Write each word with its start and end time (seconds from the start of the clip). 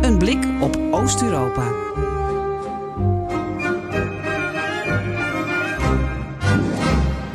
Een 0.00 0.18
blik 0.18 0.44
op 0.60 0.76
Oost-Europa. 0.90 1.72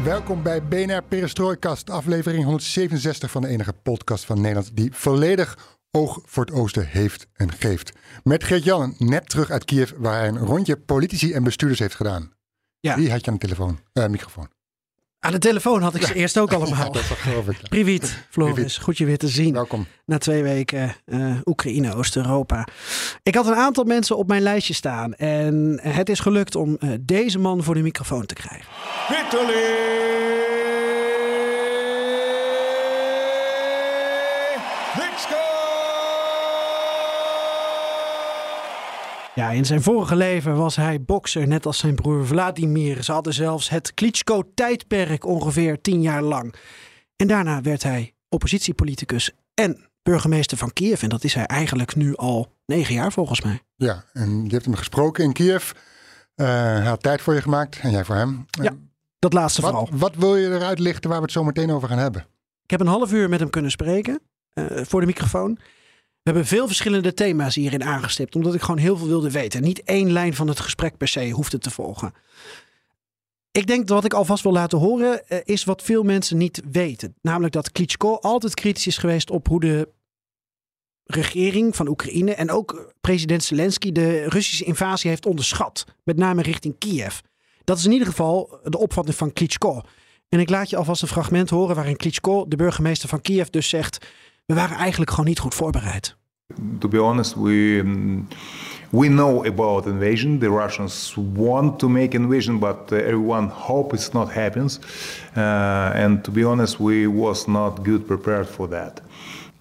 Welkom 0.04 0.44
bij 0.44 0.64
BNR 0.64 1.04
Perestrooikast, 1.04 1.90
aflevering 1.90 2.44
167 2.44 3.32
van 3.32 3.42
de 3.42 3.48
enige 3.48 3.74
podcast 3.74 4.26
van 4.26 4.42
Nederland 4.42 4.76
die 4.76 4.94
volledig 4.94 5.78
oog 5.92 6.20
voor 6.26 6.46
het 6.46 6.54
oosten 6.54 6.88
heeft 6.88 7.28
en 7.34 7.52
geeft. 7.52 7.92
Met 8.24 8.44
Geert-Jan, 8.44 8.96
net 8.98 9.30
terug 9.30 9.50
uit 9.50 9.66
Kiev, 9.66 9.92
waar 9.98 10.20
hij 10.20 10.28
een 10.28 10.38
rondje 10.38 10.78
politici 10.78 11.34
en 11.34 11.44
bestuurders 11.44 11.80
heeft 11.80 11.96
gedaan. 11.96 12.32
Ja. 12.80 12.96
Wie 12.96 13.12
had 13.12 13.26
je 13.26 13.32
aan 13.32 13.38
de 13.38 13.48
telefoon? 13.48 13.80
Eh, 13.94 14.08
microfoon. 14.08 14.55
Aan 15.26 15.32
de 15.32 15.38
telefoon 15.38 15.82
had 15.82 15.96
ik 15.96 16.06
ze 16.06 16.14
eerst 16.14 16.38
ook 16.38 16.54
allemaal. 16.54 16.92
Dat 16.92 17.04
geloof 17.04 17.48
ik. 17.48 17.58
Priviet, 17.70 18.26
Floris. 18.30 18.78
Goed 18.78 18.98
je 18.98 19.06
weer 19.06 19.18
te 19.18 19.28
zien. 19.28 19.54
Welkom. 19.54 19.88
Na 20.06 20.18
twee 20.18 20.44
weken 20.44 20.96
eh, 21.06 21.20
Oekraïne, 21.46 21.96
Oost-Europa. 21.96 22.68
Ik 23.24 23.36
had 23.36 23.48
een 23.48 23.56
aantal 23.56 23.84
mensen 23.84 24.18
op 24.18 24.28
mijn 24.28 24.42
lijstje 24.42 24.74
staan. 24.74 25.14
En 25.14 25.80
het 25.82 26.10
is 26.10 26.20
gelukt 26.20 26.56
om 26.56 26.78
eh, 26.80 26.90
deze 27.02 27.40
man 27.40 27.64
voor 27.64 27.74
de 27.74 27.82
microfoon 27.82 28.26
te 28.26 28.34
krijgen. 28.34 28.68
Ja, 39.36 39.50
in 39.52 39.66
zijn 39.66 39.82
vorige 39.82 40.16
leven 40.16 40.56
was 40.56 40.76
hij 40.76 41.02
bokser, 41.02 41.48
net 41.48 41.66
als 41.66 41.78
zijn 41.78 41.96
broer 41.96 42.26
Vladimir. 42.28 43.04
Ze 43.04 43.12
hadden 43.12 43.34
zelfs 43.34 43.70
het 43.70 43.94
Klitschko-tijdperk 43.94 45.26
ongeveer 45.26 45.82
tien 45.82 46.02
jaar 46.02 46.22
lang. 46.22 46.54
En 47.16 47.28
daarna 47.28 47.62
werd 47.62 47.84
hij 47.84 48.14
oppositiepoliticus 48.30 49.32
en 49.54 49.90
burgemeester 50.04 50.58
van 50.58 50.74
Kiev. 50.74 51.04
En 51.04 51.10
dat 51.10 51.24
is 51.24 51.34
hij 51.34 51.46
eigenlijk 51.46 51.96
nu 51.96 52.16
al 52.16 52.52
negen 52.66 52.94
jaar 52.94 53.12
volgens 53.12 53.42
mij. 53.42 53.62
Ja, 53.76 54.04
en 54.14 54.44
je 54.46 54.52
hebt 54.52 54.66
hem 54.66 54.76
gesproken 54.76 55.24
in 55.24 55.34
Kiev. 55.34 55.72
Eh, 56.36 56.46
hij 56.48 56.82
had 56.86 57.04
tijd 57.04 57.22
voor 57.22 57.34
je 57.34 57.42
gemaakt 57.42 57.80
en 57.80 57.92
jij 57.92 58.06
voor 58.06 58.16
hem. 58.16 58.46
Ja, 58.62 58.74
dat 59.20 59.34
laatste 59.34 59.62
Wat, 59.62 59.72
vooral. 59.72 59.90
wat 59.98 60.16
wil 60.16 60.36
je 60.36 60.48
eruit 60.48 60.80
lichten 60.80 61.10
waar 61.10 61.20
we 61.20 61.24
het 61.26 61.34
zo 61.34 61.44
meteen 61.44 61.72
over 61.72 61.88
gaan 61.88 61.98
hebben? 61.98 62.26
Ik 62.64 62.72
heb 62.72 62.80
een 62.80 62.88
half 62.88 63.12
uur 63.12 63.30
met 63.30 63.40
hem 63.40 63.50
kunnen 63.50 63.72
spreken 63.72 64.20
eh, 64.54 64.66
voor 64.84 65.00
de 65.00 65.06
microfoon. 65.06 65.58
We 66.26 66.32
hebben 66.32 66.50
veel 66.50 66.68
verschillende 66.68 67.14
thema's 67.14 67.56
hierin 67.56 67.84
aangestipt, 67.84 68.36
omdat 68.36 68.54
ik 68.54 68.62
gewoon 68.62 68.78
heel 68.78 68.98
veel 68.98 69.08
wilde 69.08 69.32
weten. 69.32 69.62
Niet 69.62 69.84
één 69.84 70.12
lijn 70.12 70.34
van 70.34 70.48
het 70.48 70.60
gesprek 70.60 70.98
per 70.98 71.08
se 71.08 71.30
hoefde 71.30 71.58
te 71.58 71.70
volgen. 71.70 72.14
Ik 73.52 73.68
denk 73.68 73.88
dat 73.88 73.96
wat 73.96 74.06
ik 74.06 74.14
alvast 74.14 74.44
wil 74.44 74.52
laten 74.52 74.78
horen, 74.78 75.28
eh, 75.28 75.40
is 75.44 75.64
wat 75.64 75.82
veel 75.82 76.04
mensen 76.04 76.38
niet 76.38 76.62
weten. 76.72 77.16
Namelijk 77.22 77.54
dat 77.54 77.72
Klitschko 77.72 78.16
altijd 78.16 78.54
kritisch 78.54 78.88
is 78.88 78.98
geweest 78.98 79.30
op 79.30 79.48
hoe 79.48 79.60
de 79.60 79.90
regering 81.04 81.76
van 81.76 81.88
Oekraïne 81.88 82.34
en 82.34 82.52
ook 82.52 82.94
president 83.02 83.44
Zelensky 83.44 83.92
de 83.92 84.30
Russische 84.30 84.66
invasie 84.66 85.10
heeft 85.10 85.26
onderschat. 85.26 85.86
Met 86.04 86.18
name 86.18 86.42
richting 86.42 86.78
Kiev. 86.78 87.20
Dat 87.64 87.78
is 87.78 87.86
in 87.86 87.92
ieder 87.92 88.08
geval 88.08 88.60
de 88.64 88.78
opvatting 88.78 89.16
van 89.16 89.34
Klitschko. 89.34 89.82
En 90.30 90.40
ik 90.40 90.50
laat 90.50 90.70
je 90.70 90.78
alvast 90.78 91.02
een 91.02 91.08
fragment 91.08 91.50
horen 91.50 91.76
waarin 91.76 91.96
Klitschko, 91.96 92.48
de 92.48 92.56
burgemeester 92.56 93.10
van 93.10 93.22
Kiev, 93.22 93.48
dus 93.48 93.70
zegt: 93.70 94.06
We 94.46 94.54
waren 94.54 94.78
eigenlijk 94.78 95.10
gewoon 95.10 95.26
niet 95.26 95.40
goed 95.40 95.54
voorbereid. 95.54 96.16
To 96.80 96.88
be 96.88 97.02
honest, 97.02 97.36
we 97.36 97.82
um, 97.84 98.28
we 98.90 99.08
know 99.08 99.46
about 99.46 99.86
invasion. 99.86 100.40
The 100.40 100.50
Russians 100.50 101.16
want 101.34 101.80
to 101.80 101.90
make 101.90 102.18
invasion, 102.18 102.60
but 102.60 102.92
uh, 102.92 102.98
everyone 102.98 103.48
hope 103.48 103.96
it's 103.96 104.12
not 104.12 104.34
happens. 104.34 104.80
Uh, 105.38 105.42
and 105.94 106.24
to 106.24 106.32
be 106.32 106.46
honest, 106.46 106.78
we 106.78 107.08
was 107.08 107.46
not 107.46 107.84
good 107.84 108.06
prepared 108.06 108.48
for 108.48 108.70
that. 108.70 109.02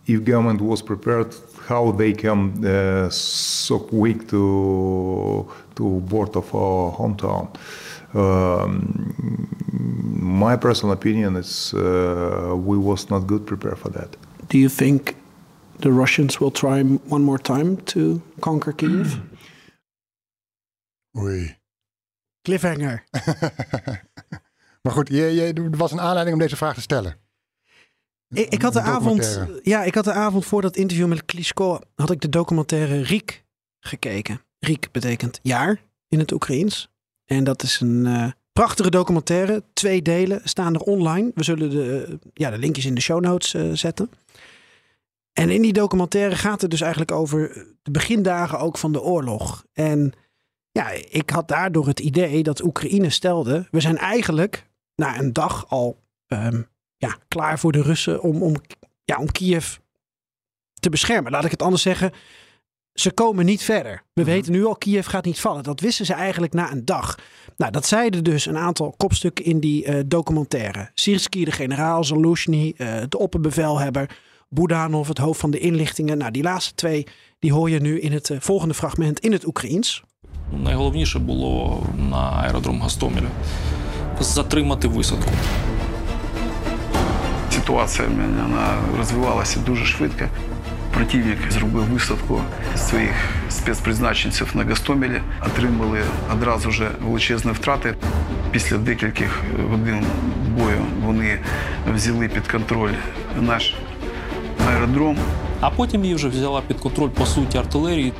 If 0.05 0.23
government 0.23 0.61
was 0.61 0.83
prepared, 0.83 1.35
how 1.69 1.93
they 1.97 2.13
come 2.13 2.53
uh, 2.65 3.09
so 3.11 3.79
quick 3.79 4.29
to 4.29 5.47
to 5.75 6.01
board 6.01 6.37
of 6.37 6.55
our 6.55 6.93
hometown? 6.93 7.49
Um, 8.13 9.17
my 10.21 10.57
personal 10.57 10.93
opinion 10.93 11.37
is 11.37 11.73
uh, 11.73 12.55
we 12.67 12.77
was 12.77 13.09
not 13.09 13.27
good 13.27 13.47
prepared 13.47 13.79
for 13.79 13.91
that. 13.91 14.17
Do 14.55 14.61
you 14.61 14.71
think 14.71 15.17
the 15.81 15.91
Russians 15.91 16.39
will 16.39 16.51
try 16.53 16.83
one 17.09 17.23
more 17.23 17.39
time 17.39 17.83
to 17.85 18.23
conquer 18.39 18.73
Kiev? 18.73 19.19
Oei. 21.19 21.57
Cliffhanger. 22.43 23.05
maar 24.83 24.93
goed, 24.93 25.09
je, 25.09 25.23
je, 25.23 25.53
er 25.53 25.77
was 25.77 25.93
een 25.93 26.01
aanleiding 26.01 26.37
om 26.37 26.43
deze 26.43 26.57
vraag 26.57 26.75
te 26.75 26.81
stellen. 26.81 27.17
Ik, 28.29 28.49
ik 28.49 28.63
had 28.63 28.73
de 28.73 28.81
avond, 28.81 29.41
ja, 29.63 29.83
ik 29.83 29.95
had 29.95 30.05
de 30.05 30.13
avond 30.13 30.45
voor 30.45 30.63
dat 30.63 30.77
interview 30.77 31.09
met 31.09 31.25
Klitschko 31.25 31.79
had 31.95 32.11
ik 32.11 32.21
de 32.21 32.29
documentaire 32.29 33.03
Riek 33.03 33.45
gekeken. 33.81 34.41
Riek 34.59 34.89
betekent 34.93 35.41
jaar 35.43 35.81
in 36.09 36.19
het 36.19 36.33
Oekraïens. 36.33 36.91
En 37.25 37.45
dat 37.45 37.63
is 37.63 37.81
een 37.81 38.07
eh, 38.07 38.31
prachtige 38.55 38.91
documentaire. 38.91 39.63
Twee 39.73 40.03
delen 40.03 40.41
staan 40.45 40.75
er 40.75 40.81
online. 40.81 41.31
We 41.35 41.45
zullen 41.45 41.71
de, 41.71 42.05
eh, 42.09 42.15
ja, 42.35 42.51
de 42.51 42.59
linkjes 42.59 42.85
in 42.85 42.95
de 42.95 43.01
show 43.01 43.21
notes 43.21 43.55
eh, 43.55 43.71
zetten. 43.73 44.11
En 45.33 45.51
in 45.51 45.63
die 45.63 45.73
documentaire 45.73 46.37
gaat 46.37 46.61
het 46.61 46.71
dus 46.71 46.81
eigenlijk 46.81 47.13
over 47.13 47.67
de 47.83 47.91
begindagen 47.91 48.59
ook 48.59 48.79
van 48.79 48.93
de 48.93 49.03
oorlog. 49.03 49.65
En 49.73 50.13
ja, 50.71 50.91
ik 50.91 51.31
had 51.31 51.49
daardoor 51.49 51.87
het 51.87 52.01
idee 52.01 52.43
dat 52.43 52.63
Oekraïne 52.63 53.11
stelde: 53.11 53.69
we 53.71 53.81
zijn 53.81 53.99
eigenlijk 53.99 54.67
na 54.95 55.19
een 55.19 55.33
dag 55.33 55.69
al 55.69 55.99
ehm, 56.27 56.63
ja, 56.97 57.19
klaar 57.29 57.59
voor 57.59 57.73
de 57.73 57.83
Russen 57.83 58.23
om, 58.23 58.43
om, 58.43 58.55
ja, 59.05 59.17
om 59.17 59.33
Kiev 59.33 59.77
te 60.81 60.91
beschermen. 60.91 61.33
Laat 61.33 61.45
ik 61.45 61.51
het 61.51 61.63
anders 61.63 61.83
zeggen 61.83 62.13
Ze 62.94 63.12
komen 63.12 63.46
niet 63.46 63.64
verder. 63.64 64.04
We 64.14 64.24
weten 64.24 64.52
nu 64.52 64.66
al, 64.66 64.76
Kiev 64.76 65.08
gaat 65.08 65.26
niet 65.26 65.40
vallen. 65.40 65.64
Dat 65.64 65.80
wisten 65.80 66.06
ze 66.06 66.14
eigenlijk 66.14 66.54
na 66.54 66.72
een 66.72 66.86
dag. 66.86 67.18
Nou, 67.58 67.72
dat 67.72 67.86
zeiden 67.86 68.24
dus 68.24 68.46
een 68.46 68.58
aantal 68.58 68.94
kopstukken 68.98 69.46
in 69.46 69.60
die 69.60 69.86
eh, 69.86 70.00
documentaire. 70.06 70.92
Sirski, 70.94 71.46
de 71.46 71.52
generaal, 71.52 72.04
Zaluzhny, 72.04 72.74
eh, 72.78 72.96
de 73.10 73.18
opperbevelhebber, 73.18 74.18
Budanov, 74.50 75.08
het 75.08 75.18
hoofd 75.18 75.40
van 75.40 75.52
de 75.52 75.60
inlichtingen. 75.60 76.18
Nou, 76.18 76.32
die 76.32 76.44
laatste 76.44 76.76
twee, 76.76 77.08
die 77.40 77.54
hoor 77.54 77.70
je 77.70 77.80
nu 77.80 78.00
in 78.00 78.12
het 78.12 78.30
eh, 78.30 78.38
volgende 78.40 78.74
fragment 78.74 79.20
in 79.20 79.32
het 79.32 79.46
Oekraïens. 79.46 80.04
Найголовніше 80.52 81.20
було 81.20 81.84
на 82.10 82.44
аеродром 82.44 82.82
Гостомеля 82.82 83.30
затримати 84.20 84.88
висадку. 84.88 85.32
Ситуація 87.52 88.08
вона 88.08 88.78
розвивалася 88.98 89.60
дуже 89.60 89.86
швидко. 89.86 90.26
Противник 90.95 91.39
зробив 91.51 91.83
висадку 91.85 92.41
своїх 92.77 93.13
спецпризначенців 93.51 94.51
на 94.55 94.65
Гастомелі, 94.65 95.21
отримали 95.47 96.01
одразу 96.33 96.71
ж 96.71 96.89
величезні 97.03 97.53
втрати. 97.53 97.95
Після 98.51 98.79
декількох 98.79 99.43
годин 99.71 100.05
бою 100.59 100.79
вони 101.05 101.39
взяли 101.95 102.29
під 102.29 102.49
контроль 102.49 102.93
наш 103.41 103.75
аеродром. 104.69 105.17
А 105.61 105.71
потім 105.71 106.03
її 106.03 106.15
вже 106.15 106.29
взяла 106.29 106.61
під 106.61 106.77
контроль 106.81 107.09
по 107.09 107.27
суті 107.27 107.59
артилерії. 107.59 108.13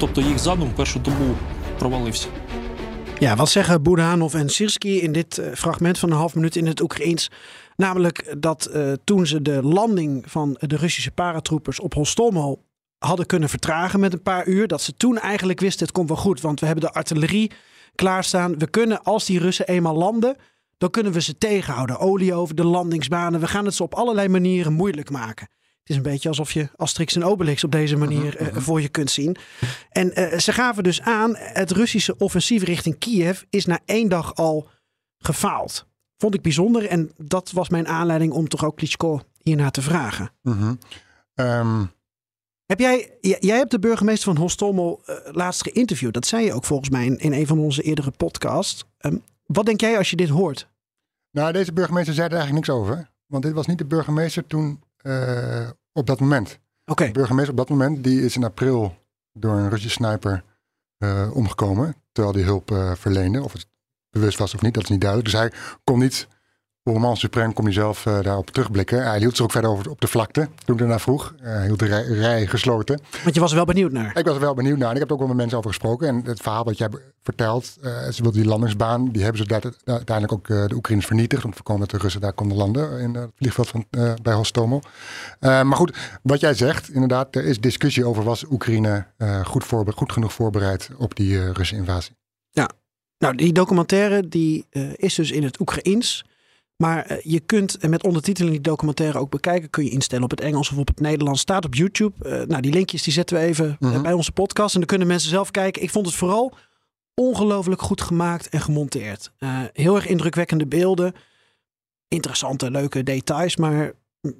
Тобто 0.00 0.20
їх 0.20 0.38
задум 0.38 0.70
першу 0.76 0.98
добу 0.98 1.34
провалився. 1.78 2.28
Ja, 3.22 3.36
wat 3.36 3.50
zeggen 3.50 3.82
Budanov 3.82 4.34
en 4.34 4.48
Sirski 4.48 5.00
in 5.00 5.12
dit 5.12 5.38
eh, 5.38 5.52
fragment 5.54 5.98
van 5.98 6.10
een 6.10 6.16
half 6.16 6.34
minuut 6.34 6.56
in 6.56 6.66
het 6.66 6.80
Oekraïens? 6.80 7.30
Namelijk 7.76 8.34
dat 8.38 8.64
eh, 8.64 8.92
toen 9.04 9.26
ze 9.26 9.42
de 9.42 9.62
landing 9.62 10.30
van 10.30 10.56
de 10.60 10.76
Russische 10.76 11.10
paratroepers 11.10 11.80
op 11.80 11.94
Hostomel 11.94 12.64
hadden 12.98 13.26
kunnen 13.26 13.48
vertragen 13.48 14.00
met 14.00 14.12
een 14.12 14.22
paar 14.22 14.46
uur, 14.46 14.66
dat 14.66 14.82
ze 14.82 14.96
toen 14.96 15.18
eigenlijk 15.18 15.60
wisten 15.60 15.86
het 15.86 15.94
komt 15.94 16.08
wel 16.08 16.16
goed, 16.16 16.40
want 16.40 16.60
we 16.60 16.66
hebben 16.66 16.84
de 16.84 16.92
artillerie 16.92 17.50
klaarstaan. 17.94 18.58
We 18.58 18.70
kunnen, 18.70 19.02
als 19.02 19.24
die 19.24 19.38
Russen 19.38 19.66
eenmaal 19.66 19.96
landen, 19.96 20.36
dan 20.78 20.90
kunnen 20.90 21.12
we 21.12 21.20
ze 21.20 21.38
tegenhouden. 21.38 21.98
Olie 21.98 22.34
over 22.34 22.54
de 22.54 22.64
landingsbanen. 22.64 23.40
We 23.40 23.48
gaan 23.48 23.64
het 23.64 23.74
ze 23.74 23.82
op 23.82 23.94
allerlei 23.94 24.28
manieren 24.28 24.72
moeilijk 24.72 25.10
maken. 25.10 25.48
Is 25.92 25.98
een 25.98 26.04
beetje 26.04 26.28
alsof 26.28 26.52
je 26.52 26.68
Asterix 26.76 27.14
en 27.14 27.24
Obelix 27.24 27.64
op 27.64 27.72
deze 27.72 27.96
manier 27.96 28.36
eh, 28.36 28.56
voor 28.56 28.80
je 28.80 28.88
kunt 28.88 29.10
zien. 29.10 29.36
En 29.90 30.14
eh, 30.14 30.38
ze 30.38 30.52
gaven 30.52 30.82
dus 30.82 31.00
aan, 31.00 31.36
het 31.36 31.70
Russische 31.70 32.16
offensief 32.18 32.62
richting 32.62 32.98
Kiev 32.98 33.42
is 33.50 33.66
na 33.66 33.80
één 33.84 34.08
dag 34.08 34.34
al 34.34 34.68
gefaald. 35.18 35.86
Vond 36.16 36.34
ik 36.34 36.42
bijzonder 36.42 36.86
en 36.86 37.10
dat 37.16 37.50
was 37.50 37.68
mijn 37.68 37.88
aanleiding 37.88 38.32
om 38.32 38.48
toch 38.48 38.64
ook 38.64 38.76
Klitschko 38.76 39.20
hierna 39.38 39.70
te 39.70 39.82
vragen. 39.82 40.30
Mhm. 40.42 40.74
Ehm, 41.34 41.84
Heb 42.66 42.80
jij, 42.80 43.16
jij 43.20 43.56
hebt 43.56 43.70
de 43.70 43.78
burgemeester 43.78 44.32
van 44.32 44.42
Hostomel 44.42 45.02
eh, 45.04 45.16
laatst 45.32 45.62
geïnterviewd. 45.62 46.14
Dat 46.14 46.26
zei 46.26 46.44
je 46.44 46.52
ook 46.52 46.64
volgens 46.64 46.90
mij 46.90 47.06
in, 47.06 47.18
in 47.18 47.32
een 47.32 47.46
van 47.46 47.58
onze 47.58 47.82
eerdere 47.82 48.10
podcasts. 48.10 48.84
Ehm, 48.98 49.16
wat 49.46 49.66
denk 49.66 49.80
jij 49.80 49.96
als 49.98 50.10
je 50.10 50.16
dit 50.16 50.28
hoort? 50.28 50.68
Nou, 51.30 51.52
deze 51.52 51.72
burgemeester 51.72 52.14
zei 52.14 52.26
er 52.28 52.34
eigenlijk 52.36 52.66
niks 52.66 52.78
over. 52.78 53.10
Want 53.26 53.42
dit 53.44 53.52
was 53.52 53.66
niet 53.66 53.78
de 53.78 53.86
burgemeester 53.86 54.46
toen 54.46 54.82
op 55.92 56.06
dat 56.06 56.20
moment. 56.20 56.58
Oké, 56.86 57.06
De 57.06 57.12
burgemeester 57.12 57.50
op 57.52 57.58
dat 57.58 57.68
moment 57.68 58.04
die 58.04 58.24
is 58.24 58.36
in 58.36 58.44
april 58.44 58.96
door 59.32 59.52
een 59.52 59.68
Russische 59.68 60.04
sniper 60.04 60.44
eh, 60.98 61.30
omgekomen. 61.34 61.96
Terwijl 62.12 62.34
hij 62.34 62.44
hulp 62.44 62.70
eh, 62.70 62.92
verleende. 62.94 63.42
Of 63.42 63.52
het 63.52 63.66
bewust 64.10 64.38
was 64.38 64.54
of 64.54 64.62
niet, 64.62 64.74
dat 64.74 64.82
is 64.82 64.88
niet 64.88 65.00
duidelijk. 65.00 65.30
Dus 65.30 65.40
hij 65.40 65.52
kon 65.84 65.98
niet, 65.98 66.28
au 66.84 66.92
moment 66.94 67.18
suprême 67.18 67.52
kon 67.54 67.64
hij 67.64 67.72
zelf 67.74 68.06
eh, 68.06 68.20
daarop 68.22 68.50
terugblikken. 68.50 69.04
Hij 69.04 69.18
hield 69.18 69.36
zich 69.36 69.44
ook 69.44 69.52
verder 69.52 69.70
over, 69.70 69.90
op 69.90 70.00
de 70.00 70.06
vlakte 70.06 70.48
toen 70.64 70.74
ik 70.74 70.80
daarna 70.80 70.98
vroeg. 70.98 71.34
Eh, 71.40 71.44
hij 71.52 71.66
hield 71.66 71.78
de 71.78 71.86
rij, 71.86 72.02
rij 72.02 72.46
gesloten. 72.46 73.00
want 73.22 73.34
je 73.34 73.40
was 73.40 73.50
er 73.50 73.56
wel 73.56 73.64
benieuwd 73.64 73.92
naar. 73.92 74.16
Ik 74.18 74.24
was 74.24 74.34
er 74.34 74.40
wel 74.40 74.54
benieuwd 74.54 74.78
naar. 74.78 74.88
En 74.88 74.94
ik 74.94 74.98
heb 75.00 75.08
er 75.08 75.12
ook 75.14 75.18
wel 75.20 75.28
met 75.28 75.36
mensen 75.36 75.58
over 75.58 75.70
gesproken. 75.70 76.08
En 76.08 76.22
het 76.24 76.40
verhaal 76.40 76.64
wat 76.64 76.78
jij 76.78 76.88
vertelt, 77.22 77.76
eh, 77.82 77.90
ze 78.08 78.22
wilden 78.22 78.40
die 78.40 78.50
landingsbaan, 78.50 79.08
die 79.08 79.22
hebben 79.22 79.40
ze 79.42 79.46
daar- 79.48 79.72
uiteindelijk 79.84 80.32
ook 80.32 80.68
de 80.68 80.74
Oekraïners 80.74 81.06
vernietigd. 81.08 81.44
Om 81.44 81.50
te 81.50 81.56
voorkomen 81.56 81.80
dat 81.88 81.90
de 81.90 81.98
Russen 82.02 82.20
daar 82.20 82.32
konden 82.32 82.56
landen 82.56 83.00
in 83.00 83.14
het 83.14 83.30
vliegveld 83.36 83.68
van, 83.68 83.86
bij 84.22 84.34
Hostomel. 84.34 84.82
Eh, 85.40 85.62
maar 85.62 85.76
goed, 85.76 85.96
wat 86.22 86.40
jij 86.40 86.54
zegt, 86.54 86.90
inderdaad, 86.90 87.36
er 87.36 87.44
is 87.44 87.60
discussie 87.60 88.04
over 88.06 88.22
was 88.24 88.44
Oekraïne 88.50 89.06
goed, 89.44 89.64
voorbe- 89.64 89.92
goed 89.92 90.12
genoeg 90.12 90.32
voorbereid 90.32 90.90
op 90.98 91.14
die 91.16 91.44
Russische 91.46 91.76
invasie. 91.76 92.16
Nou, 93.18 93.34
die 93.36 93.52
documentaire 93.52 94.28
die 94.28 94.66
is 94.96 95.14
dus 95.14 95.30
in 95.30 95.42
het 95.44 95.60
Oekraïens. 95.60 96.24
Maar 96.82 97.06
eh, 97.06 97.16
je 97.22 97.40
kunt 97.40 97.76
eh, 97.76 97.90
met 97.90 98.04
ondertiteling 98.04 98.52
die 98.52 98.62
documentaire 98.62 99.18
ook 99.18 99.30
bekijken. 99.30 99.70
Kun 99.70 99.84
je 99.84 99.90
instellen 99.90 100.24
op 100.24 100.30
het 100.30 100.40
Engels 100.40 100.70
of 100.70 100.78
op 100.78 100.88
het 100.88 101.00
Nederlands. 101.00 101.40
Staat 101.40 101.64
op 101.64 101.74
YouTube. 101.74 102.28
Eh, 102.28 102.46
nou, 102.46 102.62
die 102.62 102.72
linkjes 102.72 103.02
die 103.02 103.12
zetten 103.12 103.36
we 103.36 103.42
even 103.42 103.76
Mhm. 103.80 104.02
bij 104.02 104.12
onze 104.12 104.32
podcast. 104.32 104.72
En 104.72 104.78
dan 104.78 104.88
kunnen 104.88 105.06
mensen 105.06 105.30
zelf 105.30 105.50
kijken. 105.50 105.82
Ik 105.82 105.90
vond 105.90 106.06
het 106.06 106.14
vooral 106.14 106.54
ongelooflijk 107.14 107.82
goed 107.82 108.00
gemaakt 108.00 108.48
en 108.48 108.60
gemonteerd. 108.60 109.32
Heel 109.72 109.96
erg 109.96 110.06
indrukwekkende 110.06 110.66
beelden. 110.66 111.12
Interessante, 112.08 112.70
leuke 112.70 113.02
details. 113.02 113.56
Maar 113.56 113.92
mm, 114.20 114.34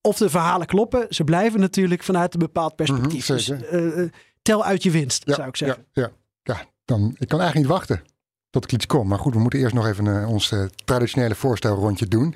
of 0.00 0.18
de 0.18 0.30
verhalen 0.30 0.66
kloppen, 0.66 1.06
ze 1.10 1.24
blijven 1.24 1.60
natuurlijk 1.60 2.02
vanuit 2.02 2.34
een 2.34 2.40
bepaald 2.40 2.76
perspectief. 2.76 3.28
Mhm, 3.28 3.36
dus 3.36 3.48
eh, 3.50 4.02
eh, 4.02 4.10
tel 4.42 4.64
uit 4.64 4.82
je 4.82 4.90
winst, 4.90 5.22
zou 5.26 5.48
ik 5.48 5.56
zeggen. 5.56 5.86
Ja, 5.92 6.02
ja, 6.02 6.54
ja. 6.54 6.66
Dan, 6.84 7.16
ik 7.18 7.28
kan 7.28 7.40
eigenlijk 7.40 7.54
niet 7.54 7.78
wachten 7.78 8.02
tot 8.50 8.64
ik 8.64 8.72
iets 8.72 8.86
kom. 8.86 9.08
Maar 9.08 9.18
goed, 9.18 9.34
we 9.34 9.40
moeten 9.40 9.58
eerst 9.58 9.74
nog 9.74 9.86
even 9.86 10.22
eh, 10.22 10.28
ons 10.28 10.52
eh, 10.52 10.64
traditionele 10.84 11.34
voorstelrondje 11.34 12.06
doen. 12.08 12.34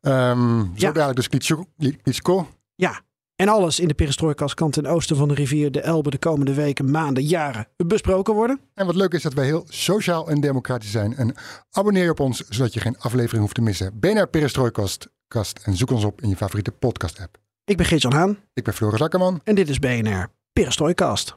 Ehm 0.00 0.60
zo 0.76 0.92
dadelijk 0.92 1.16
dus 1.16 1.28
Klitschko. 1.28 1.64
Klitschko. 2.02 2.48
Ja, 2.74 3.00
en 3.36 3.48
alles 3.48 3.80
in 3.80 3.88
de 3.88 3.94
perestrojkas 3.94 4.54
kan 4.54 4.70
ten 4.70 4.86
oosten 4.86 5.16
van 5.16 5.28
de 5.28 5.34
rivier 5.34 5.72
de 5.72 5.80
Elbe 5.80 6.10
de 6.10 6.18
komende 6.18 6.54
weken, 6.54 6.90
maanden, 6.90 7.24
jaren 7.24 7.68
besproken 7.76 8.34
worden. 8.34 8.60
En 8.74 8.86
wat 8.86 8.94
leuk 8.94 9.12
is 9.12 9.22
dat 9.22 9.34
wij 9.34 9.44
heel 9.44 9.64
sociaal 9.68 10.28
en 10.28 10.40
democratisch 10.40 10.90
zijn. 10.90 11.16
En 11.16 11.34
abonneer 11.70 12.02
je 12.04 12.10
op 12.10 12.20
ons, 12.20 12.48
zodat 12.48 12.74
je 12.74 12.80
geen 12.80 12.98
aflevering 12.98 13.40
hoeft 13.40 13.54
te 13.54 13.60
missen. 13.60 13.98
BNR 14.00 14.26
Perestrooikast 14.28 15.08
kast 15.28 15.60
en 15.64 15.76
zoek 15.76 15.90
ons 15.90 16.04
op 16.04 16.22
in 16.22 16.28
je 16.28 16.36
favoriete 16.36 16.70
podcast 16.72 17.20
app. 17.20 17.38
Ik 17.64 17.76
ben 17.76 17.86
Geert-Jan 17.86 18.12
Haan 18.12 18.38
Ik 18.54 18.64
ben 18.64 18.74
Floris 18.74 19.00
Akkerman. 19.00 19.40
en 19.44 19.54
dit 19.54 19.68
is 19.68 19.78
BNR 19.78 20.28
Perestrojkast. 20.52 21.34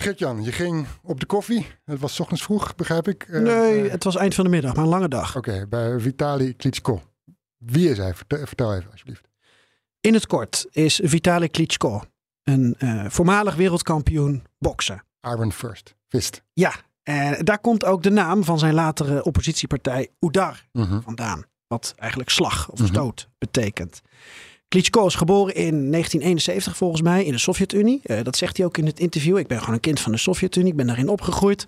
Gert-Jan, 0.00 0.42
je 0.42 0.52
ging 0.52 0.86
op 1.02 1.20
de 1.20 1.26
koffie. 1.26 1.66
Het 1.84 2.00
was 2.00 2.20
ochtends 2.20 2.42
vroeg, 2.42 2.74
begrijp 2.74 3.08
ik. 3.08 3.22
Eh, 3.22 3.40
Nee, 3.40 3.84
eh, 3.84 3.90
het 3.90 4.04
was 4.04 4.16
eind 4.16 4.34
van 4.34 4.44
de 4.44 4.50
middag, 4.50 4.74
maar 4.74 4.84
een 4.84 4.90
lange 4.90 5.08
dag. 5.08 5.36
Oké, 5.36 5.66
bij 5.68 6.00
Vitali 6.00 6.56
Klitschko. 6.56 7.02
Wie 7.56 7.90
is 7.90 7.96
hij? 7.98 8.14
Vertel, 8.14 8.74
even 8.74 8.90
alsjeblieft. 8.90 9.28
In 10.00 10.14
het 10.14 10.26
kort 10.26 10.66
is 10.70 11.00
Vitali 11.04 11.48
Klitschko 11.48 12.02
een 12.42 12.74
eh, 12.78 13.04
voormalig 13.08 13.54
wereldkampioen 13.54 14.44
boksen. 14.58 15.02
Iron 15.20 15.52
First. 15.52 15.94
Fist. 16.08 16.42
Ja, 16.52 16.72
en 17.02 17.44
daar 17.44 17.58
komt 17.58 17.84
ook 17.84 18.02
de 18.02 18.10
naam 18.10 18.44
van 18.44 18.58
zijn 18.58 18.74
latere 18.74 19.24
oppositiepartij 19.24 20.08
Udar 20.20 20.66
Mhm. 20.72 21.00
vandaan. 21.00 21.44
Wat 21.66 21.94
eigenlijk 21.96 22.30
slag 22.30 22.70
of 22.70 22.78
Mhm. 22.78 22.88
stoot 22.88 23.28
betekent. 23.38 24.00
Klitschko 24.70 25.06
is 25.06 25.14
geboren 25.14 25.54
in 25.54 25.90
1971 25.90 26.76
volgens 26.76 27.02
mij 27.02 27.24
in 27.24 27.32
de 27.32 27.38
Sovjet-Unie. 27.38 28.00
Eh, 28.02 28.22
dat 28.22 28.36
zegt 28.36 28.56
hij 28.56 28.66
ook 28.66 28.78
in 28.78 28.86
het 28.86 29.00
interview. 29.00 29.38
Ik 29.38 29.46
ben 29.46 29.58
gewoon 29.58 29.74
een 29.74 29.80
kind 29.80 30.00
van 30.00 30.12
de 30.12 30.18
Sovjet-Unie. 30.18 30.70
Ik 30.70 30.76
ben 30.76 30.86
daarin 30.86 31.08
opgegroeid. 31.08 31.64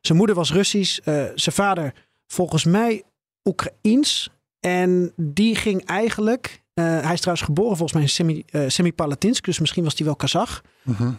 Zijn 0.00 0.18
moeder 0.18 0.36
was 0.36 0.52
Russisch. 0.52 0.98
eh, 0.98 1.24
zijn 1.34 1.54
vader 1.54 1.94
volgens 2.26 2.64
mij 2.64 3.02
Oekraïens. 3.44 4.30
En 4.60 5.12
die 5.16 5.56
ging 5.56 5.84
eigenlijk... 5.84 6.62
eh, 6.74 6.84
hij 6.84 7.12
is 7.12 7.20
trouwens 7.20 7.46
geboren 7.46 7.76
volgens 7.76 7.92
mij 7.92 8.02
in 8.02 8.08
Semi, 8.08 8.44
Semipalatinsk. 8.70 9.44
Dus 9.44 9.58
misschien 9.58 9.84
was 9.84 9.94
hij 9.96 10.06
wel 10.06 10.16
Kazach. 10.16 10.62
Mhm. 10.82 11.12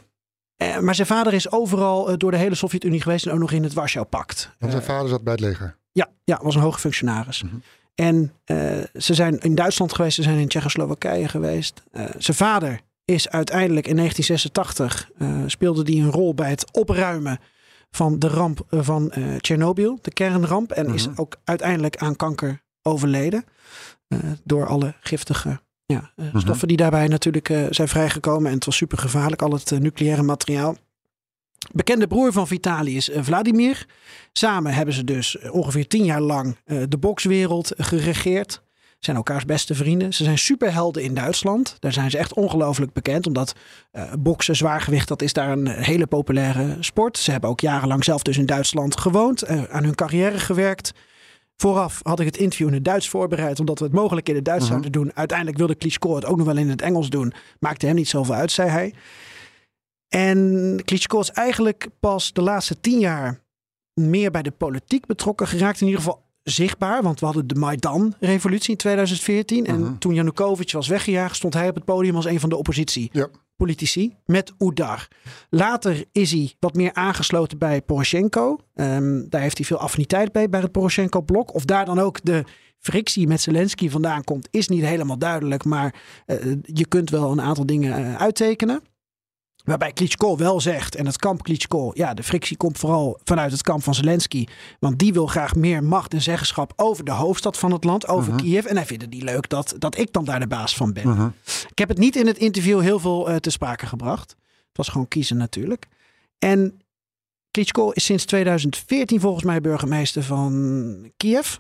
Maar 0.81 0.95
zijn 0.95 1.07
vader 1.07 1.33
is 1.33 1.51
overal 1.51 2.18
door 2.18 2.31
de 2.31 2.38
hele 2.38 2.56
Sovjet-Unie 2.56 3.01
geweest. 3.01 3.25
En 3.25 3.31
ook 3.31 3.39
nog 3.39 3.51
in 3.51 3.63
het 3.63 3.74
Warschau-pact. 3.74 4.56
Want 4.60 4.72
zijn 4.72 4.83
vader 4.83 5.10
zat 5.10 5.24
bij 5.24 5.33
het 5.33 5.42
leger. 5.42 5.77
Ja, 5.92 6.10
ja, 6.24 6.39
was 6.44 6.56
een 6.56 6.62
hoge 6.62 6.80
functionaris. 6.80 7.44
Mhm. 7.44 7.56
En 7.95 8.33
eh, 8.45 8.57
ze 8.94 9.13
zijn 9.13 9.39
in 9.39 9.56
Duitsland 9.56 9.94
geweest, 9.94 10.15
ze 10.15 10.24
zijn 10.24 10.38
in 10.38 10.47
Tsjechoslowakije 10.47 11.27
geweest. 11.27 11.83
Eh, 11.92 12.06
zijn 12.18 12.38
vader 12.38 12.80
is 13.06 13.30
uiteindelijk 13.30 13.88
in 13.88 13.95
1986 13.95 15.09
eh, 15.18 15.44
speelde 15.45 15.83
die 15.83 16.01
een 16.01 16.12
rol 16.12 16.33
bij 16.33 16.50
het 16.50 16.71
opruimen 16.71 17.39
van 17.92 18.19
de 18.19 18.27
ramp 18.27 18.65
van 18.69 19.12
Tsjernobyl, 19.38 20.00
de 20.01 20.12
kernramp. 20.12 20.71
En 20.71 20.94
is 20.94 21.07
Mhm. 21.07 21.19
ook 21.21 21.36
uiteindelijk 21.44 21.97
aan 21.97 22.15
kanker 22.15 22.62
overleden. 22.81 23.44
door 24.44 24.68
alle 24.68 24.94
giftige 25.00 25.59
ja, 25.86 26.12
Mhm. 26.15 26.39
stoffen 26.39 26.68
die 26.68 26.77
daarbij 26.77 27.07
natuurlijk 27.07 27.48
zijn 27.69 27.88
vrijgekomen. 27.88 28.48
En 28.50 28.56
het 28.56 28.65
was 28.65 28.75
super 28.75 28.98
gevaarlijk, 28.98 29.41
al 29.41 29.51
het 29.51 29.80
nucleaire 29.80 30.21
materiaal. 30.24 30.75
Bekende 31.73 32.07
broer 32.07 32.31
van 32.31 32.47
Vitali 32.47 32.95
is 32.95 33.09
eh, 33.09 33.23
Vladimir. 33.23 33.85
Samen 34.33 34.73
hebben 34.73 34.94
ze 34.94 35.03
dus 35.03 35.38
eh, 35.38 35.53
ongeveer 35.53 35.88
tien 35.88 36.03
jaar 36.06 36.21
lang 36.21 36.56
eh, 36.65 36.77
de 36.89 36.97
bokswereld 36.97 37.71
geregeerd. 37.77 38.63
Zijn 39.00 39.17
elkaars 39.17 39.45
beste 39.45 39.75
vrienden. 39.75 40.13
Ze 40.13 40.23
zijn 40.23 40.38
superhelden 40.38 41.03
in 41.03 41.13
Duitsland. 41.13 41.75
Daar 41.79 41.94
zijn 41.94 42.12
ze 42.12 42.17
echt 42.17 42.33
ongelooflijk 42.33 42.94
bekend. 42.94 43.27
Omdat 43.27 43.56
boksen, 44.19 44.56
zwaargewicht, 44.56 45.07
dat 45.07 45.21
is 45.21 45.33
daar 45.33 45.51
een 45.51 45.67
hele 45.67 46.07
populaire 46.07 46.77
sport. 46.79 47.17
Ze 47.17 47.31
hebben 47.31 47.50
ook 47.50 47.59
jarenlang 47.59 48.03
zelf 48.03 48.21
dus 48.21 48.38
in 48.38 48.45
Duitsland 48.45 48.97
gewoond. 49.00 49.41
eh, 49.41 49.63
aan 49.63 49.83
hun 49.83 49.95
carrière 49.95 50.39
gewerkt. 50.39 50.91
Vooraf 51.57 52.00
had 52.03 52.19
ik 52.19 52.25
het 52.25 52.38
interview 52.38 52.67
in 52.67 52.73
het 52.73 52.85
Duits 52.85 53.09
voorbereid. 53.09 53.59
Omdat 53.59 53.79
we 53.79 53.85
het 53.85 53.94
mogelijk 53.94 54.29
in 54.29 54.35
het 54.35 54.45
Duits 54.45 54.62
Mhm. 54.63 54.71
zouden 54.71 54.91
doen. 54.91 55.12
Uiteindelijk 55.15 55.57
wilde 55.57 55.75
Klitschko 55.75 56.15
het 56.15 56.25
ook 56.25 56.38
nog 56.38 56.45
wel 56.45 56.57
in 56.57 56.69
het 56.69 56.81
Engels 56.81 57.10
doen. 57.10 57.34
Maakte 57.60 57.86
hem 57.86 57.95
niet 57.95 58.10
zoveel 58.10 58.36
uit, 58.36 58.51
zei 58.51 58.69
hij. 58.69 58.93
En 60.15 60.81
Klitschko 60.86 61.19
is 61.19 61.31
eigenlijk 61.31 61.88
pas 62.00 62.34
de 62.34 62.41
laatste 62.41 62.79
tien 62.79 63.00
jaar 63.00 63.43
meer 63.93 64.31
bij 64.31 64.41
de 64.41 64.51
politiek 64.51 65.05
betrokken 65.05 65.48
geraakt. 65.48 65.81
In 65.81 65.88
ieder 65.88 66.01
geval 66.01 66.24
zichtbaar. 66.43 67.03
Want 67.03 67.19
we 67.19 67.25
hadden 67.25 67.48
de 67.48 67.55
Maidan-revolutie 67.55 68.69
in 68.72 68.77
2014. 68.77 69.65
En 69.65 69.79
Mhm. 69.79 69.98
toen 69.98 70.13
Janukovic 70.13 70.72
was 70.72 70.88
weggejaagd, 70.88 71.36
stond 71.36 71.53
hij 71.53 71.69
op 71.69 71.75
het 71.75 71.86
podium 71.86 72.15
als 72.15 72.25
een 72.25 72.39
van 72.39 72.50
de 72.50 72.55
oppositie. 72.55 73.10
Ja. 73.12 73.27
Politici 73.55 74.15
met 74.25 74.53
Udar. 74.60 75.07
Later 75.50 76.05
is 76.12 76.31
hij 76.31 76.53
wat 76.60 76.74
meer 76.74 76.93
aangesloten 76.93 77.57
bij 77.57 77.81
Poroshenko. 77.81 78.57
Ehm, 78.74 79.24
daar 79.29 79.41
heeft 79.41 79.57
hij 79.57 79.65
veel 79.65 79.77
affiniteit 79.77 80.31
bij, 80.31 80.50
bij 80.50 80.62
het 80.62 80.72
Poroshenko-blok. 80.72 81.53
Of 81.53 81.65
daar 81.65 81.86
dan 81.86 82.00
ook 82.00 82.19
de 82.24 82.43
frictie 82.79 83.27
met 83.27 83.41
Zelensky 83.41 83.89
vandaan 83.89 84.24
komt, 84.24 84.48
is 84.51 84.67
niet 84.67 84.84
helemaal 84.84 85.17
duidelijk. 85.17 85.63
Maar 85.63 85.95
eh, 86.25 86.38
je 86.62 86.86
kunt 86.88 87.10
wel 87.10 87.31
een 87.31 87.41
aantal 87.41 87.65
dingen 87.65 87.93
eh, 87.95 88.15
uittekenen. 88.15 88.81
Waarbij 89.65 89.91
Klitschko 89.91 90.38
wel 90.38 90.62
zegt, 90.62 90.95
en 90.95 91.05
het 91.05 91.17
kamp 91.17 91.43
Klitschko, 91.43 91.91
ja, 91.93 92.13
de 92.13 92.24
frictie 92.24 92.57
komt 92.57 92.77
vooral 92.77 93.19
vanuit 93.24 93.51
het 93.51 93.62
kamp 93.62 93.84
van 93.84 93.93
Zelensky. 93.95 94.45
Want 94.79 95.00
die 95.00 95.13
wil 95.13 95.27
graag 95.27 95.55
meer 95.55 95.84
macht 95.84 96.13
en 96.13 96.22
zeggenschap 96.22 96.74
over 96.75 97.05
de 97.05 97.12
hoofdstad 97.12 97.57
van 97.57 97.72
het 97.72 97.84
land, 97.84 98.07
over 98.07 98.34
Mhm. 98.34 98.41
Kiev. 98.41 98.65
En 98.65 98.75
hij 98.75 98.86
vindt 98.86 99.03
het 99.03 99.12
niet 99.12 99.24
leuk 99.24 99.50
dat, 99.50 99.75
dat 99.77 99.98
ik 99.98 100.13
dan 100.13 100.25
daar 100.25 100.39
de 100.39 100.48
baas 100.48 100.75
van 100.75 100.93
ben. 100.93 101.07
Mhm. 101.07 101.27
Ik 101.69 101.77
heb 101.77 101.89
het 101.89 101.98
niet 101.98 102.15
in 102.15 102.27
het 102.27 102.38
interview 102.38 102.81
heel 102.81 103.00
veel 103.00 103.29
eh, 103.29 103.36
te 103.36 103.50
sprake 103.50 103.86
gebracht. 103.86 104.29
Het 104.67 104.77
was 104.77 104.88
gewoon 104.88 105.07
kiezen 105.07 105.38
natuurlijk. 105.38 105.86
En 106.39 106.81
Klitschko 107.51 107.89
is 107.91 108.05
sinds 108.05 108.25
2014 108.25 109.19
volgens 109.19 109.43
mij 109.43 109.62
burgemeester 109.62 110.24
van 110.24 111.12
Kiev. 111.17 111.55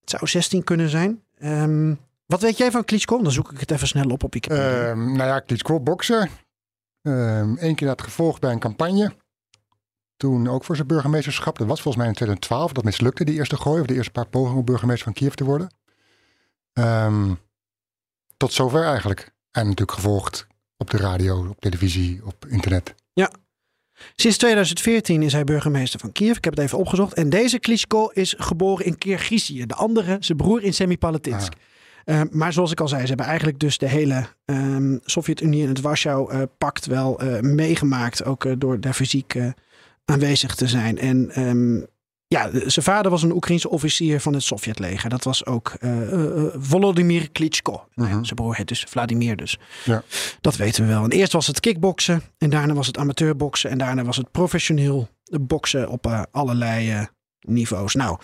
Het 0.00 0.10
zou 0.10 0.26
16 0.26 0.64
kunnen 0.64 0.88
zijn. 0.88 1.22
Ehm, 1.38 1.94
wat 2.26 2.40
weet 2.42 2.56
jij 2.56 2.70
van 2.70 2.84
Klitschko? 2.84 3.22
Dan 3.22 3.32
zoek 3.32 3.52
ik 3.52 3.60
het 3.60 3.70
even 3.70 3.86
snel 3.88 4.08
op 4.10 4.24
op 4.24 4.32
Wikipedia. 4.32 4.88
Ehm, 4.88 4.98
nou 5.16 5.28
ja, 5.28 5.40
Klitschko, 5.40 5.80
bokser. 5.80 6.28
Eén 7.06 7.74
keer 7.74 7.88
dat 7.88 8.02
gevolgd 8.02 8.40
bij 8.40 8.52
een 8.52 8.58
campagne. 8.58 9.12
Toen 10.16 10.48
ook 10.48 10.64
voor 10.64 10.76
zijn 10.76 10.88
burgemeesterschap. 10.88 11.58
Dat 11.58 11.66
was 11.66 11.82
volgens 11.82 11.96
mij 11.96 12.06
in 12.06 12.14
2012. 12.14 12.72
Dat 12.72 12.84
mislukte, 12.84 13.24
die 13.24 13.34
eerste 13.34 13.56
gooi. 13.56 13.80
Of 13.80 13.86
de 13.86 13.94
eerste 13.94 14.12
paar 14.12 14.28
pogingen 14.28 14.58
om 14.58 14.64
burgemeester 14.64 15.04
van 15.04 15.12
Kiev 15.12 15.34
te 15.34 15.44
worden. 15.44 15.70
Ehm, 16.72 17.34
tot 18.36 18.52
zover 18.52 18.84
eigenlijk. 18.84 19.32
En 19.50 19.62
natuurlijk 19.62 19.92
gevolgd 19.92 20.46
op 20.76 20.90
de 20.90 20.96
radio, 20.96 21.48
op 21.48 21.60
televisie, 21.60 22.20
op 22.24 22.46
internet. 22.48 22.94
Sinds 24.16 24.36
2014 24.36 25.22
is 25.22 25.32
hij 25.32 25.44
burgemeester 25.44 26.00
van 26.00 26.12
Kiev. 26.12 26.36
Ik 26.36 26.44
heb 26.44 26.54
het 26.54 26.64
even 26.64 26.78
opgezocht. 26.78 27.14
En 27.14 27.30
deze 27.30 27.58
Klitschko 27.58 28.08
is 28.08 28.34
geboren 28.38 28.84
in 28.84 28.98
Kirgizië. 28.98 29.66
De 29.66 29.74
andere, 29.74 30.16
zijn 30.20 30.38
broer 30.38 30.62
in 30.62 30.74
Semipalatinsk. 30.74 31.52
Uh, 32.06 32.20
maar 32.30 32.52
zoals 32.52 32.70
ik 32.70 32.80
al 32.80 32.88
zei, 32.88 33.00
ze 33.00 33.06
hebben 33.06 33.26
eigenlijk 33.26 33.58
dus 33.58 33.78
de 33.78 33.88
hele 33.88 34.26
um, 34.44 35.00
Sovjet-Unie 35.04 35.62
en 35.62 35.68
het 35.68 35.80
Warschau-pact 35.80 36.86
wel 36.86 37.24
uh, 37.24 37.40
meegemaakt. 37.40 38.24
Ook 38.24 38.44
uh, 38.44 38.52
door 38.58 38.80
daar 38.80 38.92
fysiek 38.92 39.34
aanwezig 40.04 40.54
te 40.54 40.68
zijn. 40.68 40.98
En 40.98 41.40
um, 41.40 41.86
ja, 42.26 42.50
zijn 42.52 42.84
vader 42.84 43.10
was 43.10 43.22
een 43.22 43.34
Oekraïense 43.34 43.68
officier 43.68 44.20
van 44.20 44.32
het 44.32 44.42
Sovjetleger. 44.42 45.10
Dat 45.10 45.24
was 45.24 45.46
ook 45.46 45.76
Volodymyr 46.58 47.30
Klitschko. 47.30 47.88
-huh. 47.94 48.08
Zijn 48.10 48.34
broer 48.34 48.56
heet 48.56 48.68
dus 48.68 48.84
Vladimir 48.88 49.36
dus. 49.36 49.58
Ja. 49.84 50.02
Dat 50.40 50.56
weten 50.56 50.82
we 50.82 50.88
wel. 50.88 51.04
En 51.04 51.10
eerst 51.10 51.32
was 51.32 51.46
het 51.46 51.60
kickboksen. 51.60 52.22
En 52.38 52.50
daarna 52.50 52.74
was 52.74 52.86
het 52.86 52.98
amateurboksen. 52.98 53.70
En 53.70 53.78
daarna 53.78 54.04
was 54.04 54.16
het 54.16 54.30
professioneel 54.30 55.08
boksen 55.40 55.88
op 55.88 56.26
allerlei 56.30 57.08
niveaus. 57.40 57.94
Nou, 57.94 58.18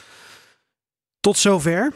tot 1.21 1.37
zover 1.37 1.93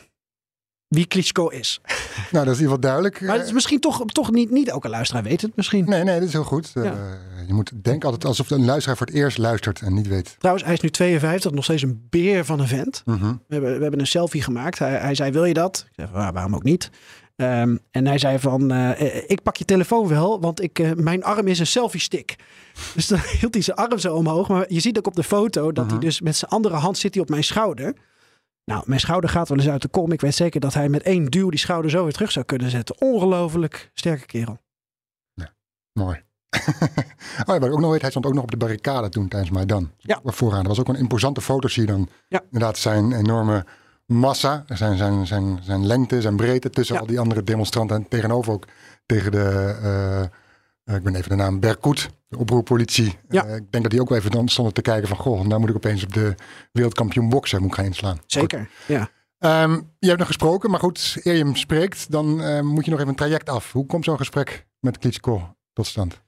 wie 0.88 1.06
Klitschko 1.06 1.48
is. 1.48 1.80
Nou, 2.30 2.44
dat 2.44 2.54
is 2.54 2.60
in 2.60 2.66
ieder 2.66 2.76
geval 2.76 2.80
duidelijk. 2.80 3.20
Maar 3.20 3.36
het 3.36 3.46
is 3.46 3.52
misschien 3.52 3.80
toch, 3.80 4.04
toch 4.06 4.30
niet, 4.30 4.50
niet 4.50 4.68
elke 4.68 4.88
luisteraar 4.88 5.22
weet 5.22 5.40
het 5.40 5.56
misschien. 5.56 5.84
Nee, 5.84 6.04
nee, 6.04 6.18
dat 6.18 6.28
is 6.28 6.32
heel 6.32 6.44
goed. 6.44 6.70
Ja. 6.74 6.82
Uh, 6.82 6.90
je 7.46 7.54
moet 7.54 7.70
denken 7.82 8.04
altijd 8.04 8.24
alsof 8.24 8.50
een 8.50 8.64
luisteraar 8.64 8.96
voor 8.96 9.06
het 9.06 9.14
eerst 9.14 9.38
luistert 9.38 9.80
en 9.80 9.94
niet 9.94 10.08
weet. 10.08 10.36
Trouwens, 10.38 10.66
hij 10.66 10.74
is 10.74 10.80
nu 10.80 10.90
52, 10.90 11.52
nog 11.52 11.64
steeds 11.64 11.82
een 11.82 12.06
beer 12.10 12.44
van 12.44 12.60
een 12.60 12.68
vent. 12.68 13.02
-huh. 13.04 13.20
we, 13.20 13.36
hebben, 13.48 13.76
we 13.76 13.82
hebben 13.82 14.00
een 14.00 14.06
selfie 14.06 14.42
gemaakt. 14.42 14.78
Hij, 14.78 14.92
hij 14.92 15.14
zei, 15.14 15.30
wil 15.30 15.44
je 15.44 15.54
dat? 15.54 15.84
Ik 15.86 15.92
zei, 15.96 16.08
waar, 16.12 16.32
waarom 16.32 16.54
ook 16.54 16.62
niet? 16.62 16.90
Um, 17.36 17.78
en 17.90 18.06
hij 18.06 18.18
zei 18.18 18.38
van, 18.38 18.72
uh, 18.72 19.00
ik 19.26 19.42
pak 19.42 19.56
je 19.56 19.64
telefoon 19.64 20.08
wel, 20.08 20.40
want 20.40 20.62
ik, 20.62 20.78
uh, 20.78 20.92
mijn 20.92 21.24
arm 21.24 21.46
is 21.46 21.58
een 21.58 21.66
selfie 21.66 22.00
stick. 22.00 22.36
Dus 22.94 23.06
dan 23.06 23.18
hield 23.38 23.54
hij 23.54 23.62
zijn 23.62 23.76
arm 23.76 23.98
zo 23.98 24.14
omhoog. 24.14 24.48
Maar 24.48 24.64
je 24.68 24.80
ziet 24.80 24.98
ook 24.98 25.06
op 25.06 25.14
de 25.14 25.22
foto 25.22 25.72
dat 25.72 25.90
hij 25.90 26.00
dus 26.00 26.20
met 26.20 26.36
zijn 26.36 26.50
andere 26.50 26.74
hand 26.74 26.98
zit 26.98 27.14
hij 27.14 27.22
op 27.22 27.28
mijn 27.28 27.44
schouder. 27.44 27.94
Nou, 28.70 28.82
mijn 28.86 29.00
schouder 29.00 29.30
gaat 29.30 29.48
wel 29.48 29.58
eens 29.58 29.68
uit 29.68 29.82
de 29.82 29.88
kom. 29.88 30.12
Ik 30.12 30.20
weet 30.20 30.34
zeker 30.34 30.60
dat 30.60 30.74
hij 30.74 30.88
met 30.88 31.02
één 31.02 31.24
duw 31.24 31.50
die 31.50 31.58
schouder 31.58 31.90
zo 31.90 32.02
weer 32.02 32.12
terug 32.12 32.32
zou 32.32 32.44
kunnen 32.44 32.70
zetten. 32.70 33.00
Ongelooflijk 33.00 33.90
sterke 33.94 34.26
kerel. 34.26 34.58
Ja, 35.34 35.54
mooi. 35.92 36.22
oh 36.56 37.46
ja, 37.46 37.58
wat 37.58 37.64
ik 37.64 37.72
ook 37.72 37.80
nog 37.80 37.90
weet, 37.90 38.00
hij 38.00 38.10
stond 38.10 38.26
ook 38.26 38.34
nog 38.34 38.42
op 38.42 38.50
de 38.50 38.56
barricade 38.56 39.08
toen 39.08 39.28
tijdens 39.28 39.50
Maidan. 39.50 39.90
Ja. 39.96 40.20
Vooraan. 40.24 40.58
Dat 40.58 40.76
was 40.76 40.80
ook 40.80 40.88
een 40.88 41.00
imposante 41.00 41.40
foto, 41.40 41.68
zie 41.68 41.86
je 41.86 41.92
dan. 41.92 42.08
Ja. 42.28 42.42
Inderdaad, 42.44 42.78
zijn 42.78 43.12
enorme 43.12 43.64
massa, 44.06 44.64
zijn, 44.68 44.96
zijn, 44.96 45.26
zijn, 45.26 45.58
zijn 45.62 45.86
lengte, 45.86 46.20
zijn 46.20 46.36
breedte 46.36 46.70
tussen 46.70 46.94
ja. 46.94 47.00
al 47.00 47.06
die 47.06 47.20
andere 47.20 47.42
demonstranten. 47.42 47.96
En 47.96 48.08
tegenover 48.08 48.52
ook 48.52 48.66
tegen 49.06 49.32
de, 49.32 49.76
uh, 49.82 50.38
ik 50.94 51.02
ben 51.02 51.14
even 51.14 51.28
de 51.28 51.36
naam, 51.36 51.60
Berkut, 51.60 52.10
de 52.28 52.38
oproerpolitie. 52.38 53.18
Ja. 53.28 53.46
Uh, 53.46 53.54
ik 53.54 53.70
denk 53.70 53.82
dat 53.82 53.90
die 53.92 54.00
ook 54.00 54.08
wel 54.08 54.18
even 54.18 54.30
dan 54.30 54.48
stonden 54.48 54.74
te 54.74 54.82
kijken 54.82 55.08
van, 55.08 55.16
goh, 55.16 55.44
nou 55.44 55.60
moet 55.60 55.68
ik 55.68 55.76
opeens 55.76 56.04
op 56.04 56.12
de 56.12 56.34
wereldkampioen 56.72 57.28
boksen 57.28 57.60
moet 57.60 57.68
ik 57.70 57.74
gaan 57.74 57.84
inslaan. 57.84 58.18
Zeker, 58.26 58.58
goed. 58.58 58.68
ja. 58.86 59.10
Um, 59.38 59.92
je 59.98 60.06
hebt 60.06 60.18
nog 60.18 60.26
gesproken, 60.26 60.70
maar 60.70 60.80
goed, 60.80 61.16
eer 61.22 61.36
je 61.36 61.44
hem 61.44 61.56
spreekt, 61.56 62.10
dan 62.10 62.40
uh, 62.40 62.60
moet 62.60 62.84
je 62.84 62.90
nog 62.90 62.98
even 62.98 63.10
een 63.10 63.16
traject 63.16 63.50
af. 63.50 63.72
Hoe 63.72 63.86
komt 63.86 64.04
zo'n 64.04 64.16
gesprek 64.16 64.66
met 64.80 64.98
Klitschko 64.98 65.56
tot 65.72 65.86
stand? 65.86 66.24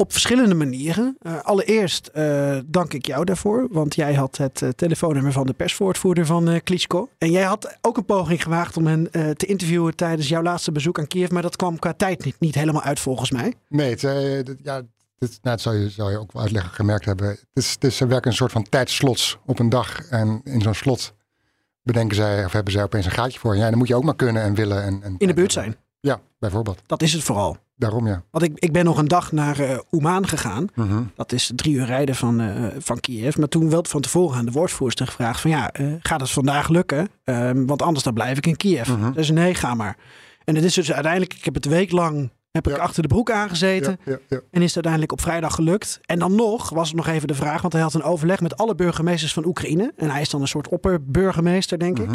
Op 0.00 0.12
verschillende 0.12 0.54
manieren. 0.54 1.16
Uh, 1.22 1.40
allereerst 1.42 2.10
uh, 2.14 2.58
dank 2.66 2.92
ik 2.92 3.06
jou 3.06 3.24
daarvoor, 3.24 3.68
want 3.70 3.94
jij 3.94 4.14
had 4.14 4.36
het 4.36 4.60
uh, 4.60 4.68
telefoonnummer 4.68 5.32
van 5.32 5.46
de 5.46 5.52
persvoortwoorder 5.52 6.26
van 6.26 6.60
Klitschko. 6.64 7.08
En 7.18 7.30
jij 7.30 7.42
had 7.42 7.78
ook 7.80 7.96
een 7.96 8.04
poging 8.04 8.42
gewaagd 8.42 8.76
om 8.76 8.86
hem 8.86 9.10
te 9.10 9.46
interviewen 9.46 9.96
tijdens 9.96 10.28
jouw 10.28 10.42
laatste 10.42 10.72
bezoek 10.72 10.98
aan 10.98 11.06
Kiev, 11.06 11.30
maar 11.30 11.42
dat 11.42 11.56
kwam 11.56 11.78
qua 11.78 11.92
tijd 11.92 12.24
niet, 12.24 12.36
niet 12.38 12.54
helemaal 12.54 12.82
uit 12.82 13.00
volgens 13.00 13.30
mij. 13.30 13.54
Nee, 13.68 13.90
het, 13.90 14.00
ja, 14.62 14.82
dit, 15.18 15.38
nou, 15.42 15.56
dat 15.56 15.60
zou 15.60 15.76
je, 15.76 15.90
zou 15.90 16.10
je 16.10 16.18
ook 16.18 16.32
wel 16.32 16.42
uitleggen 16.42 16.72
gemerkt 16.72 17.04
hebben. 17.04 17.28
Het 17.28 17.46
is, 17.52 17.70
het 17.70 17.84
is, 17.84 17.96
ze 17.96 18.06
werken 18.06 18.30
een 18.30 18.36
soort 18.36 18.52
van 18.52 18.68
tijdslots 18.68 19.38
op 19.46 19.58
een 19.58 19.68
dag 19.68 20.08
en 20.08 20.40
in 20.44 20.60
zo'n 20.60 20.74
slot 20.74 21.14
bedenken 21.82 22.16
zij 22.16 22.44
of 22.44 22.52
hebben 22.52 22.72
zij 22.72 22.82
opeens 22.82 23.04
een 23.04 23.10
gaatje 23.10 23.38
voor. 23.38 23.56
Ja, 23.56 23.68
dan 23.68 23.78
moet 23.78 23.88
je 23.88 23.94
ook 23.94 24.04
maar 24.04 24.16
kunnen 24.16 24.42
en 24.42 24.54
willen. 24.54 24.82
En, 24.82 25.02
en 25.02 25.14
in 25.18 25.26
de 25.26 25.34
buurt 25.34 25.52
zijn. 25.52 25.76
Ja, 26.00 26.20
bijvoorbeeld. 26.38 26.82
Dat 26.86 27.02
is 27.02 27.12
het 27.12 27.22
vooral. 27.22 27.56
Daarom 27.80 28.06
ja. 28.06 28.22
Want 28.30 28.44
ik, 28.44 28.52
ik 28.54 28.72
ben 28.72 28.84
nog 28.84 28.98
een 28.98 29.08
dag 29.08 29.32
naar 29.32 29.60
uh, 29.60 29.78
Oemaan 29.92 30.28
gegaan. 30.28 30.68
Uh 30.74 30.90
-huh. 30.90 31.00
Dat 31.14 31.32
is 31.32 31.50
drie 31.54 31.74
uur 31.74 31.84
rijden 31.86 32.14
van, 32.14 32.40
uh, 32.40 32.66
van 32.78 33.00
Kiev. 33.00 33.36
Maar 33.36 33.48
toen 33.48 33.70
werd 33.70 33.88
van 33.88 34.00
tevoren 34.00 34.38
aan 34.38 34.44
de 34.44 34.50
woordvoerster 34.50 35.06
gevraagd 35.06 35.40
van 35.40 35.50
ja, 35.50 35.70
uh, 35.80 35.94
gaat 36.00 36.20
het 36.20 36.30
vandaag 36.30 36.68
lukken? 36.68 37.08
Um, 37.24 37.66
want 37.66 37.82
anders 37.82 38.04
dan 38.04 38.14
blijf 38.14 38.36
ik 38.36 38.46
in 38.46 38.56
Kiev. 38.56 38.88
Uh 38.88 38.94
-huh. 38.94 39.14
Dus 39.14 39.30
nee, 39.30 39.54
ga 39.54 39.74
maar. 39.74 39.96
En 40.44 40.54
het 40.54 40.64
is 40.64 40.74
dus 40.74 40.92
uiteindelijk, 40.92 41.34
ik 41.34 41.44
heb 41.44 41.54
het 41.54 41.64
week 41.64 41.90
lang 41.90 42.30
heb 42.50 42.68
ik 42.68 42.76
achter 42.76 43.02
de 43.02 43.08
broek 43.08 43.30
aangezeten. 43.30 43.98
Ja, 44.04 44.12
ja, 44.12 44.18
ja. 44.28 44.40
En 44.50 44.62
is 44.62 44.74
het 44.74 44.74
uiteindelijk 44.74 45.12
op 45.12 45.20
vrijdag 45.20 45.54
gelukt. 45.54 46.00
En 46.02 46.18
dan 46.18 46.34
nog 46.34 46.70
was 46.70 46.88
het 46.88 46.96
nog 46.96 47.06
even 47.06 47.28
de 47.28 47.34
vraag, 47.34 47.60
want 47.60 47.72
hij 47.72 47.82
had 47.82 47.94
een 47.94 48.02
overleg 48.02 48.40
met 48.40 48.56
alle 48.56 48.74
burgemeesters 48.74 49.32
van 49.32 49.46
Oekraïne. 49.46 49.92
En 49.96 50.10
hij 50.10 50.20
is 50.20 50.28
dan 50.28 50.40
een 50.40 50.48
soort 50.48 50.68
opperburgemeester, 50.68 51.78
denk 51.78 51.98
ik. 51.98 52.10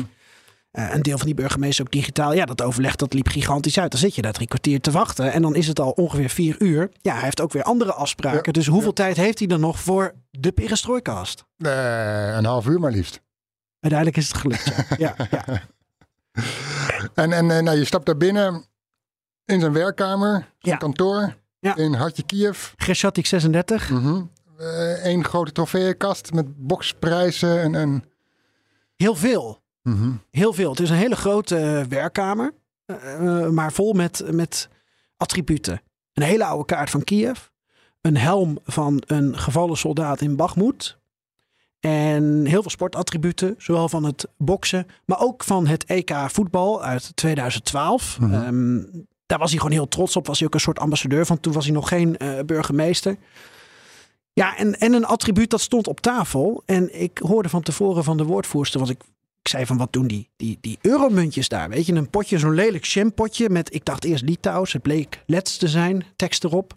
Uh, 0.75 0.94
een 0.94 1.01
deel 1.01 1.17
van 1.17 1.25
die 1.25 1.36
burgemeester 1.36 1.86
ook 1.86 1.91
digitaal. 1.91 2.34
Ja, 2.34 2.46
dat 2.46 2.62
overleg 2.62 2.96
dat 2.96 3.13
liep 3.13 3.27
gigantisch 3.27 3.79
uit. 3.79 3.91
Dan 3.91 4.00
zit 4.00 4.15
je 4.15 4.22
daar 4.22 4.34
drie 4.34 4.48
kwartier 4.48 4.82
te 4.82 4.91
wachten. 4.91 5.32
En 5.32 5.41
dan 5.41 5.55
is 5.55 5.67
het 5.67 5.79
al 5.79 5.91
ongeveer 5.91 6.29
vier 6.29 6.55
uur. 6.62 6.91
Ja, 7.01 7.13
hij 7.13 7.24
heeft 7.24 7.41
ook 7.41 7.51
weer 7.51 7.63
andere 7.63 7.94
afspraken. 7.94 8.41
Ja, 8.44 8.51
dus 8.51 8.67
hoeveel 8.67 8.88
ja. 8.88 8.94
tijd 9.03 9.17
heeft 9.17 9.39
hij 9.39 9.48
dan 9.48 9.60
nog 9.60 9.79
voor 9.79 10.13
de 10.32 10.51
perestrooikast? 10.51 11.46
Eh, 11.58 12.36
een 12.36 12.46
half 12.46 12.67
uur 12.67 12.79
maar 12.79 12.91
liefst. 12.91 13.22
Uiteindelijk 13.79 14.22
is 14.22 14.27
het 14.27 14.38
gelukt. 14.38 14.72
ja, 14.98 15.15
ja. 15.32 15.46
En, 17.13 17.34
en 17.34 17.51
eh, 17.51 17.62
nou, 17.62 17.77
je 17.77 17.86
stapt 17.86 18.05
daar 18.05 18.17
binnen 18.17 18.65
in 19.46 19.60
zijn 19.60 19.74
werkkamer, 19.74 20.32
zijn 20.32 20.48
Ja. 20.60 20.75
kantoor, 20.77 21.36
Ja. 21.60 21.75
in 21.75 21.94
Hartje 21.94 22.24
Kiev. 22.24 22.72
Geshatik 22.75 23.25
36. 23.25 23.89
Mhm. 23.89 24.22
Eén 25.03 25.24
grote 25.25 25.51
trofeeënkast 25.51 26.32
met 26.34 26.46
boksprijzen 26.67 27.62
en... 27.62 27.75
en 27.75 28.03
Heel 28.96 29.15
veel. 29.15 29.63
Mhm. 29.86 30.12
Heel 30.32 30.54
veel. 30.54 30.70
Het 30.70 30.80
is 30.80 30.89
een 30.89 30.96
hele 30.96 31.15
grote 31.15 31.58
eh, 31.58 31.82
werkkamer. 31.82 32.54
eh, 32.86 33.44
eh, 33.44 33.50
maar 33.50 33.74
vol 33.74 33.94
met, 33.94 34.24
met 34.32 34.70
attributen. 35.18 35.82
Een 36.13 36.24
hele 36.24 36.46
oude 36.46 36.65
kaart 36.65 36.89
van 36.89 37.04
Kiev. 37.04 37.39
Een 38.01 38.18
helm 38.18 38.60
van 38.63 39.04
een 39.06 39.38
gevallen 39.38 39.77
soldaat 39.77 40.22
in 40.22 40.36
Bakhmut. 40.36 40.98
En 41.80 42.46
heel 42.46 42.62
veel 42.62 42.72
sportattributen. 42.72 43.56
Zowel 43.58 43.89
van 43.89 44.04
het 44.04 44.27
boksen. 44.38 44.88
Maar 45.06 45.20
ook 45.20 45.44
van 45.44 45.68
het 45.68 45.86
EK 45.86 46.12
voetbal 46.27 46.84
uit 46.84 47.15
2012. 47.15 48.20
Mhm. 48.20 48.34
Ehm, 48.34 48.84
daar 49.25 49.39
was 49.39 49.50
hij 49.50 49.60
gewoon 49.60 49.75
heel 49.75 49.88
trots 49.88 50.15
op. 50.15 50.27
Was 50.27 50.38
hij 50.38 50.48
ook 50.48 50.54
een 50.54 50.60
soort 50.60 50.80
ambassadeur 50.80 51.25
van. 51.25 51.39
Toen 51.39 51.54
was 51.54 51.65
hij 51.65 51.74
nog 51.74 51.88
geen 51.88 52.18
burgemeester. 52.46 53.18
Ja, 54.34 54.58
en, 54.58 54.80
en 54.80 54.94
een 54.94 55.06
attribuut 55.06 55.50
dat 55.50 55.62
stond 55.62 55.88
op 55.88 56.00
tafel. 56.00 56.63
En 56.65 57.01
ik 57.01 57.18
hoorde 57.18 57.50
van 57.50 57.62
tevoren 57.62 58.04
van 58.04 58.18
de 58.18 58.24
woordvoerster, 58.24 58.80
want 58.80 58.92
ik, 58.92 59.01
ik 59.46 59.52
zei 59.52 59.66
van 59.66 59.78
wat 59.78 59.94
doen 59.94 60.08
die, 60.08 60.30
die, 60.36 60.58
die 60.62 60.78
euromuntjes 60.82 61.50
daar? 61.50 61.70
Weet 61.70 61.86
je, 61.86 61.94
een 61.94 62.10
potje, 62.10 62.40
zo'n 62.40 62.54
lelijk 62.54 62.86
champotje 62.86 63.50
met, 63.50 63.74
ik 63.74 63.86
dacht 63.86 64.04
eerst 64.04 64.24
Litouws, 64.24 64.74
het 64.74 64.82
bleek 64.82 65.24
Lets 65.25 65.58
te 65.58 65.68
zijn, 65.68 66.04
tekst 66.16 66.44
erop. 66.44 66.75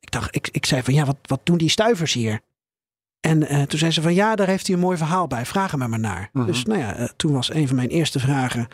Ik 0.00 0.10
dacht, 0.10 0.34
ik, 0.34 0.48
ik 0.52 0.66
zei 0.66 0.82
van 0.82 0.94
ja, 0.94 1.04
wat, 1.04 1.16
wat 1.22 1.40
doen 1.42 1.58
die 1.58 1.68
stuivers 1.68 2.12
hier? 2.12 2.40
En 3.20 3.48
eh, 3.48 3.62
toen 3.62 3.78
zei 3.78 3.90
ze 3.90 4.02
van 4.02 4.14
ja, 4.14 4.34
daar 4.34 4.46
heeft 4.46 4.66
hij 4.66 4.76
een 4.76 4.82
mooi 4.82 4.96
verhaal 4.96 5.26
bij, 5.26 5.46
vraag 5.46 5.70
hem 5.70 5.82
er 5.82 5.88
maar 5.88 5.98
naar. 5.98 6.30
Mhm. 6.32 6.46
Dus 6.46 6.64
nou 6.64 6.80
ja, 6.80 6.94
eh, 6.94 7.08
toen 7.16 7.32
was 7.32 7.54
een 7.54 7.66
van 7.66 7.76
mijn 7.76 7.88
eerste 7.88 8.18
vragen, 8.18 8.68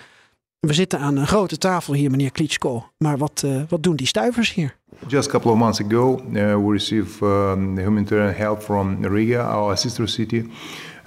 we 0.61 0.73
zitten 0.73 0.99
aan 0.99 1.17
een 1.17 1.27
grote 1.27 1.59
tafel 1.59 1.95
hier, 1.95 2.11
meneer 2.11 2.33
Klitschko, 2.33 2.91
maar 2.99 3.19
wat, 3.19 3.43
eh, 3.45 3.63
wat 3.69 3.83
doen 3.83 3.97
die 3.97 4.07
stuivers 4.07 4.55
hier? 4.55 4.77
Just 5.07 5.29
a 5.29 5.31
couple 5.31 5.51
of 5.51 5.59
months 5.59 5.81
ago, 5.81 6.23
uh, 6.33 6.33
we 6.33 6.73
received 6.73 7.21
um, 7.23 7.79
humanitarian 7.79 8.35
help 8.35 8.63
from 8.63 9.05
Riga, 9.05 9.43
our 9.43 9.77
sister 9.77 10.09
city, 10.09 10.51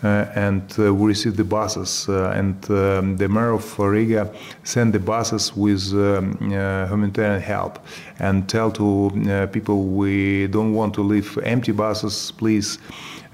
and 0.06 0.62
uh, 0.80 0.94
we 0.94 1.08
received 1.08 1.38
the 1.38 1.44
buses. 1.44 2.08
Uh, 2.08 2.32
and 2.36 2.70
um, 2.70 3.18
the 3.18 3.28
mayor 3.28 3.54
of 3.54 3.80
Riga 3.80 4.32
sent 4.64 4.94
the 4.94 5.00
buses 5.00 5.56
with 5.56 5.94
um, 5.94 6.38
uh, 6.42 6.88
humanitarian 6.88 7.42
help 7.42 7.80
and 8.20 8.48
tell 8.48 8.72
to 8.72 9.12
uh, 9.30 9.48
people 9.48 9.86
we 9.86 10.48
don't 10.48 10.74
want 10.74 10.94
to 10.96 11.02
leave 11.02 11.38
empty 11.44 11.72
buses. 11.72 12.32
Please 12.32 12.80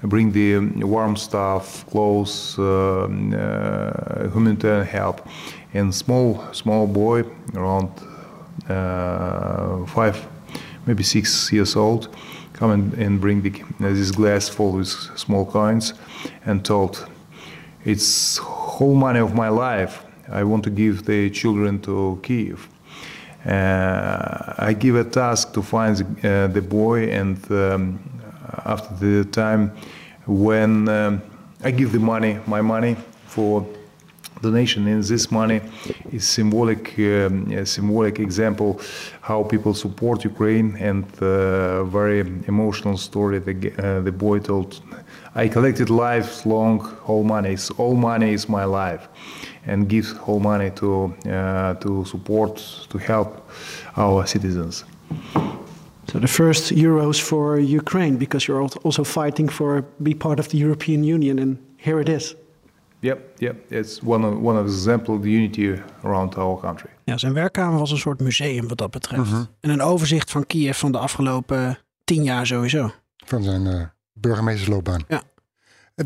bring 0.02 0.32
the 0.32 0.58
warm 0.84 1.16
stuff, 1.16 1.86
clothes, 1.90 2.58
um, 2.58 3.34
uh, 3.34 4.28
humanitarian 4.30 4.86
help. 4.86 5.26
And 5.74 5.94
small 5.94 6.44
small 6.52 6.86
boy 6.86 7.24
around 7.54 7.90
uh, 8.68 9.86
five, 9.86 10.26
maybe 10.86 11.02
six 11.02 11.50
years 11.52 11.76
old, 11.76 12.14
come 12.52 12.70
and, 12.70 12.94
and 12.94 13.20
bring 13.20 13.42
the, 13.42 13.50
this 13.80 14.10
glass 14.10 14.48
full 14.48 14.72
with 14.72 14.88
small 15.16 15.44
coins, 15.46 15.94
and 16.44 16.64
told, 16.64 17.06
"It's 17.84 18.38
whole 18.38 18.94
money 18.94 19.20
of 19.20 19.34
my 19.34 19.48
life. 19.48 20.04
I 20.30 20.44
want 20.44 20.64
to 20.64 20.70
give 20.70 21.04
the 21.04 21.30
children 21.30 21.80
to 21.82 22.18
Kiev." 22.22 22.68
Uh, 23.44 24.54
I 24.58 24.72
give 24.72 24.94
a 24.94 25.04
task 25.04 25.52
to 25.54 25.62
find 25.62 25.96
the, 25.96 26.04
uh, 26.04 26.46
the 26.46 26.62
boy, 26.62 27.10
and 27.10 27.38
um, 27.50 27.98
after 28.64 28.94
the 28.94 29.24
time 29.30 29.72
when 30.26 30.88
um, 30.88 31.22
I 31.64 31.70
give 31.72 31.90
the 31.92 31.98
money, 31.98 32.38
my 32.46 32.60
money 32.60 32.96
for 33.26 33.66
donation 34.42 34.86
in 34.88 35.00
this 35.00 35.30
money 35.30 35.60
is 36.10 36.26
symbolic 36.26 36.98
um, 36.98 37.66
symbolic 37.66 38.18
example 38.18 38.80
how 39.20 39.42
people 39.44 39.72
support 39.74 40.24
Ukraine 40.24 40.76
and 40.88 41.04
uh, 41.20 41.84
very 41.84 42.20
emotional 42.52 42.96
story 42.96 43.38
the, 43.38 43.54
uh, 43.54 44.00
the 44.00 44.12
boy 44.12 44.38
told 44.38 44.68
I 45.34 45.48
collected 45.48 45.88
lifelong 45.90 46.80
whole 47.06 47.24
money 47.24 47.56
all 47.78 47.94
money 47.94 48.32
is 48.32 48.48
my 48.48 48.64
life 48.64 49.08
and 49.66 49.88
gives 49.88 50.12
whole 50.12 50.40
money 50.40 50.70
to 50.80 50.90
uh, 51.30 51.74
to 51.84 52.04
support 52.04 52.52
to 52.90 52.98
help 52.98 53.30
our 53.96 54.26
citizens 54.26 54.84
So 56.12 56.18
the 56.18 56.28
first 56.28 56.74
euros 56.74 57.18
for 57.20 57.58
Ukraine 57.58 58.16
because 58.18 58.46
you're 58.46 58.60
also 58.60 59.04
fighting 59.04 59.48
for 59.48 59.82
be 60.02 60.14
part 60.14 60.38
of 60.38 60.48
the 60.48 60.58
European 60.58 61.04
Union 61.04 61.38
and 61.38 61.56
here 61.78 62.00
it 62.00 62.08
is. 62.08 62.34
Yep, 63.02 63.38
yep. 63.38 63.70
It's 63.72 64.00
one 64.04 64.26
of 64.28 64.34
one 64.42 64.58
of 64.60 64.66
the 64.66 64.72
example 64.72 65.14
of 65.14 65.22
the 65.22 65.28
unity 65.28 65.74
around 66.02 66.36
our 66.36 66.60
country. 66.60 66.90
Ja, 67.04 67.18
zijn 67.18 67.32
werkkamer 67.32 67.78
was 67.78 67.90
een 67.90 67.98
soort 67.98 68.20
museum 68.20 68.68
wat 68.68 68.78
dat 68.78 68.90
betreft. 68.90 69.32
En 69.60 69.70
een 69.70 69.82
overzicht 69.82 70.30
van 70.30 70.46
Kiev 70.46 70.78
van 70.78 70.92
de 70.92 70.98
afgelopen 70.98 71.78
tien 72.04 72.22
jaar 72.22 72.46
sowieso. 72.46 72.90
Van 73.24 73.42
zijn 73.42 73.66
eh, 73.66 73.84
burgemeestersloopbaan. 74.12 75.04
Ja. 75.08 75.22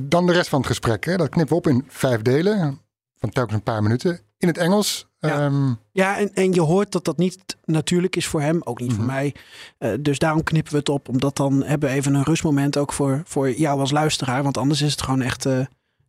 Dan 0.00 0.26
de 0.26 0.33
rest 0.33 0.49
van 0.49 0.59
het 0.59 0.69
gesprek. 0.69 1.05
Hè? 1.05 1.17
Dat 1.17 1.29
knippen 1.29 1.53
we 1.53 1.61
op 1.62 1.67
in 1.67 1.85
vijf 1.88 2.23
delen. 2.23 2.81
Van 3.19 3.31
telkens 3.31 3.55
een 3.57 3.62
paar 3.62 3.83
minuten. 3.83 4.21
In 4.38 4.49
het 4.49 4.59
Engels. 4.59 5.09
Ja. 5.19 5.41
Ehm, 5.47 5.73
Ja, 5.93 6.19
en, 6.19 6.35
en 6.35 6.53
je 6.53 6.61
hoort 6.61 6.93
dat 6.93 7.05
dat 7.05 7.17
niet 7.17 7.57
natuurlijk 7.65 8.17
is 8.17 8.26
voor 8.26 8.41
hem, 8.41 8.61
ook 8.65 8.81
niet 8.81 8.93
voor 8.93 9.05
mij. 9.05 9.35
Eh, 9.79 9.91
dus 10.00 10.19
daarom 10.19 10.43
knippen 10.43 10.73
we 10.73 10.79
het 10.79 10.88
op, 10.88 11.09
omdat 11.09 11.37
dan 11.37 11.62
hebben 11.65 11.88
we 11.88 11.95
even 11.95 12.15
een 12.15 12.23
rustmoment 12.23 12.76
ook 12.76 12.93
voor, 12.93 13.23
voor 13.25 13.50
jou 13.50 13.81
als 13.81 13.91
luisteraar. 13.91 14.43
Want 14.43 14.57
anders 14.57 14.83
is 14.83 14.91
het 14.91 15.03
gewoon 15.03 15.23
echt 15.23 15.47
eh, 15.47 15.59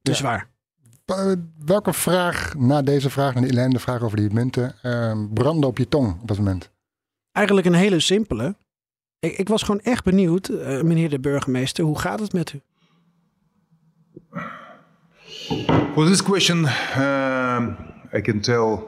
te 0.02 0.12
Ja. 0.12 0.14
zwaar. 0.18 0.48
Welke 1.66 1.94
vraag 1.94 2.56
na 2.56 2.82
deze 2.82 3.10
vraag, 3.10 3.34
na 3.34 3.42
die 3.42 3.50
ellende 3.50 3.80
vraag 3.80 4.02
over 4.02 4.18
die 4.18 4.34
munten, 4.34 4.76
ehm 4.82 5.28
brandde 5.34 5.68
op 5.68 5.78
je 5.78 5.88
tong 5.88 6.22
op 6.22 6.28
dat 6.28 6.38
moment? 6.38 6.72
Eigenlijk 7.32 7.68
een 7.68 7.74
hele 7.74 8.00
simpele. 8.00 8.56
Ik, 9.20 9.38
ik 9.38 9.48
was 9.48 9.64
gewoon 9.64 9.82
echt 9.82 10.04
benieuwd, 10.04 10.48
eh, 10.48 10.82
meneer 10.82 11.10
de 11.10 11.20
burgemeester, 11.20 11.84
hoe 11.84 12.00
gaat 12.00 12.20
het 12.20 12.34
met 12.34 12.54
u? 12.54 12.62
For 15.94 16.06
this 16.06 16.24
question, 16.24 16.58
um, 16.98 17.78
I 18.14 18.22
can 18.22 18.40
tell 18.40 18.80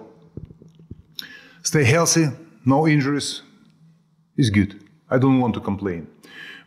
stay 1.61 1.83
healthy, 1.83 2.29
no 2.61 2.85
injuries 2.85 3.43
is 4.35 4.49
good. 4.49 4.75
I 5.11 5.17
don't 5.17 5.39
want 5.39 5.53
to 5.53 5.61
complain 5.61 6.07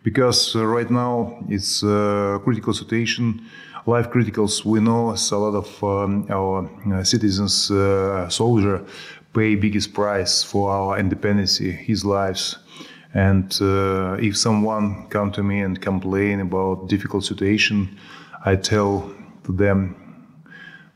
because 0.02 0.58
uh, 0.58 0.74
right 0.74 0.90
now 0.90 1.44
it's 1.48 1.82
a 1.82 2.40
critical 2.42 2.72
situation, 2.72 3.40
life 3.86 4.10
criticals. 4.10 4.64
We 4.64 4.80
know 4.80 5.10
a 5.10 5.36
lot 5.36 5.54
of 5.54 5.84
um, 5.84 6.26
our 6.30 6.68
uh, 6.92 7.04
citizens, 7.04 7.70
uh, 7.70 8.28
soldier, 8.28 8.84
pay 9.34 9.54
biggest 9.54 9.92
price 9.94 10.42
for 10.42 10.70
our 10.70 10.98
independence, 10.98 11.58
his 11.58 12.04
lives. 12.04 12.58
And 13.14 13.56
uh, 13.60 14.16
if 14.20 14.36
someone 14.36 15.06
come 15.08 15.32
to 15.32 15.42
me 15.42 15.60
and 15.60 15.80
complain 15.80 16.40
about 16.40 16.88
difficult 16.88 17.24
situation, 17.24 17.98
I 18.44 18.56
tell 18.56 19.12
to 19.44 19.52
them, 19.52 19.96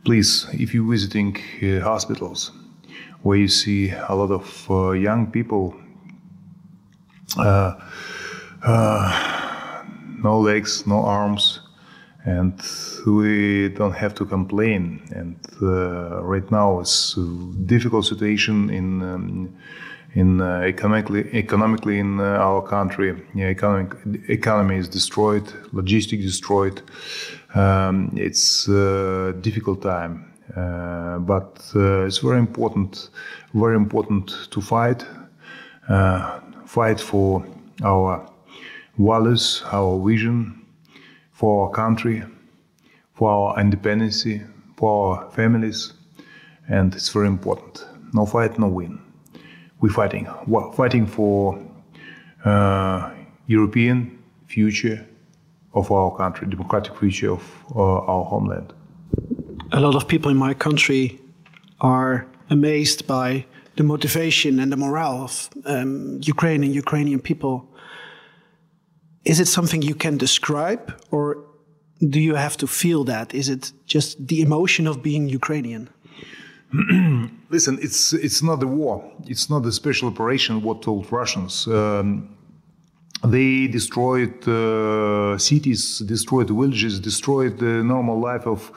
please, 0.04 0.46
if 0.52 0.72
you're 0.72 0.90
visiting 0.90 1.36
uh, 1.62 1.80
hospitals 1.80 2.52
where 3.22 3.36
you 3.38 3.48
see 3.48 3.90
a 3.90 4.14
lot 4.14 4.30
of 4.30 4.70
uh, 4.70 4.90
young 4.92 5.30
people, 5.30 5.74
uh, 7.38 7.74
no 10.22 10.40
legs, 10.40 10.86
no 10.86 11.04
arms, 11.04 11.65
and 12.26 12.60
we 13.06 13.68
don't 13.68 13.94
have 13.94 14.14
to 14.16 14.26
complain. 14.26 15.00
And 15.14 15.36
uh, 15.62 16.22
right 16.22 16.50
now 16.50 16.80
it's 16.80 17.16
a 17.16 17.24
difficult 17.66 18.04
situation 18.04 18.68
in 18.70 19.02
um, 19.02 19.56
in 20.14 20.40
uh, 20.40 20.60
economically 20.60 21.30
economically 21.32 21.98
in 21.98 22.20
uh, 22.20 22.24
our 22.24 22.62
country. 22.62 23.14
Yeah, 23.34 23.48
economic 23.48 23.94
economy 24.28 24.76
is 24.76 24.88
destroyed, 24.88 25.52
logistics 25.72 26.24
destroyed. 26.24 26.82
Um, 27.54 28.10
it's 28.16 28.68
a 28.68 29.32
difficult 29.40 29.82
time, 29.82 30.32
uh, 30.56 31.18
but 31.18 31.60
uh, 31.74 32.06
it's 32.06 32.18
very 32.18 32.38
important, 32.38 33.10
very 33.54 33.76
important 33.76 34.48
to 34.50 34.60
fight, 34.60 35.06
uh, 35.88 36.40
fight 36.66 37.00
for 37.00 37.44
our 37.84 38.28
values, 38.98 39.62
our 39.72 39.98
vision, 40.04 40.65
for 41.36 41.66
our 41.66 41.70
country, 41.70 42.22
for 43.12 43.30
our 43.30 43.60
independence, 43.60 44.26
for 44.76 44.88
our 44.90 45.30
families, 45.32 45.92
and 46.68 46.94
it's 46.94 47.10
very 47.10 47.28
important. 47.28 47.84
No 48.14 48.24
fight, 48.24 48.58
no 48.58 48.68
win. 48.68 48.98
We're 49.80 49.92
fighting, 49.92 50.26
wa- 50.46 50.70
fighting 50.72 51.06
for 51.06 51.62
uh, 52.44 53.10
European 53.46 54.18
future 54.46 55.06
of 55.74 55.92
our 55.92 56.16
country, 56.16 56.48
democratic 56.48 56.96
future 56.96 57.32
of 57.32 57.42
uh, 57.74 58.12
our 58.12 58.24
homeland. 58.24 58.72
A 59.72 59.80
lot 59.80 59.94
of 59.94 60.08
people 60.08 60.30
in 60.30 60.38
my 60.38 60.54
country 60.54 61.20
are 61.82 62.26
amazed 62.48 63.06
by 63.06 63.44
the 63.76 63.82
motivation 63.82 64.58
and 64.58 64.72
the 64.72 64.76
morale 64.78 65.24
of 65.24 65.50
um, 65.66 66.18
Ukraine 66.22 66.64
and 66.64 66.74
Ukrainian 66.74 67.20
people. 67.20 67.68
Is 69.26 69.40
it 69.40 69.48
something 69.48 69.82
you 69.82 69.96
can 69.96 70.16
describe, 70.16 70.94
or 71.10 71.44
do 71.98 72.20
you 72.20 72.36
have 72.36 72.56
to 72.58 72.66
feel 72.66 73.04
that? 73.04 73.34
Is 73.34 73.48
it 73.48 73.72
just 73.84 74.28
the 74.28 74.40
emotion 74.40 74.86
of 74.86 75.02
being 75.02 75.28
Ukrainian? 75.28 75.88
Listen, 77.50 77.78
it's 77.80 78.12
it's 78.12 78.42
not 78.42 78.60
the 78.60 78.66
war. 78.66 79.02
It's 79.26 79.50
not 79.50 79.66
a 79.66 79.72
special 79.72 80.08
operation. 80.08 80.62
What 80.62 80.82
told 80.82 81.10
Russians? 81.10 81.66
Um, 81.66 82.35
they 83.30 83.66
destroyed 83.66 84.46
uh, 84.48 85.38
cities, 85.38 85.98
destroyed 86.00 86.48
villages, 86.48 87.00
destroyed 87.00 87.58
the 87.58 87.82
normal 87.82 88.18
life 88.18 88.46
of 88.46 88.70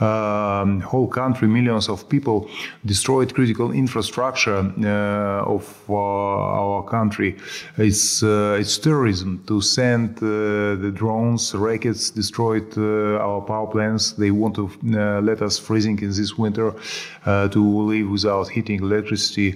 um, 0.00 0.80
whole 0.80 1.08
country, 1.08 1.48
millions 1.48 1.88
of 1.88 2.08
people, 2.08 2.48
destroyed 2.84 3.34
critical 3.34 3.72
infrastructure 3.72 4.58
uh, 4.58 5.54
of 5.54 5.64
uh, 5.88 5.94
our 5.94 6.82
country. 6.84 7.36
It's 7.76 8.22
uh, 8.22 8.58
it's 8.60 8.78
terrorism 8.78 9.42
to 9.46 9.60
send 9.60 10.18
uh, 10.18 10.76
the 10.84 10.92
drones, 10.94 11.54
rockets, 11.54 12.10
destroyed 12.10 12.76
uh, 12.76 13.26
our 13.26 13.40
power 13.40 13.66
plants. 13.66 14.12
They 14.12 14.30
want 14.30 14.54
to 14.56 14.70
let 15.22 15.42
us 15.42 15.58
freezing 15.58 15.98
in 16.00 16.10
this 16.10 16.36
winter 16.38 16.74
to 17.24 17.60
live 17.92 18.08
without 18.10 18.48
heating, 18.48 18.80
electricity, 18.80 19.54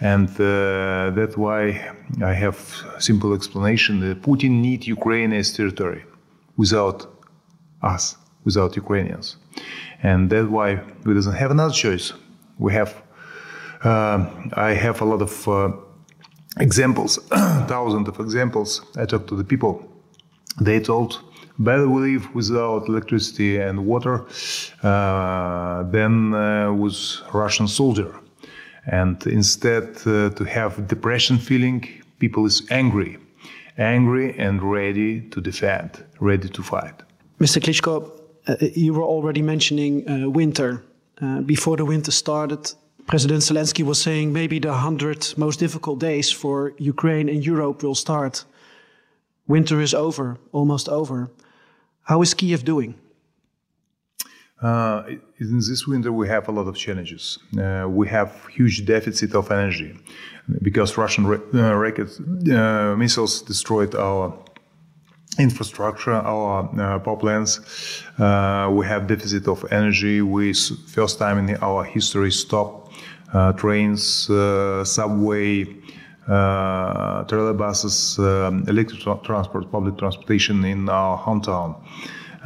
and 0.00 0.28
that's 0.28 1.36
why 1.36 1.94
I 2.22 2.34
have 2.34 2.58
simple 2.98 3.34
explanation. 3.34 4.00
Putin 4.16 4.60
need 4.60 4.86
Ukraine 4.86 5.32
as 5.32 5.52
territory 5.52 6.04
without 6.56 7.06
us, 7.82 8.16
without 8.44 8.76
Ukrainians, 8.76 9.36
and 10.02 10.30
that's 10.30 10.48
why 10.48 10.80
we 11.04 11.14
doesn't 11.14 11.34
have 11.34 11.50
another 11.50 11.74
choice. 11.74 12.12
We 12.58 12.72
have. 12.72 12.90
Uh, 13.84 14.24
I 14.54 14.70
have 14.72 15.02
a 15.02 15.04
lot 15.04 15.20
of 15.20 15.48
uh, 15.48 15.72
examples, 16.58 17.18
thousands 17.68 18.08
of 18.08 18.18
examples. 18.20 18.80
I 18.96 19.04
talked 19.04 19.28
to 19.28 19.36
the 19.36 19.44
people. 19.44 19.74
They 20.60 20.80
told 20.80 21.20
better 21.58 21.88
we 21.88 22.12
live 22.12 22.34
without 22.34 22.88
electricity 22.88 23.58
and 23.58 23.86
water 23.86 24.24
uh, 24.82 25.82
than 25.84 26.34
uh, 26.34 26.72
with 26.72 26.96
Russian 27.32 27.68
soldier. 27.68 28.14
And 28.86 29.26
instead 29.26 29.84
uh, 30.06 30.30
to 30.30 30.44
have 30.44 30.86
depression 30.86 31.38
feeling, 31.38 31.84
people 32.18 32.46
is 32.46 32.62
angry, 32.70 33.18
angry 33.78 34.38
and 34.38 34.62
ready 34.62 35.22
to 35.30 35.40
defend, 35.40 36.04
ready 36.20 36.48
to 36.48 36.62
fight. 36.62 37.02
Mr. 37.40 37.60
Klitschko, 37.60 38.10
uh, 38.46 38.56
you 38.74 38.94
were 38.94 39.02
already 39.02 39.42
mentioning 39.42 40.08
uh, 40.08 40.30
winter. 40.30 40.82
Before 41.46 41.78
the 41.78 41.84
winter 41.86 42.10
started, 42.10 42.74
President 43.06 43.40
Zelensky 43.40 43.84
was 43.84 44.00
saying 44.00 44.32
maybe 44.32 44.58
the 44.58 44.68
100 44.68 45.34
most 45.38 45.58
difficult 45.60 45.98
days 45.98 46.30
for 46.30 46.74
Ukraine 46.76 47.28
and 47.28 47.44
Europe 47.46 47.82
will 47.82 47.94
start. 47.94 48.44
Winter 49.46 49.80
is 49.80 49.94
over, 49.94 50.38
almost 50.52 50.88
over. 50.88 51.30
How 52.02 52.20
is 52.22 52.34
Kiev 52.34 52.64
doing? 52.64 52.96
Uh, 54.62 55.02
in 55.38 55.58
this 55.58 55.86
winter, 55.86 56.10
we 56.12 56.26
have 56.28 56.48
a 56.48 56.52
lot 56.52 56.66
of 56.66 56.76
challenges. 56.76 57.38
Uh, 57.58 57.86
we 57.88 58.08
have 58.08 58.46
huge 58.46 58.86
deficit 58.86 59.34
of 59.34 59.50
energy 59.50 59.94
because 60.62 60.96
Russian 60.96 61.26
ra- 61.26 61.38
uh, 61.54 61.74
rockets, 61.74 62.18
uh, 62.20 62.94
missiles 62.96 63.42
destroyed 63.42 63.94
our 63.94 64.32
infrastructure, 65.38 66.14
our 66.14 66.70
uh, 66.80 66.98
power 67.00 67.16
plants. 67.16 68.02
Uh, 68.18 68.70
we 68.72 68.86
have 68.86 69.06
deficit 69.06 69.46
of 69.46 69.64
energy. 69.70 70.22
We 70.22 70.54
first 70.54 71.18
time 71.18 71.36
in 71.46 71.56
our 71.56 71.84
history 71.84 72.30
stop 72.32 72.90
trains, 73.58 74.30
subway, 74.84 75.66
uh, 76.28 77.22
trailer 77.24 77.52
buses, 77.52 78.18
um, 78.18 78.64
electric 78.66 79.00
tra- 79.00 79.20
transport, 79.22 79.70
public 79.70 79.96
transportation 79.96 80.64
in 80.64 80.88
our 80.88 81.18
hometown. 81.18 81.76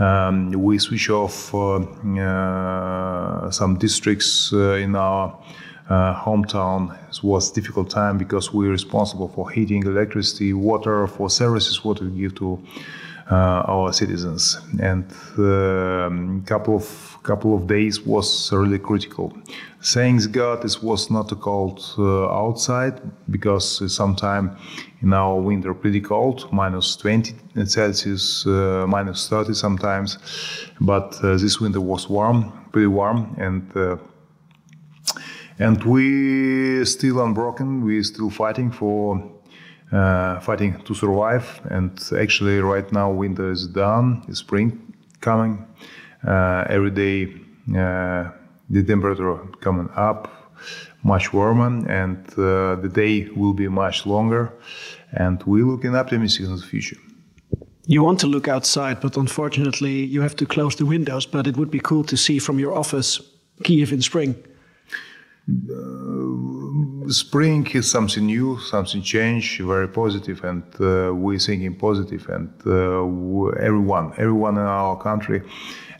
Um, 0.01 0.53
we 0.53 0.79
switch 0.79 1.11
off 1.11 1.55
uh, 1.55 1.77
uh, 1.77 3.51
some 3.51 3.77
districts 3.79 4.51
uh, 4.53 4.73
in 4.73 4.97
our 4.97 5.39
hometown. 5.91 6.97
It 7.11 7.23
was 7.23 7.51
difficult 7.53 7.91
time 7.91 8.17
because 8.17 8.53
we're 8.53 8.71
responsible 8.71 9.29
for 9.29 9.51
heating, 9.51 9.83
electricity, 9.83 10.53
water, 10.55 11.07
for 11.07 11.29
services 11.29 11.85
what 11.85 12.01
we 12.01 12.11
give 12.11 12.35
to 12.37 12.59
our 13.31 13.93
citizens. 13.93 14.59
And 14.81 15.05
a 15.39 16.07
um, 16.07 16.43
couple 16.47 16.77
of 16.77 17.10
couple 17.23 17.55
of 17.55 17.67
days 17.67 18.01
was 18.01 18.53
really 18.53 18.79
critical. 18.79 19.33
Thanks 19.83 20.27
God, 20.27 20.65
it 20.65 20.83
was 20.83 21.11
not 21.11 21.29
cold 21.41 21.83
uh, 21.99 22.29
outside 22.31 23.01
because 23.31 23.95
sometime 23.95 24.57
in 25.03 25.13
our 25.13 25.41
winter 25.41 25.73
pretty 25.75 26.01
cold, 26.01 26.53
minus 26.53 26.97
20 26.97 27.35
Celsius, 27.65 28.47
uh, 28.47 28.87
minus 28.89 29.29
30 29.29 29.55
sometimes. 29.55 30.19
But 30.81 31.19
uh, 31.23 31.37
this 31.37 31.61
winter 31.61 31.81
was 31.81 32.09
warm, 32.09 32.53
pretty 32.73 32.89
warm, 32.89 33.35
and 33.39 33.77
uh, 33.77 33.97
and 35.59 35.85
we 35.85 36.85
still 36.85 37.23
unbroken. 37.23 37.85
We 37.85 38.03
still 38.03 38.31
fighting 38.31 38.71
for 38.71 39.23
uh, 39.93 40.41
fighting 40.41 40.81
to 40.85 40.95
survive. 40.95 41.61
And 41.71 41.99
actually, 42.19 42.61
right 42.61 42.91
now, 42.93 43.11
winter 43.11 43.51
is 43.51 43.67
done. 43.67 44.23
Spring 44.35 44.95
coming. 45.21 45.67
Uh, 46.27 46.65
every 46.69 46.91
day, 46.91 47.25
uh, 47.77 48.31
the 48.69 48.83
temperature 48.83 49.39
coming 49.61 49.89
up, 49.97 50.29
much 51.03 51.33
warmer, 51.33 51.71
and 51.89 52.19
uh, 52.39 52.77
the 52.77 52.91
day 52.93 53.29
will 53.35 53.55
be 53.55 53.69
much 53.69 54.05
longer. 54.07 54.53
And 55.13 55.43
we're 55.45 55.65
looking 55.65 55.97
optimistic 55.97 56.47
in 56.47 56.57
the 56.57 56.63
future. 56.63 56.99
You 57.87 58.05
want 58.05 58.21
to 58.21 58.27
look 58.27 58.49
outside, 58.49 59.01
but 59.01 59.17
unfortunately, 59.17 60.05
you 60.05 60.21
have 60.21 60.37
to 60.37 60.47
close 60.47 60.77
the 60.77 60.87
windows. 60.87 61.27
But 61.27 61.47
it 61.47 61.57
would 61.57 61.71
be 61.71 61.81
cool 61.81 62.05
to 62.05 62.17
see 62.17 62.39
from 62.39 62.59
your 62.59 62.77
office 62.77 63.21
Kiev 63.65 63.93
in 63.93 64.03
spring. 64.03 64.35
Uh, 65.49 67.09
spring 67.09 67.67
is 67.73 67.91
something 67.91 68.27
new, 68.27 68.59
something 68.59 69.03
change, 69.03 69.59
very 69.61 69.89
positive, 69.89 70.45
and 70.45 70.63
uh, 70.81 71.13
we're 71.13 71.39
thinking 71.39 71.75
positive, 71.75 72.29
and 72.29 72.51
uh, 72.67 73.47
everyone, 73.59 74.13
everyone 74.19 74.57
in 74.59 74.67
our 74.67 74.97
country 74.97 75.43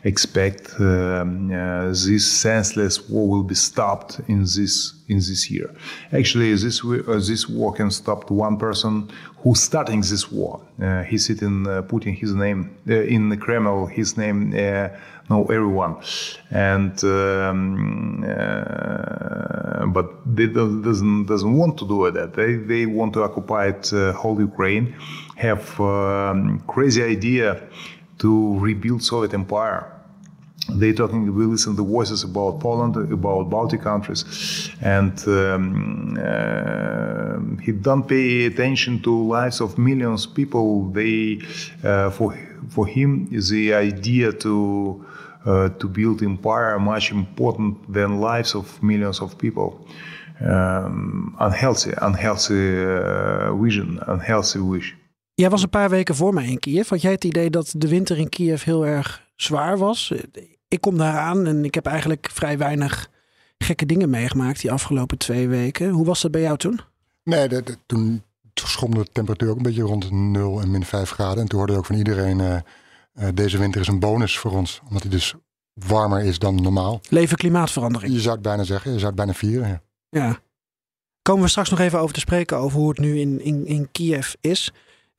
expect 0.03 0.73
um, 0.79 1.51
uh, 1.51 1.87
this 1.89 2.25
senseless 2.25 3.09
war 3.09 3.27
will 3.29 3.43
be 3.43 3.55
stopped 3.55 4.19
in 4.27 4.41
this 4.41 4.93
in 5.07 5.17
this 5.17 5.51
year. 5.51 5.69
Actually, 6.11 6.53
this 6.55 6.83
uh, 6.83 7.19
this 7.27 7.47
war 7.47 7.73
can 7.73 7.91
stop 7.91 8.31
one 8.31 8.57
person 8.57 9.09
who's 9.37 9.61
starting 9.61 10.01
this 10.01 10.31
war. 10.31 10.61
Uh, 10.81 11.03
he's 11.03 11.25
sitting, 11.25 11.65
putting 11.87 12.15
his 12.15 12.33
name 12.33 12.75
in 12.87 13.29
the 13.29 13.37
Kremlin, 13.37 13.89
his 13.89 14.17
name 14.17 14.53
know 15.31 15.45
everyone, 15.45 15.95
and 16.51 17.03
um, 17.03 18.23
uh, 18.23 19.85
but 19.87 20.07
they 20.35 20.47
doesn't 20.47 21.25
doesn't 21.25 21.55
want 21.61 21.77
to 21.79 21.87
do 21.87 22.11
that. 22.11 22.33
They 22.33 22.55
they 22.55 22.85
want 22.85 23.13
to 23.13 23.23
occupy 23.23 23.63
it, 23.73 23.93
uh, 23.93 24.13
whole 24.13 24.39
Ukraine, 24.39 24.85
have 25.35 25.65
um, 25.79 26.59
crazy 26.67 27.03
idea 27.03 27.47
to 28.21 28.59
rebuild 28.59 29.03
Soviet 29.03 29.33
Empire. 29.33 29.83
They 30.69 30.93
talking. 30.93 31.35
We 31.35 31.45
listen 31.45 31.75
to 31.75 31.83
voices 31.83 32.23
about 32.23 32.59
Poland, 32.59 32.95
about 33.11 33.49
Baltic 33.49 33.81
countries, 33.81 34.69
and 34.79 35.13
um, 35.27 36.17
uh, 36.21 37.61
he 37.63 37.71
don't 37.71 38.07
pay 38.07 38.45
attention 38.45 39.01
to 39.01 39.11
lives 39.11 39.59
of 39.59 39.77
millions 39.77 40.27
of 40.27 40.35
people. 40.35 40.91
They 40.91 41.41
uh, 41.83 42.11
for 42.11 42.37
for 42.69 42.85
him 42.85 43.27
the 43.49 43.73
idea 43.73 44.31
to 44.33 45.03
uh, 45.45 45.69
to 45.79 45.87
build 45.89 46.21
empire 46.21 46.79
much 46.79 47.11
important 47.11 47.91
than 47.91 48.21
lives 48.21 48.53
of 48.53 48.81
millions 48.83 49.19
of 49.19 49.37
people. 49.39 49.87
Um, 50.41 51.35
unhealthy, 51.39 51.93
unhealthy 52.01 52.83
uh, 52.83 53.53
vision, 53.55 53.99
unhealthy 54.07 54.59
wish. 54.59 54.95
Jij 55.41 55.49
was 55.49 55.63
een 55.63 55.69
paar 55.69 55.89
weken 55.89 56.15
voor 56.15 56.33
mij 56.33 56.47
in 56.47 56.59
Kiev. 56.59 56.89
Had 56.89 57.01
jij 57.01 57.11
het 57.11 57.23
idee 57.23 57.49
dat 57.49 57.73
de 57.77 57.87
winter 57.87 58.17
in 58.17 58.29
Kiev 58.29 58.63
heel 58.63 58.85
erg 58.85 59.27
zwaar 59.35 59.77
was? 59.77 60.13
Ik 60.67 60.81
kom 60.81 60.97
daar 60.97 61.17
aan 61.17 61.45
en 61.45 61.65
ik 61.65 61.73
heb 61.73 61.85
eigenlijk 61.85 62.29
vrij 62.33 62.57
weinig 62.57 63.09
gekke 63.57 63.85
dingen 63.85 64.09
meegemaakt 64.09 64.61
die 64.61 64.71
afgelopen 64.71 65.17
twee 65.17 65.47
weken. 65.47 65.89
Hoe 65.89 66.05
was 66.05 66.21
dat 66.21 66.31
bij 66.31 66.41
jou 66.41 66.57
toen? 66.57 66.79
Nee, 67.23 67.47
de, 67.47 67.63
de, 67.63 67.77
toen 67.85 68.23
schomde 68.53 68.97
de 68.97 69.09
temperatuur 69.11 69.49
ook 69.49 69.55
een 69.55 69.63
beetje 69.63 69.81
rond 69.81 70.11
0 70.11 70.61
en 70.61 70.71
min 70.71 70.85
5 70.85 71.09
graden. 71.09 71.41
En 71.41 71.47
toen 71.47 71.57
hoorde 71.57 71.73
je 71.73 71.79
ook 71.79 71.85
van 71.85 71.95
iedereen, 71.95 72.39
uh, 72.39 72.55
uh, 73.15 73.27
deze 73.33 73.57
winter 73.57 73.81
is 73.81 73.87
een 73.87 73.99
bonus 73.99 74.37
voor 74.37 74.51
ons. 74.51 74.81
Omdat 74.87 75.01
hij 75.01 75.11
dus 75.11 75.33
warmer 75.73 76.23
is 76.23 76.39
dan 76.39 76.61
normaal. 76.61 77.01
Leven 77.09 77.37
klimaatverandering. 77.37 78.13
Je 78.13 78.19
zou 78.19 78.33
het 78.33 78.43
bijna 78.43 78.63
zeggen, 78.63 78.91
je 78.91 78.97
zou 78.97 79.07
het 79.07 79.15
bijna 79.15 79.33
vieren. 79.33 79.67
Ja. 79.67 79.81
ja. 80.09 80.39
Komen 81.21 81.43
we 81.43 81.49
straks 81.49 81.69
nog 81.69 81.79
even 81.79 81.99
over 81.99 82.13
te 82.13 82.19
spreken 82.19 82.57
over 82.57 82.79
hoe 82.79 82.89
het 82.89 82.99
nu 82.99 83.19
in, 83.19 83.41
in, 83.41 83.65
in 83.65 83.91
Kiev 83.91 84.33
is. 84.41 84.71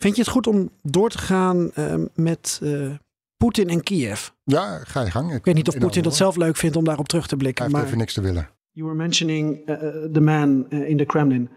Vind 0.03 0.17
je 0.17 0.23
het 0.23 0.31
goed 0.31 0.47
om 0.47 0.71
door 0.83 1.11
te 1.11 1.19
gaan 1.19 1.71
uh, 1.79 1.95
met 2.15 2.61
uh, 2.63 2.91
Poetin 3.37 3.69
en 3.69 3.83
Kiev? 3.83 4.29
Ja, 4.45 4.79
ga 4.85 5.03
je 5.03 5.11
gang. 5.11 5.35
Ik, 5.35 5.45
weet 5.45 5.55
niet 5.55 5.69
of 5.69 5.79
Poetin 5.79 6.03
dat 6.03 6.17
zelf 6.17 6.37
leuk 6.37 6.57
vindt 6.57 6.77
om 6.77 6.85
daarop 6.85 7.09
terug 7.09 7.27
te 7.27 7.37
blikken. 7.37 7.65
Hij 7.65 7.73
heeft 7.73 7.83
maar 7.83 7.87
even 7.87 7.99
niks 7.99 8.15
te 8.15 8.21
willen. 8.21 8.49
You 8.71 8.87
were 8.87 8.99
mentioning 8.99 9.69
uh, 9.69 9.77
the 10.13 10.21
man 10.21 10.71
in 10.71 10.97
the 10.97 11.05
Kremlin. 11.05 11.49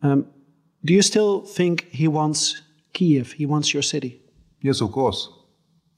Um, 0.00 0.26
do 0.80 0.92
you 0.92 1.02
still 1.02 1.40
think 1.54 1.84
he 1.90 2.10
wants 2.10 2.64
Kiev? 2.90 3.32
He 3.36 3.46
wants 3.46 3.70
your 3.70 3.86
city? 3.86 4.20
Yes, 4.58 4.80
of 4.80 4.90
course. 4.90 5.30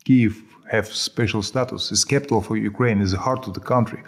Kiev 0.02 0.34
have 0.68 0.94
special 0.94 1.42
status. 1.42 1.90
It's 1.90 2.04
capital 2.04 2.40
for 2.40 2.56
Ukraine. 2.56 3.02
It's 3.02 3.12
the 3.12 3.18
heart 3.18 3.46
of 3.46 3.54
the 3.54 3.60
country, 3.60 4.02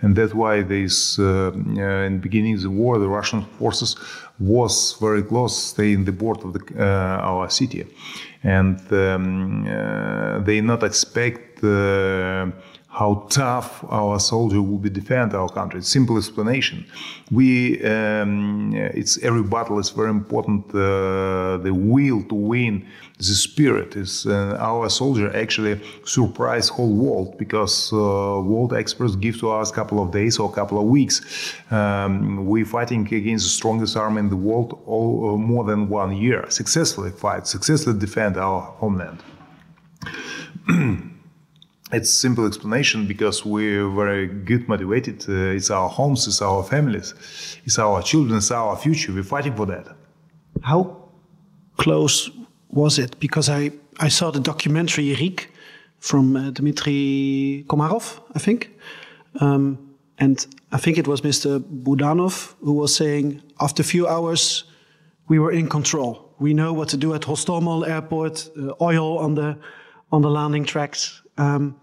and 0.00 0.14
that's 0.16 0.34
why 0.34 0.62
this 0.62 1.18
uh, 1.18 1.24
uh, 1.24 2.06
in 2.06 2.12
the 2.12 2.22
beginning 2.22 2.54
of 2.54 2.62
the 2.62 2.70
war, 2.70 2.98
the 2.98 3.08
Russian 3.08 3.44
forces 3.58 3.96
was 4.42 4.96
very 5.00 5.22
close, 5.22 5.56
stay 5.56 5.92
in 5.92 6.04
the 6.04 6.12
border 6.12 6.48
of 6.48 6.52
the, 6.52 6.62
uh, 6.78 7.30
our 7.30 7.48
city, 7.48 7.86
and 8.42 8.80
um, 8.92 9.66
uh, 9.68 10.40
they 10.40 10.60
not 10.60 10.82
expect 10.82 11.62
uh, 11.64 12.46
how 12.92 13.26
tough 13.30 13.82
our 13.88 14.20
soldier 14.20 14.60
will 14.60 14.76
be 14.76 14.90
defend 14.90 15.32
our 15.32 15.48
country. 15.48 15.80
Simple 15.80 16.18
explanation. 16.18 16.84
We, 17.30 17.82
um, 17.84 18.74
it's 18.74 19.16
every 19.22 19.42
battle 19.42 19.78
is 19.78 19.88
very 19.88 20.10
important. 20.10 20.66
Uh, 20.74 21.56
the 21.56 21.72
will 21.72 22.22
to 22.24 22.34
win, 22.34 22.86
the 23.16 23.24
spirit 23.24 23.96
is 23.96 24.26
uh, 24.26 24.58
our 24.60 24.90
soldier 24.90 25.34
actually 25.34 25.80
surprise 26.04 26.68
whole 26.68 26.92
world 26.92 27.38
because 27.38 27.90
uh, 27.94 27.96
world 27.96 28.74
experts 28.74 29.16
give 29.16 29.40
to 29.40 29.50
us 29.50 29.70
a 29.70 29.74
couple 29.74 30.02
of 30.02 30.10
days 30.10 30.38
or 30.38 30.50
a 30.50 30.52
couple 30.52 30.78
of 30.78 30.84
weeks. 30.84 31.54
Um, 31.70 32.44
we 32.44 32.62
fighting 32.62 33.06
against 33.14 33.46
the 33.46 33.50
strongest 33.50 33.96
army 33.96 34.18
in 34.18 34.28
the 34.28 34.36
world 34.36 34.78
all, 34.84 35.30
uh, 35.30 35.36
more 35.38 35.64
than 35.64 35.88
one 35.88 36.14
year. 36.14 36.44
Successfully 36.50 37.10
fight, 37.10 37.46
successfully 37.46 37.98
defend 37.98 38.36
our 38.36 38.60
homeland. 38.60 39.22
it's 41.92 42.10
simple 42.10 42.46
explanation 42.46 43.06
because 43.06 43.44
we're 43.44 43.88
very 43.88 44.26
good 44.26 44.66
motivated. 44.68 45.24
Uh, 45.28 45.56
it's 45.56 45.70
our 45.70 45.88
homes, 45.88 46.26
it's 46.26 46.40
our 46.40 46.62
families, 46.62 47.14
it's 47.64 47.78
our 47.78 48.02
children, 48.02 48.38
it's 48.38 48.50
our 48.50 48.76
future. 48.76 49.12
We're 49.12 49.22
fighting 49.22 49.54
for 49.54 49.66
that. 49.66 49.86
How 50.62 50.96
close 51.76 52.30
was 52.70 52.98
it? 52.98 53.20
Because 53.20 53.50
I, 53.50 53.72
I 54.00 54.08
saw 54.08 54.30
the 54.30 54.40
documentary 54.40 55.14
Rik 55.14 55.50
from 55.98 56.36
uh, 56.36 56.50
Dmitry 56.50 57.64
Komarov, 57.68 58.20
I 58.34 58.38
think. 58.38 58.70
Um, 59.40 59.78
and 60.18 60.46
I 60.72 60.78
think 60.78 60.98
it 60.98 61.06
was 61.06 61.20
Mr. 61.20 61.60
Budanov 61.60 62.54
who 62.60 62.72
was 62.72 62.94
saying, 62.94 63.42
after 63.60 63.82
a 63.82 63.84
few 63.84 64.06
hours, 64.08 64.64
we 65.28 65.38
were 65.38 65.52
in 65.52 65.68
control. 65.68 66.34
We 66.38 66.54
know 66.54 66.72
what 66.72 66.88
to 66.90 66.96
do 66.96 67.14
at 67.14 67.22
Hostomel 67.22 67.86
Airport, 67.86 68.48
uh, 68.58 68.72
oil 68.80 69.18
on 69.18 69.34
the, 69.34 69.58
on 70.10 70.22
the 70.22 70.30
landing 70.30 70.64
tracks. 70.64 71.22
Um, 71.38 71.76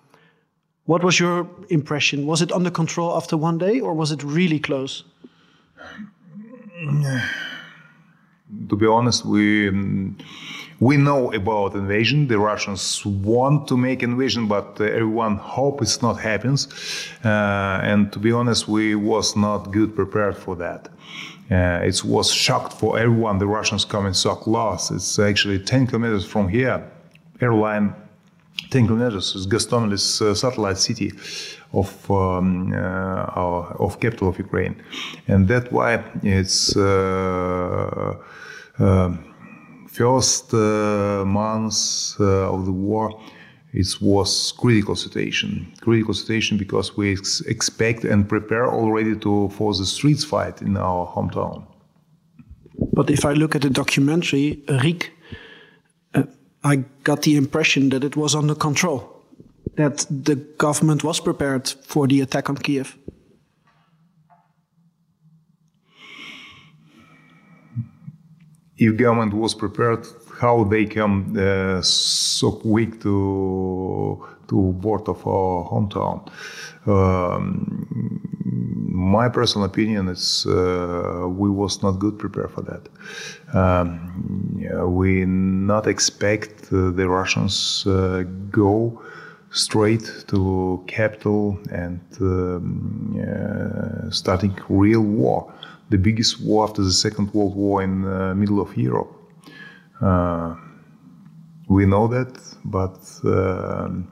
what 0.89 1.03
was 1.03 1.19
your 1.19 1.47
impression? 1.69 2.25
Was 2.25 2.41
it 2.41 2.51
under 2.51 2.71
control 2.71 3.15
after 3.15 3.37
one 3.37 3.59
day, 3.59 3.79
or 3.79 3.93
was 3.93 4.11
it 4.11 4.23
really 4.23 4.59
close? 4.59 5.03
To 8.69 8.75
be 8.75 8.87
honest, 8.87 9.23
we 9.23 9.69
we 10.79 10.97
know 10.97 11.31
about 11.33 11.75
invasion. 11.75 12.27
The 12.27 12.39
Russians 12.39 13.05
want 13.05 13.67
to 13.67 13.77
make 13.77 14.01
invasion, 14.01 14.47
but 14.47 14.81
everyone 14.81 15.35
hope 15.37 15.83
it's 15.83 16.01
not 16.01 16.15
happens. 16.19 16.67
Uh, 17.23 17.91
and 17.91 18.11
to 18.13 18.17
be 18.17 18.31
honest, 18.31 18.67
we 18.67 18.95
was 18.95 19.35
not 19.35 19.71
good 19.71 19.95
prepared 19.95 20.37
for 20.37 20.55
that. 20.55 20.89
Uh, 21.51 21.89
it 21.89 22.03
was 22.03 22.27
shocked 22.33 22.73
for 22.73 22.97
everyone. 22.97 23.37
The 23.37 23.51
Russians 23.59 23.85
coming 23.85 24.13
so 24.13 24.33
close. 24.35 24.89
It's 24.89 25.19
actually 25.19 25.59
10 25.59 25.87
kilometers 25.87 26.25
from 26.25 26.47
here. 26.47 26.81
Airline 27.41 27.93
10 28.69 28.87
kilometers 28.87 29.35
is 29.35 29.47
Gostomeli's 29.47 30.21
uh, 30.21 30.33
satellite 30.33 30.77
city 30.77 31.11
of 31.73 32.11
um, 32.11 32.73
uh, 32.73 32.77
our, 33.35 33.75
of 33.79 33.99
capital 33.99 34.29
of 34.29 34.37
Ukraine, 34.37 34.75
and 35.27 35.47
that's 35.47 35.71
why 35.71 36.03
it's 36.23 36.75
uh, 36.75 38.15
uh 38.79 39.11
first 39.87 40.53
uh, 40.53 41.23
months 41.25 42.15
uh, 42.19 42.53
of 42.53 42.65
the 42.65 42.71
war. 42.71 43.19
it 43.73 43.95
was 44.01 44.51
critical 44.53 44.95
situation. 44.95 45.71
Critical 45.81 46.13
situation 46.13 46.57
because 46.57 46.97
we 46.97 47.11
ex- 47.11 47.41
expect 47.41 48.03
and 48.03 48.27
prepare 48.27 48.67
already 48.67 49.15
to 49.17 49.49
for 49.49 49.73
the 49.73 49.85
streets 49.85 50.23
fight 50.23 50.61
in 50.61 50.77
our 50.77 51.07
hometown. 51.07 51.65
But 52.93 53.09
if 53.09 53.25
I 53.25 53.33
look 53.33 53.55
at 53.55 53.61
the 53.61 53.69
documentary, 53.69 54.63
Riek, 54.67 55.03
uh, 55.03 55.07
I 56.63 56.83
got 57.03 57.21
the 57.21 57.35
impression 57.35 57.89
that 57.89 58.03
it 58.03 58.15
was 58.15 58.35
under 58.35 58.55
control, 58.55 59.23
that 59.75 60.05
the 60.09 60.35
government 60.35 61.03
was 61.03 61.19
prepared 61.19 61.69
for 61.69 62.07
the 62.07 62.21
attack 62.21 62.49
on 62.49 62.57
Kiev. 62.57 62.97
If 68.77 68.95
government 68.97 69.33
was 69.33 69.53
prepared, 69.53 70.05
how 70.39 70.63
they 70.63 70.85
come 70.85 71.35
uh, 71.37 71.81
so 71.81 72.51
quick 72.51 73.01
to 73.01 74.25
to 74.47 74.73
board 74.73 75.07
of 75.07 75.27
our 75.27 75.65
hometown? 75.69 76.27
Um, 76.87 78.18
my 78.51 79.29
personal 79.29 79.65
opinion 79.65 80.07
is 80.07 80.45
uh, 80.45 81.25
we 81.27 81.49
was 81.49 81.81
not 81.81 81.93
good 81.99 82.17
prepared 82.17 82.51
for 82.51 82.61
that. 82.61 82.87
Um, 83.53 84.61
we 84.95 85.25
not 85.25 85.87
expect 85.87 86.71
uh, 86.71 86.91
the 86.91 87.07
Russians 87.07 87.85
uh, 87.87 88.23
go 88.51 89.01
straight 89.51 90.25
to 90.27 90.83
capital 90.87 91.59
and 91.71 91.99
um, 92.21 93.19
uh, 93.19 94.09
starting 94.11 94.55
real 94.69 95.01
war, 95.01 95.51
the 95.89 95.97
biggest 95.97 96.41
war 96.41 96.63
after 96.67 96.83
the 96.83 96.91
Second 96.91 97.33
World 97.33 97.55
War 97.55 97.81
in 97.81 98.03
the 98.03 98.35
middle 98.35 98.61
of 98.61 98.75
Europe. 98.77 99.11
Uh, 100.01 100.55
we 101.67 101.85
know 101.85 102.07
that, 102.07 102.37
but 102.65 102.99
um, 103.23 104.07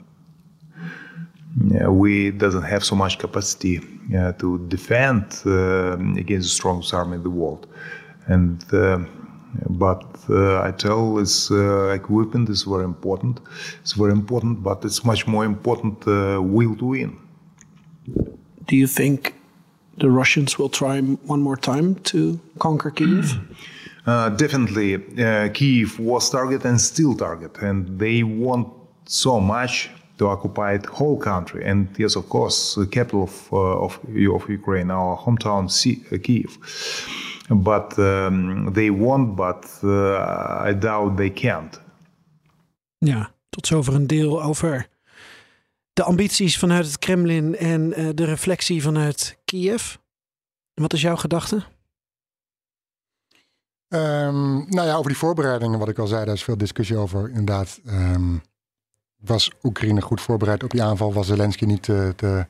we 1.88 2.32
doesn't 2.32 2.64
have 2.64 2.84
so 2.84 2.96
much 2.96 3.18
capacity 3.18 3.80
uh, 4.16 4.32
to 4.34 4.60
defend 4.68 5.26
uh, 5.46 5.98
against 6.18 6.50
the 6.50 6.56
strongest 6.56 6.94
army 6.94 7.16
in 7.16 7.24
the 7.24 7.30
world. 7.30 7.68
And 8.28 8.64
uh, 8.74 9.00
but 9.70 10.04
uh, 10.30 10.62
I 10.62 10.72
tell 10.72 11.18
is 11.18 11.50
uh, 11.52 11.90
equipment 11.90 12.50
is 12.50 12.64
very 12.64 12.84
important. 12.84 13.40
It's 13.82 13.94
very 13.94 14.12
important, 14.12 14.64
but 14.64 14.84
it's 14.86 15.04
much 15.04 15.28
more 15.28 15.46
important 15.46 16.08
uh, 16.08 16.42
will 16.42 16.76
to 16.76 16.86
win. 16.86 17.18
Do 18.68 18.76
you 18.76 18.88
think 18.88 19.34
the 19.98 20.10
Russians 20.10 20.60
will 20.60 20.70
try 20.70 21.02
one 21.02 21.42
more 21.42 21.58
time 21.58 21.96
to 21.96 22.40
conquer 22.60 22.92
Kiev? 22.92 23.40
Uh, 24.08 24.30
definitely, 24.30 24.96
uh, 24.96 25.50
Kiev 25.50 26.00
was 26.00 26.30
target 26.30 26.64
and 26.64 26.80
still 26.80 27.14
target, 27.14 27.58
and 27.58 28.00
they 28.00 28.24
want 28.24 28.66
so 29.06 29.38
much 29.38 29.90
to 30.18 30.28
occupy 30.28 30.78
the 30.78 30.90
whole 30.92 31.18
country. 31.18 31.70
And 31.70 31.98
yes, 31.98 32.16
of 32.16 32.28
course, 32.28 32.74
the 32.74 32.88
capital 32.88 33.22
of 33.22 33.48
uh, 33.52 33.58
of, 33.58 34.00
of 34.34 34.50
Ukraine, 34.50 34.92
our 34.92 35.18
hometown, 35.18 35.68
Kiev. 36.22 36.58
But 37.50 37.98
um, 37.98 38.74
they 38.74 38.92
want, 38.92 39.36
but 39.36 39.66
I 40.70 40.74
doubt 40.80 41.18
they 41.18 41.30
can't. 41.30 41.80
Ja, 42.98 43.32
tot 43.50 43.68
zover 43.68 43.94
een 43.94 44.08
deel 44.08 44.44
over 44.44 44.88
de 45.94 46.04
ambities 46.04 46.58
vanuit 46.58 46.86
het 46.86 47.00
Kremlin 47.00 47.58
en 47.58 48.00
uh, 48.00 48.10
de 48.14 48.24
reflectie 48.24 48.82
vanuit 48.82 49.38
Kiev. 49.46 49.96
Wat 50.74 50.94
is 50.94 51.02
jouw 51.02 51.16
gedachte? 51.16 51.64
Um, 53.90 54.70
nou 54.70 54.88
ja, 54.88 54.96
over 54.96 55.08
die 55.08 55.18
voorbereidingen, 55.18 55.80
wat 55.80 55.90
ik 55.90 56.00
al 56.00 56.08
zei, 56.08 56.26
daar 56.26 56.34
is 56.34 56.44
veel 56.44 56.58
discussie 56.58 56.98
over. 56.98 57.30
Inderdaad, 57.30 57.80
um, 57.86 58.42
was 59.18 59.52
Oekraïne 59.64 60.02
goed 60.02 60.22
voorbereid 60.22 60.64
op 60.64 60.70
die 60.70 60.84
aanval? 60.84 61.14
Was 61.14 61.28
Zelensky 61.28 61.66
niet 61.66 61.84
te, 61.84 62.14
te, 62.16 62.48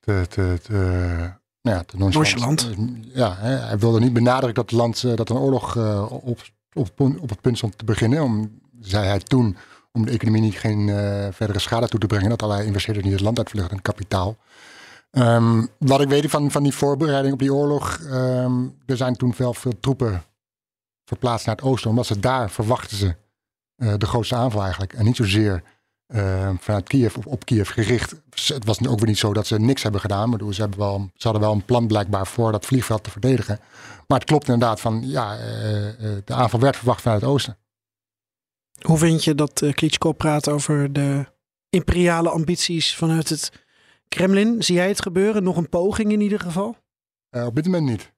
te, 0.00 0.26
te, 0.28 0.58
te 0.62 0.72
nou 1.62 1.76
ja, 1.76 1.82
te 1.82 1.96
nonchalant? 1.96 2.70
Ja, 3.00 3.34
hè, 3.36 3.56
hij 3.56 3.78
wilde 3.78 4.00
niet 4.00 4.12
benadrukken 4.12 4.54
dat 4.54 4.70
het 4.70 4.80
land 4.80 5.16
dat 5.16 5.30
een 5.30 5.36
oorlog 5.36 5.74
uh, 5.74 6.12
op, 6.12 6.40
op, 6.72 7.00
op 7.00 7.28
het 7.28 7.40
punt 7.40 7.56
stond 7.56 7.78
te 7.78 7.84
beginnen. 7.84 8.22
Om, 8.22 8.60
zei 8.80 9.06
hij 9.06 9.18
toen, 9.18 9.56
om 9.92 10.04
de 10.04 10.10
economie 10.10 10.40
niet 10.40 10.58
geen 10.58 10.88
uh, 10.88 11.26
verdere 11.30 11.58
schade 11.58 11.88
toe 11.88 12.00
te 12.00 12.06
brengen, 12.06 12.28
dat 12.28 12.42
allerlei 12.42 12.66
investeerders 12.66 13.06
niet 13.06 13.14
het 13.14 13.24
land 13.24 13.38
uitvluchten 13.38 13.76
en 13.76 13.82
kapitaal. 13.82 14.36
Um, 15.10 15.68
wat 15.78 16.00
ik 16.00 16.08
weet 16.08 16.30
van, 16.30 16.50
van 16.50 16.62
die 16.62 16.74
voorbereiding 16.74 17.32
op 17.32 17.40
die 17.40 17.54
oorlog, 17.54 18.00
er 18.86 18.96
zijn 18.96 19.16
toen 19.16 19.34
wel 19.36 19.54
veel 19.54 19.80
troepen 19.80 20.22
verplaatst 21.04 21.46
naar 21.46 21.54
het 21.54 21.64
oosten, 21.64 21.90
omdat 21.90 22.06
ze 22.06 22.20
daar 22.20 22.50
verwachten 22.50 22.96
ze 22.96 23.14
uh, 23.76 23.94
de 23.98 24.06
grootste 24.06 24.34
aanval 24.34 24.62
eigenlijk. 24.62 24.92
En 24.92 25.04
niet 25.04 25.16
zozeer 25.16 25.62
uh, 26.08 26.50
vanuit 26.58 26.88
Kiev 26.88 27.16
of 27.16 27.26
op 27.26 27.44
Kiev 27.44 27.70
gericht. 27.70 28.14
Het 28.30 28.64
was 28.64 28.86
ook 28.86 28.98
weer 28.98 29.08
niet 29.08 29.18
zo 29.18 29.32
dat 29.32 29.46
ze 29.46 29.58
niks 29.58 29.82
hebben 29.82 30.00
gedaan. 30.00 30.30
Maar 30.30 30.54
ze, 30.54 30.60
hebben 30.60 30.78
wel, 30.78 31.10
ze 31.14 31.22
hadden 31.22 31.42
wel 31.42 31.52
een 31.52 31.64
plan 31.64 31.86
blijkbaar 31.86 32.26
voor 32.26 32.52
dat 32.52 32.66
vliegveld 32.66 33.04
te 33.04 33.10
verdedigen. 33.10 33.60
Maar 34.06 34.18
het 34.18 34.28
klopt 34.28 34.48
inderdaad 34.48 34.80
van, 34.80 35.08
ja, 35.08 35.36
uh, 35.36 35.42
de 36.24 36.34
aanval 36.34 36.60
werd 36.60 36.76
verwacht 36.76 37.02
vanuit 37.02 37.20
het 37.20 37.30
oosten. 37.30 37.58
Hoe 38.80 38.98
vind 38.98 39.24
je 39.24 39.34
dat 39.34 39.62
uh, 39.62 39.72
Klitschko 39.72 40.12
praat 40.12 40.48
over 40.48 40.92
de 40.92 41.26
imperiale 41.68 42.30
ambities 42.30 42.96
vanuit 42.96 43.28
het 43.28 43.52
Kremlin? 44.08 44.62
Zie 44.62 44.74
jij 44.74 44.88
het 44.88 45.02
gebeuren? 45.02 45.42
Nog 45.42 45.56
een 45.56 45.68
poging 45.68 46.12
in 46.12 46.20
ieder 46.20 46.40
geval? 46.40 46.76
op 47.30 47.54
dit 47.54 47.64
moment 47.64 47.84
niet. 47.84 48.12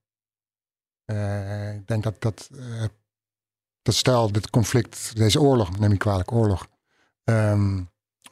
Ik 1.77 1.87
denk 1.87 2.03
dat, 2.03 2.21
dat, 2.23 2.51
dat 3.83 3.95
stel 3.95 4.33
dit 4.33 4.51
conflict, 4.51 5.17
deze 5.17 5.41
oorlog, 5.41 5.79
neem 5.79 5.93
ik 5.93 5.99
kwalijk, 5.99 6.33
oorlog, 6.33 6.67
um, 7.25 7.91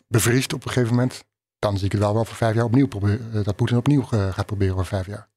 bevriest 0.08 0.52
op 0.52 0.64
een 0.64 0.70
gegeven 0.70 0.94
moment, 0.94 1.24
dan 1.58 1.76
zie 1.76 1.86
ik 1.86 1.92
het 1.92 2.00
wel 2.00 2.14
wel 2.14 2.24
voor 2.24 2.36
vijf 2.36 2.54
jaar 2.54 2.64
opnieuw 2.64 2.88
proberen, 2.88 3.44
dat 3.44 3.56
Poetin 3.56 3.76
opnieuw 3.76 4.00
uh, 4.00 4.32
gaat 4.32 4.46
proberen 4.46 4.74
voor 4.74 4.86
vijf 4.86 5.06
jaar. 5.06 5.28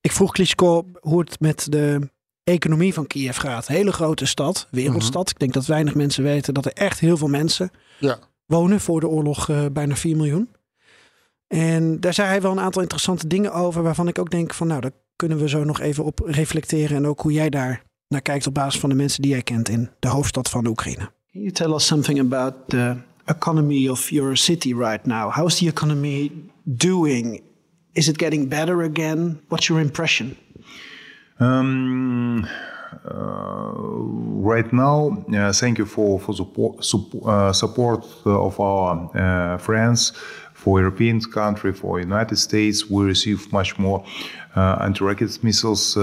Ik 0.00 0.12
vroeg 0.12 0.32
Klitschko 0.32 0.86
hoe 1.00 1.20
het 1.20 1.40
met 1.40 1.66
de 1.72 2.10
economie 2.44 2.94
van 2.94 3.06
Kiev 3.06 3.38
gaat. 3.38 3.66
Hele 3.66 3.92
grote 3.92 4.26
stad, 4.26 4.68
wereldstad. 4.70 5.14
Mm 5.14 5.22
-hmm. 5.22 5.32
Ik 5.32 5.38
denk 5.38 5.52
dat 5.52 5.66
weinig 5.66 5.94
mensen 5.94 6.22
weten 6.22 6.54
dat 6.54 6.64
er 6.64 6.72
echt 6.72 7.00
heel 7.00 7.16
veel 7.16 7.28
mensen 7.28 7.70
ja. 7.98 8.18
wonen. 8.46 8.80
Voor 8.80 9.00
de 9.00 9.08
oorlog 9.08 9.70
bijna 9.72 9.96
4 9.96 10.16
miljoen. 10.16 10.48
En 11.46 12.00
daar 12.00 12.14
zei 12.14 12.28
hij 12.28 12.40
wel 12.40 12.50
een 12.52 12.60
aantal 12.60 12.82
interessante 12.82 13.26
dingen 13.26 13.52
over 13.52 13.82
waarvan 13.82 14.08
ik 14.08 14.18
ook 14.18 14.30
denk 14.30 14.54
van 14.54 14.66
nou, 14.66 14.80
dat 14.80 14.92
kunnen 15.16 15.38
we 15.38 15.48
zo 15.48 15.64
nog 15.64 15.80
even 15.80 16.04
op 16.04 16.20
reflecteren. 16.24 16.96
En 16.96 17.06
ook 17.06 17.20
hoe 17.20 17.32
jij 17.32 17.50
daar 17.50 17.82
naar 18.08 18.22
kijkt 18.22 18.46
op 18.46 18.54
basis 18.54 18.80
van 18.80 18.88
de 18.88 18.94
mensen 18.94 19.22
die 19.22 19.30
jij 19.30 19.42
kent 19.42 19.68
in 19.68 19.90
de 19.98 20.08
hoofdstad 20.08 20.50
van 20.50 20.64
de 20.64 20.70
Oekraïne. 20.70 21.10
Can 21.34 21.42
you 21.42 21.50
tell 21.50 21.74
us 21.74 21.84
something 21.84 22.20
about 22.20 22.68
the 22.68 23.02
economy 23.28 23.88
of 23.88 24.12
your 24.12 24.36
city 24.36 24.72
right 24.72 25.04
now? 25.04 25.30
How's 25.30 25.58
the 25.58 25.66
economy 25.66 26.30
doing? 26.76 27.42
Is 27.96 28.08
it 28.08 28.18
getting 28.18 28.46
better 28.46 28.82
again? 28.82 29.40
What's 29.48 29.68
your 29.68 29.80
impression? 29.80 30.36
Um, 31.40 32.46
uh, 33.10 33.72
right 34.52 34.72
now, 34.72 35.24
uh, 35.36 35.52
thank 35.52 35.78
you 35.78 35.86
for 35.86 36.20
for 36.20 36.34
the 36.34 36.44
support, 36.82 37.26
uh, 37.26 37.52
support 37.52 38.04
of 38.24 38.60
our 38.60 39.10
uh, 39.16 39.58
friends 39.58 40.12
for 40.52 40.78
European 40.78 41.20
country, 41.20 41.72
for 41.72 41.98
United 41.98 42.36
States. 42.36 42.88
We 42.88 43.06
receive 43.06 43.52
much 43.52 43.76
more 43.76 44.04
uh, 44.54 44.76
anti-rocket 44.82 45.42
missiles. 45.42 45.98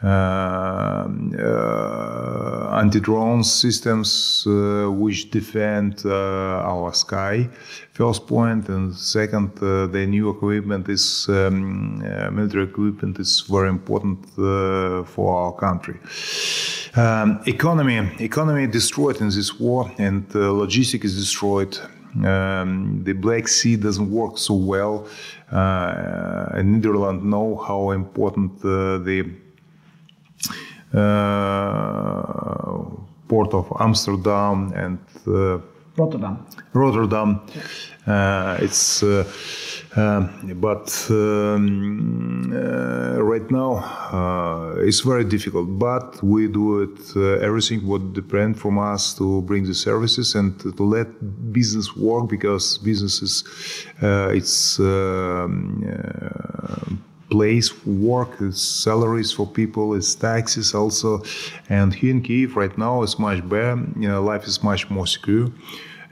Uh, 0.00 1.08
uh, 1.40 2.78
anti-drone 2.78 3.42
systems 3.42 4.44
which 4.46 5.28
defend 5.30 6.06
our 6.06 6.94
sky. 6.94 7.48
First 7.92 8.28
point, 8.28 8.68
and 8.68 8.94
second, 8.94 9.56
the 9.56 10.06
new 10.06 10.30
equipment 10.30 10.88
is 10.88 11.26
um, 11.28 11.98
military 12.32 12.64
equipment 12.64 13.18
is 13.18 13.40
very 13.40 13.68
important 13.68 14.24
for 15.08 15.36
our 15.36 15.52
country. 15.52 15.98
Um, 16.94 17.40
economy, 17.46 18.08
economy 18.20 18.68
destroyed 18.68 19.20
in 19.20 19.30
this 19.30 19.58
war, 19.58 19.90
and 19.98 20.32
logistics 20.32 21.06
is 21.06 21.16
destroyed. 21.16 21.76
Um, 22.24 23.02
the 23.04 23.12
Black 23.12 23.48
Sea 23.48 23.76
doesn't 23.76 24.10
work 24.10 24.38
so 24.38 24.54
well. 24.54 25.06
Uh, 25.50 26.60
Netherlands 26.62 27.24
know 27.24 27.56
how 27.56 27.90
important 27.90 28.52
uh, 28.64 28.98
the 28.98 29.20
uh, 29.22 29.47
port 33.28 33.54
of 33.54 33.72
Amsterdam 33.80 34.72
and 34.74 34.98
Rotterdam. 35.96 36.46
Rotterdam. 36.72 37.40
it's 38.60 39.02
um, 39.96 40.52
but 40.60 41.06
um, 41.10 42.52
uh, 42.52 43.20
right 43.22 43.50
now 43.50 43.76
uh, 44.12 44.74
it's 44.78 45.00
very 45.00 45.24
difficult. 45.24 45.78
But 45.78 46.22
we 46.22 46.46
do 46.46 46.82
it 46.82 47.16
uh, 47.16 47.44
everything 47.44 47.86
what 47.86 48.12
depend 48.12 48.60
from 48.60 48.78
us 48.78 49.14
to 49.14 49.42
bring 49.42 49.64
the 49.64 49.74
services 49.74 50.34
and 50.34 50.58
to 50.60 50.82
let 50.82 51.08
business 51.52 51.96
work 51.96 52.28
because 52.28 52.78
business 52.78 53.22
is 53.22 53.44
it's. 54.00 54.78
Place 57.30 57.84
work, 57.84 58.40
it's 58.40 58.62
salaries 58.62 59.32
for 59.32 59.46
people, 59.46 59.94
it's 59.94 60.14
taxes 60.14 60.74
also. 60.74 61.22
And 61.68 61.92
here 61.92 62.10
in 62.10 62.22
Kiev 62.22 62.56
right 62.56 62.76
now 62.78 63.02
it's 63.02 63.18
much 63.18 63.46
better. 63.48 63.76
You 63.98 64.08
know, 64.08 64.22
life 64.22 64.46
is 64.46 64.62
much 64.62 64.88
more 64.90 65.06
secure. 65.06 65.50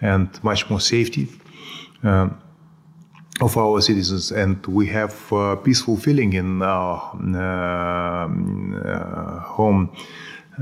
and 0.01 0.29
much 0.43 0.69
more 0.71 0.81
safety. 0.81 1.29
Um, 2.03 2.39
of 3.41 3.55
our 3.59 3.83
citizens, 3.83 4.33
and 4.33 4.67
we 4.67 4.87
have 4.87 5.31
uh, 5.31 5.57
peaceful 5.57 5.99
feeling 5.99 6.33
in 6.33 6.63
our 6.63 7.13
uh, 7.37 8.29
uh, 8.29 9.41
home 9.41 9.95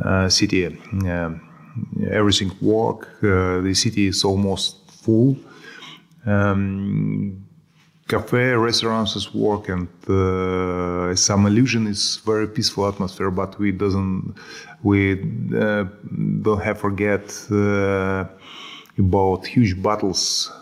uh, 0.04 0.28
city. 0.28 0.66
Um, 0.66 1.40
everything 2.10 2.50
work. 2.60 3.08
Uh, 3.22 3.60
the 3.60 3.74
city 3.74 4.08
is 4.08 4.24
almost 4.24 4.90
full. 4.90 5.36
Um, 6.26 7.43
cafe, 8.08 8.52
restaurants 8.52 9.16
is 9.16 9.34
work, 9.34 9.68
and 9.68 9.88
uh, 10.08 11.14
some 11.16 11.46
illusion 11.46 11.86
is 11.86 12.20
very 12.24 12.46
peaceful 12.46 12.86
atmosphere. 12.86 13.30
But 13.30 13.58
we 13.58 13.72
doesn't 13.72 14.34
we 14.82 15.12
uh, 15.56 15.84
don't 16.42 16.62
have 16.62 16.78
forget 16.80 17.24
uh, 17.50 18.24
about 18.98 19.46
huge 19.46 19.82
battles 19.82 20.52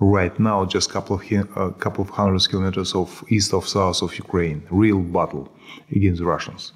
right 0.00 0.38
now, 0.38 0.64
just 0.64 0.90
couple 0.90 1.16
of 1.16 1.22
a 1.32 1.40
uh, 1.56 1.70
couple 1.70 2.02
of 2.02 2.10
hundreds 2.10 2.46
kilometers 2.46 2.94
of 2.94 3.24
east 3.28 3.54
of 3.54 3.66
south 3.66 4.02
of 4.02 4.16
Ukraine, 4.18 4.62
real 4.70 5.00
battle 5.00 5.48
against 5.90 6.22
Russians. 6.22 6.72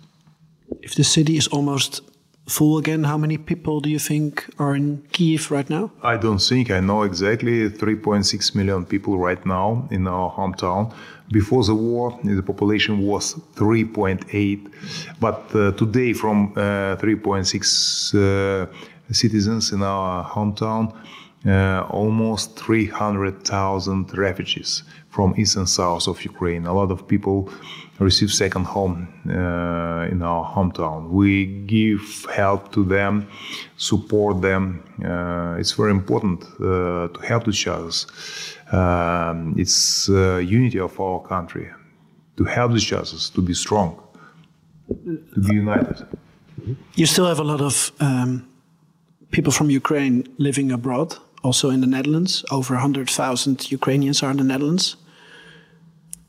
If 0.83 0.95
the 0.95 1.05
city 1.05 1.37
is 1.37 1.49
almost 1.49 2.03
full 2.49 2.79
again, 2.79 3.05
how 3.05 3.19
many 3.19 3.39
people 3.39 3.81
do 3.81 3.91
you 3.91 3.99
think 3.99 4.49
are 4.59 4.75
in 4.75 5.03
Kiev 5.13 5.51
right 5.51 5.69
now? 5.69 5.91
I 6.03 6.17
don't 6.17 6.39
think 6.39 6.71
I 6.71 6.81
know 6.81 7.03
exactly. 7.03 7.69
3.6 7.69 8.55
million 8.55 8.85
people 8.85 9.19
right 9.19 9.45
now 9.45 9.87
in 9.91 10.07
our 10.09 10.31
hometown. 10.33 10.93
Before 11.31 11.63
the 11.63 11.75
war, 11.75 12.19
the 12.25 12.43
population 12.43 13.03
was 13.03 13.35
3.8, 13.55 14.73
but 15.21 15.55
uh, 15.55 15.73
today, 15.73 16.15
from 16.15 16.53
uh, 16.57 16.97
3.6 16.97 18.15
uh, 18.15 18.67
citizens 19.13 19.73
in 19.73 19.83
our 19.83 20.25
hometown, 20.25 20.95
uh, 21.47 21.87
almost 21.91 22.59
300,000 22.59 24.17
refugees 24.17 24.83
from 25.11 25.35
east 25.37 25.57
and 25.57 25.69
south 25.69 26.09
of 26.09 26.25
Ukraine. 26.25 26.67
A 26.67 26.73
lot 26.73 26.91
of 26.91 27.07
people 27.07 27.51
receive 27.99 28.33
second 28.33 28.65
home 28.65 29.09
uh, 29.29 30.13
in 30.13 30.23
our 30.23 30.45
hometown. 30.55 31.11
We 31.11 31.47
give 31.67 32.27
help 32.35 32.73
to 32.73 32.85
them, 32.85 33.29
support 33.77 34.41
them. 34.41 34.83
Uh, 35.05 35.57
it's 35.59 35.73
very 35.73 35.91
important 35.91 36.45
uh, 36.45 37.09
to 37.09 37.21
help 37.23 37.49
each 37.49 37.67
other. 37.67 37.91
Um, 38.73 39.55
it's 39.57 40.09
unity 40.09 40.79
of 40.79 40.99
our 41.01 41.21
country 41.21 41.69
to 42.37 42.45
help 42.45 42.73
each 42.77 42.93
other 42.93 43.19
to 43.35 43.43
be 43.43 43.55
strong, 43.55 44.01
to 45.35 45.41
be 45.41 45.55
united. 45.55 46.07
You 46.95 47.07
still 47.07 47.27
have 47.27 47.41
a 47.41 47.45
lot 47.45 47.61
of 47.61 47.93
um, 48.01 48.49
people 49.31 49.53
from 49.53 49.71
Ukraine 49.71 50.25
living 50.39 50.71
abroad 50.73 51.17
also 51.43 51.71
in 51.71 51.81
the 51.81 51.87
Netherlands. 51.87 52.45
Over 52.51 52.75
100,000 52.75 53.71
Ukrainians 53.71 54.23
are 54.23 54.31
in 54.31 54.39
the 54.39 54.45
Netherlands. 54.45 54.97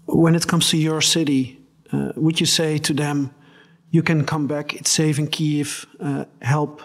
When 0.06 0.36
it 0.36 0.48
comes 0.48 0.70
to 0.70 0.78
your 0.78 1.02
city, 1.02 1.59
uh, 1.92 2.12
would 2.16 2.40
you 2.40 2.46
say 2.46 2.78
to 2.78 2.94
them, 2.94 3.34
you 3.92 4.04
can 4.04 4.26
come 4.26 4.48
back, 4.48 4.74
it's 4.76 4.92
safe 4.92 5.18
in 5.18 5.28
Kiev, 5.28 5.86
uh, 6.00 6.26
help 6.42 6.82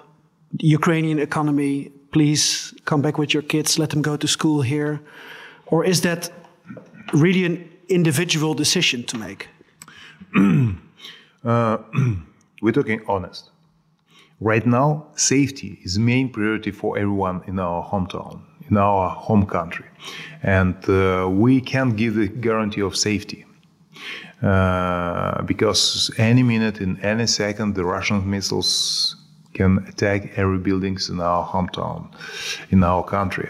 the 0.52 0.66
Ukrainian 0.66 1.18
economy, 1.18 1.90
please 2.12 2.72
come 2.84 3.02
back 3.02 3.18
with 3.18 3.34
your 3.34 3.42
kids, 3.42 3.78
let 3.78 3.90
them 3.90 4.02
go 4.02 4.16
to 4.16 4.26
school 4.26 4.62
here? 4.62 5.00
Or 5.66 5.84
is 5.84 6.00
that 6.02 6.30
really 7.12 7.44
an 7.44 7.68
individual 7.88 8.54
decision 8.54 9.04
to 9.04 9.18
make? 9.18 9.48
uh, 11.44 11.78
we're 12.62 12.72
talking 12.72 13.00
honest. 13.08 13.50
Right 14.40 14.66
now, 14.66 15.06
safety 15.16 15.78
is 15.84 15.94
the 15.94 16.00
main 16.00 16.28
priority 16.28 16.70
for 16.70 16.98
everyone 16.98 17.42
in 17.46 17.58
our 17.58 17.82
hometown, 17.84 18.40
in 18.70 18.76
our 18.76 19.10
home 19.10 19.46
country. 19.46 19.86
And 20.42 20.76
uh, 20.88 21.28
we 21.30 21.60
can't 21.60 21.96
give 21.96 22.14
the 22.14 22.28
guarantee 22.28 22.82
of 22.82 22.96
safety. 22.96 23.44
Uh, 24.44 25.40
because 25.42 26.10
any 26.18 26.42
minute, 26.42 26.80
in 26.80 27.00
any 27.00 27.26
second, 27.26 27.74
the 27.74 27.84
Russian 27.84 28.28
missiles 28.28 29.16
can 29.54 29.78
attack 29.88 30.36
every 30.36 30.58
buildings 30.58 31.08
in 31.08 31.20
our 31.20 31.46
hometown, 31.46 32.08
in 32.70 32.82
our 32.84 33.02
country. 33.02 33.48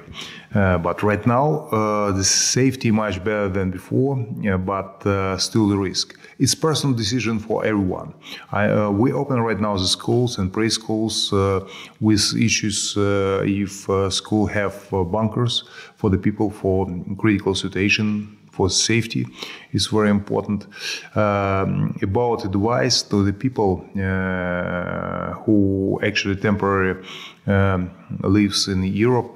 Uh, 0.54 0.78
but 0.78 1.02
right 1.02 1.26
now, 1.26 1.66
uh, 1.72 2.12
the 2.12 2.22
safety 2.22 2.90
much 2.92 3.24
better 3.24 3.48
than 3.48 3.70
before, 3.70 4.16
but 4.58 5.04
uh, 5.04 5.36
still 5.38 5.66
the 5.66 5.76
risk. 5.76 6.16
It's 6.38 6.54
personal 6.54 6.94
decision 6.94 7.40
for 7.40 7.64
everyone. 7.64 8.14
I, 8.52 8.68
uh, 8.68 8.90
we 8.90 9.12
open 9.12 9.40
right 9.40 9.58
now 9.58 9.76
the 9.76 9.88
schools 9.88 10.38
and 10.38 10.52
preschools 10.52 11.32
uh, 11.32 11.66
with 12.00 12.36
issues 12.36 12.94
if 12.96 13.88
school 14.12 14.46
have 14.46 14.88
bunkers 15.10 15.64
for 15.96 16.08
the 16.10 16.18
people 16.18 16.50
for 16.50 16.86
critical 17.18 17.54
situation 17.54 18.36
for 18.54 18.70
safety 18.70 19.26
is 19.72 19.86
very 19.88 20.10
important. 20.10 20.66
Um, 21.14 21.96
about 22.02 22.44
advice 22.44 23.02
to 23.02 23.24
the 23.24 23.32
people 23.32 23.84
uh, 23.96 25.34
who 25.44 25.98
actually 26.02 26.36
temporarily 26.36 27.04
um, 27.46 27.90
lives 28.22 28.68
in 28.68 28.84
Europe, 28.84 29.30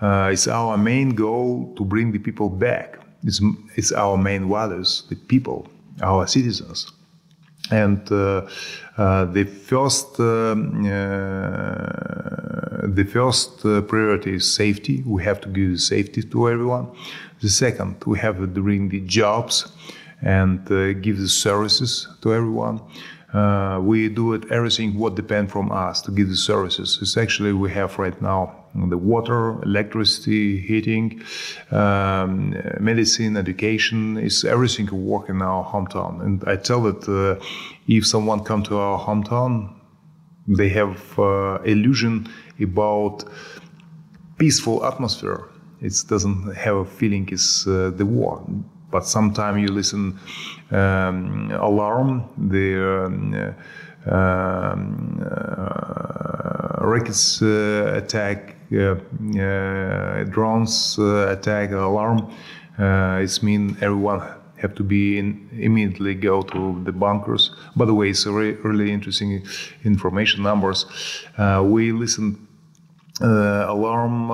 uh, 0.00 0.30
it's 0.32 0.48
our 0.48 0.76
main 0.76 1.10
goal 1.10 1.72
to 1.76 1.84
bring 1.84 2.12
the 2.12 2.18
people 2.18 2.48
back. 2.48 2.98
It's, 3.22 3.40
it's 3.76 3.92
our 3.92 4.16
main 4.18 4.48
values, 4.48 5.04
the 5.08 5.16
people, 5.16 5.66
our 6.02 6.26
citizens. 6.26 6.92
And 7.70 8.10
uh, 8.12 8.46
uh, 8.98 9.24
the 9.24 9.44
first, 9.44 10.20
um, 10.20 10.84
uh, 10.84 10.90
the 12.88 13.04
first 13.10 13.60
priority 13.88 14.34
is 14.34 14.52
safety. 14.52 15.02
We 15.06 15.24
have 15.24 15.40
to 15.42 15.48
give 15.48 15.80
safety 15.80 16.22
to 16.22 16.50
everyone. 16.50 16.88
The 17.40 17.48
second, 17.48 18.02
we 18.06 18.18
have 18.18 18.38
to 18.38 18.46
bring 18.46 18.88
the 18.88 19.00
jobs 19.00 19.72
and 20.22 20.66
give 21.02 21.18
the 21.18 21.28
services 21.28 22.08
to 22.22 22.32
everyone. 22.32 22.80
Uh, 23.34 23.80
we 23.82 24.08
do 24.08 24.32
it 24.32 24.44
everything 24.52 24.96
what 24.96 25.16
depend 25.16 25.50
from 25.50 25.72
us 25.72 26.00
to 26.00 26.12
give 26.12 26.28
the 26.28 26.36
services. 26.36 26.98
It's 27.02 27.16
actually 27.16 27.52
we 27.52 27.70
have 27.72 27.98
right 27.98 28.20
now 28.22 28.64
the 28.74 28.98
water, 28.98 29.62
electricity, 29.62 30.60
heating, 30.60 31.22
um, 31.70 32.54
medicine, 32.80 33.36
education 33.36 34.16
is 34.18 34.44
everything 34.44 34.86
we 34.86 34.98
work 34.98 35.28
in 35.28 35.42
our 35.42 35.64
hometown. 35.64 36.22
And 36.24 36.44
I 36.46 36.56
tell 36.56 36.82
that 36.82 37.08
uh, 37.08 37.44
if 37.88 38.06
someone 38.06 38.44
come 38.44 38.62
to 38.64 38.78
our 38.78 38.98
hometown, 38.98 39.74
they 40.46 40.68
have 40.68 41.18
uh, 41.18 41.58
illusion 41.64 42.28
about 42.60 43.24
peaceful 44.38 44.84
atmosphere. 44.84 45.48
It 45.84 45.94
doesn't 46.08 46.56
have 46.56 46.76
a 46.76 46.84
feeling 46.84 47.28
it's 47.30 47.66
uh, 47.66 47.92
the 47.94 48.06
war 48.06 48.42
but 48.94 49.04
sometimes 49.04 49.60
you 49.60 49.66
listen 49.74 50.16
um, 50.70 51.50
alarm, 51.50 52.28
the 52.38 53.06
um, 53.06 53.34
uh, 53.34 54.14
um, 54.14 55.20
uh, 55.20 56.86
rockets 56.86 57.42
uh, 57.42 57.92
attack, 57.96 58.54
uh, 58.72 58.94
drones 60.30 60.96
attack, 60.98 61.72
alarm. 61.72 62.30
it 62.78 63.42
means 63.42 63.82
everyone 63.82 64.20
have 64.58 64.76
to 64.76 64.84
be 64.84 65.18
in, 65.18 65.48
immediately 65.58 66.14
go 66.14 66.42
to 66.42 66.80
the 66.84 66.92
bunkers. 66.92 67.50
By 67.74 67.86
the 67.86 67.94
way, 67.94 68.10
it's 68.10 68.26
re 68.26 68.52
really 68.62 68.92
interesting 68.92 69.44
information 69.82 70.44
numbers. 70.44 70.86
we 71.62 71.90
listened 71.90 72.43
alarm 73.20 74.30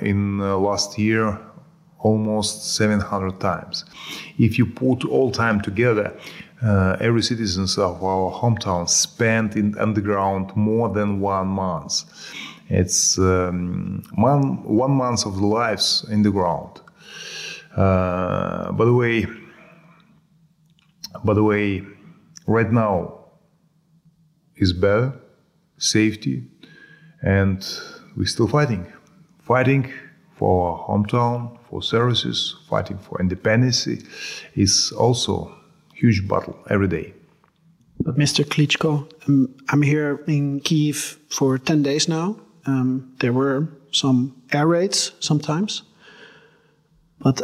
in 0.00 0.38
last 0.38 0.98
year 0.98 1.38
almost 2.02 2.74
700 2.74 3.40
times. 3.40 3.84
If 4.38 4.58
you 4.58 4.66
put 4.66 5.04
all 5.04 5.30
time 5.30 5.60
together, 5.60 6.16
uh, 6.62 6.96
every 7.00 7.22
citizens 7.22 7.78
of 7.78 8.02
our 8.04 8.30
hometown 8.30 8.88
spent 8.88 9.56
in 9.56 9.76
underground 9.78 10.54
more 10.54 10.88
than 10.88 11.20
one 11.20 11.48
month. 11.48 12.04
It's 12.68 13.18
um, 13.18 14.02
one, 14.14 14.62
one 14.64 14.92
month 14.92 15.26
of 15.26 15.36
the 15.36 15.46
lives 15.46 16.06
in 16.10 16.22
the 16.22 16.30
ground. 16.30 16.80
Uh, 17.76 18.72
by 18.72 18.84
the 18.84 18.92
way, 18.92 19.26
by 21.24 21.34
the 21.34 21.42
way, 21.42 21.82
right 22.46 22.70
now 22.70 23.24
is 24.56 24.72
better, 24.72 25.12
safety, 25.78 26.44
and 27.22 27.66
we're 28.16 28.26
still 28.26 28.48
fighting, 28.48 28.92
fighting 29.40 29.92
for 30.36 30.70
our 30.70 30.88
hometown, 30.88 31.58
for 31.68 31.82
services, 31.82 32.56
fighting 32.68 32.98
for 32.98 33.20
independence 33.20 33.86
is 34.54 34.92
also 34.92 35.54
huge 35.94 36.26
battle 36.28 36.56
every 36.68 36.88
day. 36.88 37.14
But 38.00 38.16
Mr. 38.16 38.44
Klitschko, 38.44 39.10
um, 39.28 39.54
I'm 39.68 39.82
here 39.82 40.22
in 40.26 40.60
Kiev 40.60 41.18
for 41.28 41.58
10 41.58 41.82
days 41.82 42.08
now. 42.08 42.36
Um, 42.66 43.14
there 43.20 43.32
were 43.32 43.68
some 43.92 44.34
air 44.52 44.66
raids 44.66 45.12
sometimes, 45.20 45.82
but 47.20 47.40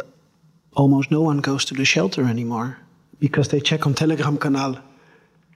almost 0.73 1.11
no 1.11 1.21
one 1.21 1.39
goes 1.39 1.65
to 1.65 1.73
the 1.73 1.85
shelter 1.85 2.23
anymore 2.25 2.77
because 3.19 3.47
they 3.49 3.59
check 3.59 3.85
on 3.87 3.93
Telegram 3.93 4.37
canal 4.37 4.77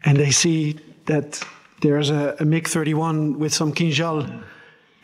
and 0.06 0.18
they 0.18 0.32
see 0.32 0.80
that 1.06 1.44
there's 1.82 2.10
a, 2.10 2.36
a 2.40 2.46
MiG-31 2.46 3.38
with 3.38 3.54
some 3.54 3.74
Kinjal 3.74 4.44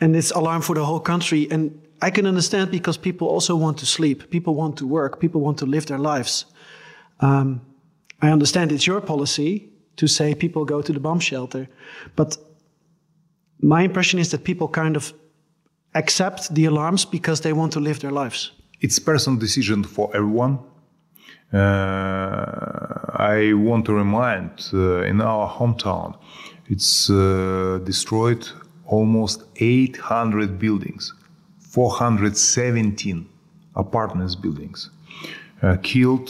and 0.00 0.16
it's 0.16 0.30
alarm 0.30 0.62
for 0.62 0.74
the 0.74 0.84
whole 0.84 1.00
country. 1.00 1.48
And 1.50 1.80
I 2.02 2.10
can 2.10 2.26
understand 2.26 2.70
because 2.70 2.98
people 2.98 3.28
also 3.28 3.54
want 3.56 3.78
to 3.78 3.86
sleep, 3.86 4.30
people 4.30 4.54
want 4.54 4.76
to 4.78 4.86
work, 4.86 5.20
people 5.20 5.40
want 5.40 5.58
to 5.58 5.66
live 5.66 5.86
their 5.86 5.98
lives. 5.98 6.46
Um, 7.20 7.60
I 8.22 8.30
understand 8.30 8.72
it's 8.72 8.86
your 8.86 9.00
policy 9.00 9.70
to 9.96 10.06
say 10.06 10.34
people 10.34 10.64
go 10.64 10.82
to 10.82 10.92
the 10.92 11.00
bomb 11.00 11.20
shelter, 11.20 11.68
but 12.16 12.38
my 13.62 13.82
impression 13.82 14.18
is 14.18 14.30
that 14.30 14.44
people 14.44 14.68
kind 14.68 14.96
of 14.96 15.12
accept 15.94 16.54
the 16.54 16.64
alarms 16.64 17.04
because 17.04 17.40
they 17.42 17.52
want 17.52 17.72
to 17.72 17.80
live 17.80 18.00
their 18.00 18.10
lives. 18.10 18.52
It's 18.80 18.98
personal 18.98 19.38
decision 19.38 19.84
for 19.84 20.10
everyone. 20.14 20.58
Uh, 21.52 21.56
I 23.16 23.52
want 23.54 23.84
to 23.86 23.92
remind 23.92 24.50
uh, 24.72 25.02
in 25.02 25.20
our 25.20 25.48
hometown, 25.48 26.16
it's 26.68 27.10
uh, 27.10 27.80
destroyed 27.84 28.48
almost 28.90 29.44
800 29.56 30.58
buildings, 30.58 31.14
417 31.60 33.28
apartments 33.76 34.34
buildings, 34.34 34.90
uh, 35.62 35.76
killed 35.82 36.28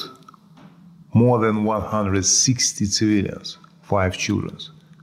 more 1.15 1.39
than 1.39 1.65
160 1.65 2.85
civilians, 2.85 3.59
five 3.83 4.17
children 4.17 4.57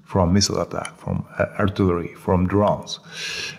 from 0.06 0.32
missile 0.32 0.62
attack, 0.62 0.96
from 0.98 1.26
uh, 1.38 1.46
artillery, 1.60 2.14
from 2.16 2.48
drones. 2.48 3.00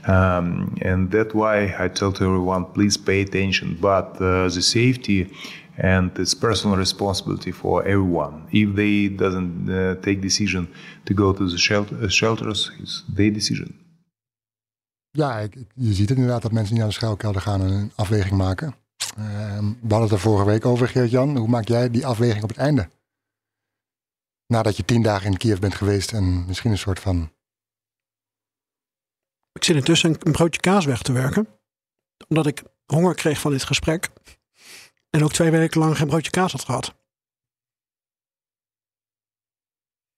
Um, 0.06 0.78
and 0.80 1.10
that's 1.10 1.34
why 1.34 1.74
I 1.78 1.88
tell 1.88 2.12
to 2.12 2.24
everyone, 2.24 2.64
please 2.66 2.96
pay 2.96 3.20
attention. 3.22 3.76
But 3.80 4.16
uh, 4.16 4.48
the 4.48 4.62
safety 4.62 5.30
and 5.76 6.10
it's 6.18 6.34
personal 6.34 6.76
responsibility 6.76 7.52
for 7.52 7.82
everyone. 7.84 8.48
If 8.50 8.74
they 8.74 9.08
doesn't 9.08 9.70
uh, 9.70 9.94
take 10.02 10.20
decision 10.20 10.68
to 11.06 11.14
go 11.14 11.32
to 11.32 11.48
the 11.48 11.58
shelter, 11.58 12.08
shelters, 12.08 12.70
it's 12.80 13.04
their 13.08 13.30
decision. 13.30 13.78
Ja, 15.18 15.38
ik, 15.38 15.54
je 15.74 15.92
ziet 15.92 16.08
het 16.08 16.18
inderdaad 16.18 16.42
dat 16.42 16.52
mensen 16.52 16.70
die 16.70 16.78
naar 16.78 16.88
de 16.88 16.94
schuilkelder 16.94 17.40
gaan 17.40 17.60
en 17.60 17.70
een 17.70 17.92
afweging 17.94 18.36
maken. 18.36 18.74
Uh, 19.18 19.58
we 19.58 19.88
hadden 19.88 20.00
het 20.00 20.10
er 20.10 20.18
vorige 20.18 20.44
week 20.44 20.66
over, 20.66 20.88
Geert-Jan. 20.88 21.36
Hoe 21.36 21.48
maak 21.48 21.68
jij 21.68 21.90
die 21.90 22.06
afweging 22.06 22.42
op 22.42 22.48
het 22.48 22.58
einde? 22.58 22.88
Nadat 24.46 24.76
je 24.76 24.84
tien 24.84 25.02
dagen 25.02 25.30
in 25.30 25.36
Kiev 25.36 25.58
bent 25.58 25.74
geweest 25.74 26.12
en 26.12 26.46
misschien 26.46 26.70
een 26.70 26.78
soort 26.78 27.00
van... 27.00 27.32
Ik 29.52 29.64
zit 29.64 29.76
intussen 29.76 30.16
een 30.18 30.32
broodje 30.32 30.60
kaas 30.60 30.84
weg 30.84 31.02
te 31.02 31.12
werken. 31.12 31.48
Omdat 32.28 32.46
ik 32.46 32.62
honger 32.86 33.14
kreeg 33.14 33.40
van 33.40 33.50
dit 33.50 33.64
gesprek. 33.64 34.08
En 35.10 35.24
ook 35.24 35.32
twee 35.32 35.50
weken 35.50 35.80
lang 35.80 35.96
geen 35.96 36.08
broodje 36.08 36.30
kaas 36.30 36.52
had 36.52 36.64
gehad. 36.64 36.94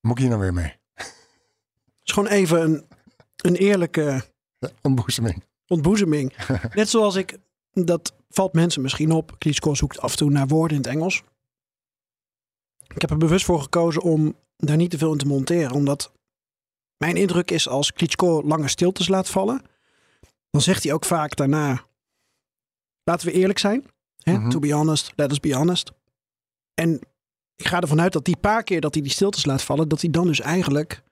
Moet 0.00 0.12
ik 0.12 0.18
hier 0.18 0.28
nou 0.28 0.40
weer 0.40 0.54
mee? 0.54 0.78
Het 0.94 2.02
is 2.04 2.12
gewoon 2.12 2.28
even 2.28 2.60
een, 2.60 2.88
een 3.36 3.54
eerlijke 3.54 4.28
ontboezeming. 4.82 5.44
ontboezeming. 5.66 6.36
Net 6.74 6.88
zoals 6.88 7.14
ik, 7.14 7.38
dat 7.72 8.14
valt 8.28 8.52
mensen 8.52 8.82
misschien 8.82 9.12
op. 9.12 9.38
Klitschko 9.38 9.74
zoekt 9.74 10.00
af 10.00 10.10
en 10.10 10.16
toe 10.16 10.30
naar 10.30 10.46
woorden 10.46 10.76
in 10.76 10.82
het 10.82 10.92
Engels. 10.92 11.22
Ik 12.94 13.00
heb 13.00 13.10
er 13.10 13.16
bewust 13.16 13.44
voor 13.44 13.62
gekozen 13.62 14.02
om 14.02 14.36
daar 14.56 14.76
niet 14.76 14.90
te 14.90 14.98
veel 14.98 15.12
in 15.12 15.18
te 15.18 15.26
monteren. 15.26 15.72
Omdat 15.72 16.12
mijn 16.96 17.16
indruk 17.16 17.50
is 17.50 17.68
als 17.68 17.92
Klitschko 17.92 18.42
lange 18.42 18.68
stiltes 18.68 19.08
laat 19.08 19.28
vallen. 19.28 19.62
Dan 20.50 20.60
zegt 20.60 20.82
hij 20.82 20.92
ook 20.92 21.04
vaak 21.04 21.36
daarna, 21.36 21.86
laten 23.04 23.26
we 23.26 23.32
eerlijk 23.32 23.58
zijn. 23.58 23.86
Hè? 24.22 24.32
Mhm. 24.32 24.48
To 24.48 24.58
be 24.58 24.72
honest, 24.72 25.12
let 25.16 25.30
us 25.30 25.40
be 25.40 25.54
honest. 25.54 25.92
En 26.74 27.00
ik 27.56 27.66
ga 27.66 27.80
ervan 27.80 28.00
uit 28.00 28.12
dat 28.12 28.24
die 28.24 28.36
paar 28.36 28.62
keer 28.62 28.80
dat 28.80 28.94
hij 28.94 29.02
die 29.02 29.12
stiltes 29.12 29.44
laat 29.44 29.62
vallen, 29.62 29.88
dat 29.88 30.00
hij 30.00 30.10
dan 30.10 30.26
dus 30.26 30.40
eigenlijk 30.40 31.02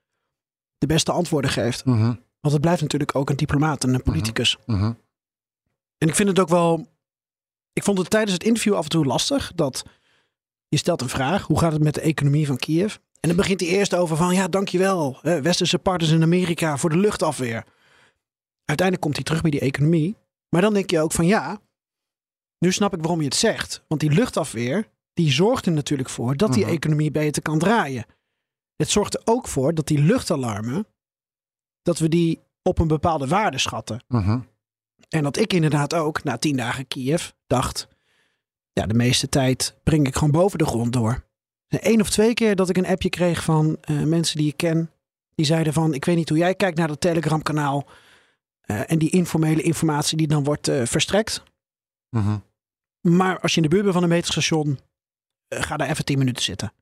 de 0.78 0.86
beste 0.86 1.12
antwoorden 1.12 1.51
geeft. 1.51 1.84
Mhm, 1.84 2.14
Want 2.49 2.53
het 2.53 2.61
blijft 2.61 2.82
natuurlijk 2.82 3.14
ook 3.14 3.30
een 3.30 3.36
diplomaat 3.36 3.84
en 3.84 3.94
een 3.94 4.03
politicus. 4.03 4.57
mhm. 4.66 4.92
En 5.99 6.09
ik 6.09 6.14
vind 6.14 6.28
het 6.28 6.38
ook 6.38 6.49
wel. 6.49 6.86
Ik 7.72 7.82
vond 7.82 7.99
het 7.99 8.11
tijdens 8.11 8.32
het 8.32 8.44
interview 8.44 8.74
af 8.74 8.84
en 8.84 8.90
toe 8.90 9.05
lastig 9.05 9.53
dat 9.55 9.84
je 10.68 10.76
stelt 10.76 11.01
een 11.01 11.09
vraag: 11.09 11.46
hoe 11.46 11.59
gaat 11.59 11.72
het 11.72 11.82
met 11.82 11.94
de 11.94 12.01
economie 12.01 12.46
van 12.46 12.57
Kiev? 12.57 12.94
En 13.20 13.28
dan 13.28 13.36
begint 13.36 13.61
hij 13.61 13.68
eerst 13.68 13.94
over 13.94 14.16
van 14.16 14.34
ja, 14.34 14.49
dankjewel, 14.49 15.18
hè, 15.22 15.42
westerse 15.42 15.78
partners 15.78 16.12
in 16.12 16.22
Amerika 16.22 16.76
voor 16.76 16.90
de 16.90 16.96
luchtafweer. 16.96 17.64
Uiteindelijk 18.64 19.01
komt 19.01 19.14
hij 19.16 19.24
terug 19.24 19.40
bij 19.42 19.51
die 19.51 19.61
economie. 19.61 20.16
Maar 20.49 20.61
dan 20.61 20.74
denk 20.74 20.90
je 20.90 21.01
ook 21.01 21.12
van 21.12 21.26
ja, 21.26 21.61
nu 22.59 22.72
snap 22.72 22.92
ik 22.94 23.01
waarom 23.01 23.18
je 23.18 23.24
het 23.24 23.34
zegt. 23.34 23.84
Want 23.88 24.01
die 24.01 24.11
luchtafweer, 24.11 24.88
die 25.14 25.32
zorgt 25.32 25.66
er 25.66 25.72
natuurlijk 25.72 26.09
voor 26.09 26.36
dat 26.36 26.53
die 26.53 26.64
Mhm. 26.64 26.72
economie 26.72 27.11
beter 27.11 27.42
kan 27.42 27.59
draaien. 27.59 28.07
Het 28.76 28.90
zorgt 28.90 29.14
er 29.14 29.20
ook 29.24 29.49
voor 29.49 29.74
dat 29.74 29.86
die 29.86 29.99
luchtalarmen, 29.99 30.86
dat 31.89 31.99
we 31.99 32.09
die 32.09 32.41
op 32.62 32.78
een 32.78 32.89
bepaalde 32.89 33.26
waarde 33.26 33.59
schatten. 33.59 34.05
Mhm. 34.09 34.41
En 35.09 35.22
dat 35.22 35.36
ik 35.36 35.53
inderdaad 35.53 35.95
ook 35.95 36.24
na 36.24 36.36
tien 36.36 36.57
dagen 36.57 36.89
Kiev 36.89 37.30
dacht, 37.47 37.89
ja, 38.72 38.86
de 38.86 38.95
meeste 38.95 39.28
tijd 39.28 39.78
breng 39.82 40.07
ik 40.07 40.14
gewoon 40.14 40.30
boven 40.30 40.59
de 40.59 40.66
grond 40.66 40.93
door. 40.93 41.24
Eén 41.68 42.01
of 42.01 42.11
twee 42.11 42.34
keer 42.34 42.57
dat 42.57 42.68
ik 42.68 42.76
een 42.76 42.86
appje 42.86 43.09
kreeg 43.09 43.45
van 43.45 43.76
eh, 43.80 44.03
mensen 44.03 44.36
die 44.36 44.49
ik 44.49 44.57
ken, 44.57 44.91
die 45.34 45.47
zeiden 45.47 45.72
van, 45.72 45.95
ik 45.95 46.05
weet 46.05 46.16
niet 46.16 46.28
hoe 46.28 46.39
jij 46.39 46.55
kijkt 46.55 46.78
naar 46.78 46.89
dat 46.89 47.01
Telegram 47.01 47.43
kanaal 47.43 47.86
eh, 48.61 48.91
en 48.91 48.99
die 48.99 49.11
informele 49.11 49.62
informatie 49.62 50.16
die 50.16 50.28
dan 50.28 50.45
wordt 50.45 50.68
eh, 50.68 50.84
verstrekt. 50.84 51.43
Mhm. 52.11 52.39
Maar 53.01 53.41
als 53.41 53.55
je 53.55 53.57
in 53.57 53.62
de 53.62 53.68
buurt 53.68 53.82
bent 53.82 53.95
van 53.95 54.03
een 54.03 54.09
meterstation, 54.09 54.78
ga 55.49 55.76
daar 55.76 55.89
even 55.89 56.05
tien 56.05 56.18
minuten 56.18 56.43
zitten. 56.43 56.72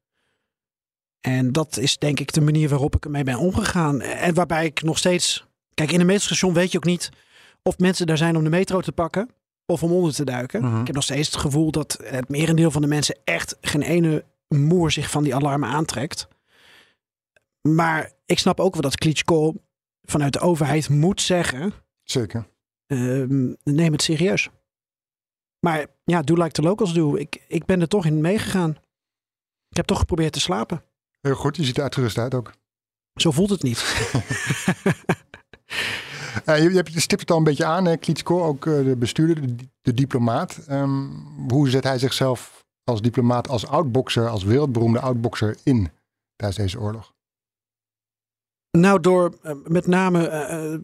En 1.27 1.53
dat 1.53 1.77
is 1.77 1.99
denk 1.99 2.21
ik 2.21 2.33
de 2.33 2.41
manier 2.41 2.69
waarop 2.69 2.97
ik 2.97 3.05
ermee 3.05 3.25
ben 3.25 3.39
omgegaan. 3.39 4.01
En 4.01 4.35
waarbij 4.35 4.65
ik 4.65 4.83
nog 4.83 4.99
steeds... 4.99 5.47
Kijk, 5.75 5.93
in 5.93 6.01
een 6.01 6.07
meterstation 6.07 6.53
weet 6.53 6.73
je 6.73 6.77
ook 6.77 6.85
niet 6.85 7.11
of 7.63 7.79
mensen 7.79 8.07
daar 8.07 8.17
zijn 8.17 8.37
om 8.37 8.45
de 8.45 8.51
metro 8.51 8.81
te 8.81 8.93
pakken 8.93 9.31
of 9.67 9.83
om 9.83 9.93
onder 9.93 10.15
te 10.15 10.25
duiken. 10.25 10.63
Mhm. 10.63 10.81
Ik 10.81 10.87
heb 10.87 10.95
nog 10.95 11.05
steeds 11.05 11.33
het 11.33 11.37
gevoel 11.37 11.71
dat 11.71 11.99
het 12.03 12.29
merendeel 12.29 12.71
van 12.71 12.83
de 12.83 12.89
mensen 12.89 13.19
echt 13.25 13.57
geen 13.61 13.83
ene 13.83 14.25
moer 14.49 14.91
zich 14.91 15.11
van 15.11 15.23
die 15.23 15.35
alarmen 15.35 15.69
aantrekt. 15.69 16.29
Maar 17.61 18.13
ik 18.27 18.39
snap 18.39 18.61
ook 18.61 18.73
wel 18.73 18.83
dat 18.83 18.97
Klitschko 18.97 19.55
vanuit 20.03 20.33
de 20.33 20.41
overheid 20.41 20.89
moet 20.89 21.21
zeggen... 21.21 21.73
Zeker. 22.03 22.47
Ehm, 22.87 23.53
neem 23.63 23.93
het 23.93 24.03
serieus. 24.03 24.49
Maar 25.61 25.87
ja, 26.05 26.23
do 26.23 26.35
like 26.35 26.53
the 26.53 26.63
locals 26.63 26.95
do. 26.95 27.17
Ik, 27.17 27.45
ik 27.49 27.65
ben 27.65 27.81
er 27.81 27.89
toch 27.89 28.07
in 28.07 28.21
meegegaan. 28.21 28.71
Ik 29.69 29.77
heb 29.77 29.87
toch 29.87 29.99
geprobeerd 29.99 30.33
te 30.33 30.41
slapen. 30.41 30.83
Heel 31.21 31.35
goed, 31.35 31.57
je 31.57 31.65
ziet 31.65 31.77
er 31.77 31.83
uitgerust 31.83 32.19
uit 32.19 32.35
ook. 32.35 32.53
Zo 33.15 33.31
voelt 33.31 33.51
het 33.51 33.63
niet. 33.63 33.85
Eh, 36.45 36.63
je, 36.63 36.83
je, 36.93 37.01
stipt 37.01 37.21
het 37.21 37.31
al 37.31 37.37
een 37.37 37.45
beetje 37.45 37.65
aan, 37.65 37.85
hè? 37.85 37.97
Klitschko, 37.97 38.45
ook 38.45 38.67
eh, 38.67 38.85
de 38.85 38.97
bestuurder, 38.97 39.57
de, 39.57 39.69
de 39.81 39.95
diplomaat. 39.95 40.57
Ehm, 40.67 41.09
hoe 41.49 41.69
zet 41.69 41.85
hij 41.85 41.99
zichzelf 41.99 42.65
als 42.85 43.03
diplomaat, 43.03 43.49
als 43.49 43.67
oudbokser, 43.67 44.29
als 44.29 44.45
wereldberoemde 44.45 45.01
oudbokser 45.01 45.57
in 45.63 45.91
tijdens 46.37 46.61
deze 46.61 46.81
oorlog? 46.81 47.15
nou, 48.71 49.01
door 49.01 49.35
eh, 49.43 49.53
met 49.65 49.87
name 49.87 50.83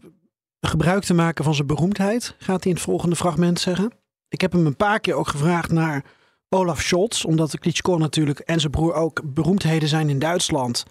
gebruik 0.59 1.03
te 1.03 1.13
maken 1.13 1.43
van 1.43 1.55
zijn 1.55 1.67
beroemdheid, 1.67 2.35
gaat 2.37 2.63
hij 2.63 2.71
in 2.71 2.77
het 2.77 2.85
volgende 2.85 3.15
fragment 3.15 3.59
zeggen. 3.59 3.91
Ik 4.27 4.41
heb 4.41 4.51
hem 4.51 4.65
een 4.65 4.75
paar 4.75 4.99
keer 4.99 5.13
ook 5.13 5.27
gevraagd 5.27 5.71
naar 5.71 6.05
Olaf 6.53 6.81
Scholz, 6.81 7.23
omdat 7.25 7.51
de 7.51 7.57
Klitschko 7.57 7.97
natuurlijk 7.97 8.39
en 8.39 8.59
zijn 8.59 8.71
broer 8.71 8.93
ook 8.93 9.21
beroemdheden 9.33 9.89
zijn 9.89 10.09
in 10.09 10.19
Duitsland. 10.19 10.83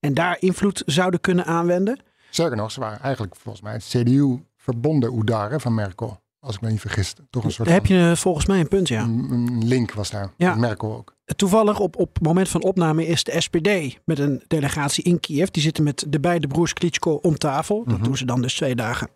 En 0.00 0.14
daar 0.14 0.36
invloed 0.40 0.82
zouden 0.86 1.20
kunnen 1.20 1.44
aanwenden. 1.44 1.98
Sterker 2.30 2.56
nog, 2.56 2.70
ze 2.72 2.80
waren 2.80 3.00
eigenlijk 3.00 3.36
volgens 3.36 3.64
mij 3.64 3.72
het 3.72 3.84
CDU 3.88 4.38
verbonden 4.56 5.10
Oudaren 5.10 5.60
van 5.60 5.74
Merkel. 5.74 6.20
Als 6.40 6.54
ik 6.54 6.60
me 6.60 6.70
niet 6.70 6.80
vergis. 6.80 7.14
Toch 7.30 7.44
een 7.44 7.50
soort 7.52 7.68
Daar 7.68 7.76
heb 7.76 7.86
je 7.86 8.10
eh, 8.10 8.16
volgens 8.16 8.46
mij 8.46 8.60
een 8.60 8.68
punt, 8.68 8.88
ja. 8.88 9.02
een, 9.02 9.66
link 9.66 9.92
was 9.92 10.10
daar. 10.10 10.32
Ja. 10.36 10.54
Merkel 10.54 10.96
ook. 10.96 11.16
Toevallig 11.36 11.78
op, 11.80 11.96
op 11.96 12.14
het 12.14 12.22
moment 12.22 12.48
van 12.48 12.62
opname 12.62 13.06
is 13.06 13.24
de 13.24 13.40
SPD 13.40 13.98
met 14.04 14.18
een 14.18 14.44
delegatie 14.46 15.04
in 15.04 15.20
Kiev. 15.20 15.48
Die 15.48 15.62
zitten 15.62 15.84
met 15.84 16.04
de 16.08 16.20
beide 16.20 16.46
broers 16.46 16.72
Klitschko 16.72 17.14
om 17.14 17.38
tafel. 17.38 17.84
Dat 17.84 17.94
Mhm. 17.94 18.04
doen 18.04 18.16
ze 18.16 18.24
dan 18.24 18.42
dus 18.42 18.54
twee 18.54 18.74
dagen. 18.74 19.08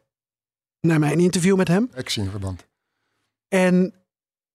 Na 0.81 0.99
mijn 0.99 1.19
interview 1.19 1.57
met 1.57 1.69
hem. 1.69 1.91
Actie 1.97 2.23
in 2.23 2.31
verband. 2.31 2.67
En 3.49 3.95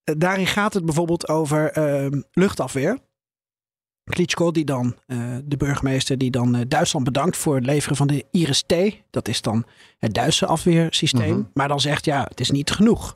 daarin 0.03 0.47
gaat 0.47 0.73
het 0.73 0.85
bijvoorbeeld 0.85 1.27
over 1.27 1.71
ehm, 1.71 2.21
luchtafweer. 2.31 2.99
Klitschko, 4.03 4.51
die 4.51 4.65
dan, 4.65 4.95
eh, 5.07 5.35
de 5.43 5.57
burgemeester, 5.57 6.17
die 6.17 6.31
dan 6.31 6.55
eh, 6.55 6.61
Duitsland 6.67 7.05
bedankt 7.05 7.37
voor 7.37 7.55
het 7.55 7.65
leveren 7.65 7.97
van 7.97 8.07
de 8.07 8.25
Iris-T. 8.31 8.73
Dat 9.09 9.27
is 9.27 9.41
dan 9.41 9.65
het 9.99 10.13
Duitse 10.13 10.45
afweersysteem. 10.45 11.37
Mhm. 11.37 11.43
Maar 11.53 11.67
dan 11.67 11.79
zegt, 11.79 12.05
ja, 12.05 12.25
het 12.29 12.39
is 12.39 12.51
niet 12.51 12.71
genoeg. 12.71 13.15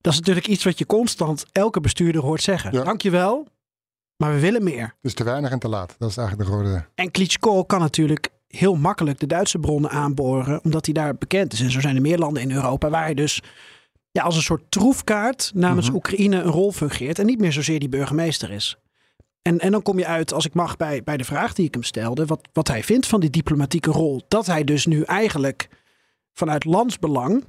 Dat 0.00 0.12
is 0.12 0.18
natuurlijk 0.18 0.46
iets 0.46 0.64
wat 0.64 0.78
je 0.78 0.86
constant 0.86 1.44
elke 1.52 1.80
bestuurder 1.80 2.22
hoort 2.22 2.42
zeggen. 2.42 2.72
Ja. 2.72 2.84
Dankjewel, 2.84 3.46
maar 4.16 4.32
we 4.32 4.40
willen 4.40 4.64
meer. 4.64 4.94
Dus 5.00 5.14
te 5.14 5.24
weinig 5.24 5.50
en 5.50 5.58
te 5.58 5.68
laat. 5.68 5.94
Dat 5.98 6.10
is 6.10 6.16
eigenlijk 6.16 6.48
de 6.48 6.56
rode... 6.56 6.84
En 6.94 7.10
Klitschko 7.10 7.64
kan 7.64 7.80
natuurlijk 7.80 8.28
heel 8.46 8.76
makkelijk 8.76 9.20
de 9.20 9.26
Duitse 9.26 9.58
bronnen 9.58 9.90
aanboren, 9.90 10.64
omdat 10.64 10.84
hij 10.84 10.94
daar 10.94 11.14
bekend 11.14 11.52
is. 11.52 11.60
En 11.60 11.70
zo 11.70 11.80
zijn 11.80 11.96
er 11.96 12.02
meer 12.02 12.18
landen 12.18 12.42
in 12.42 12.52
Europa 12.52 12.90
waar 12.90 13.04
hij 13.04 13.14
dus 13.14 13.42
ja, 14.10 14.22
als 14.22 14.36
een 14.36 14.42
soort 14.42 14.70
troefkaart 14.70 15.50
namens 15.54 15.86
Mhm. 15.86 15.96
Oekraïne 15.96 16.36
een 16.36 16.50
rol 16.50 16.72
fungeert 16.72 17.18
en 17.18 17.26
niet 17.26 17.40
meer 17.40 17.52
zozeer 17.52 17.78
die 17.78 17.88
burgemeester 17.88 18.50
is. 18.50 18.76
En, 19.42 19.58
en 19.58 19.70
dan 19.70 19.82
kom 19.82 19.98
je 19.98 20.06
uit, 20.06 20.32
als 20.32 20.46
ik 20.46 20.54
mag, 20.54 20.76
bij, 20.76 21.02
bij 21.02 21.16
de 21.16 21.24
vraag 21.24 21.54
die 21.54 21.66
ik 21.66 21.74
hem 21.74 21.82
stelde, 21.82 22.26
wat, 22.26 22.48
wat 22.52 22.68
hij 22.68 22.82
vindt 22.82 23.06
van 23.06 23.20
die 23.20 23.30
diplomatieke 23.30 23.90
rol. 23.90 24.22
Dat 24.28 24.46
hij 24.46 24.64
dus 24.64 24.86
nu 24.86 25.02
eigenlijk 25.02 25.68
vanuit 26.32 26.64
landsbelang 26.64 27.44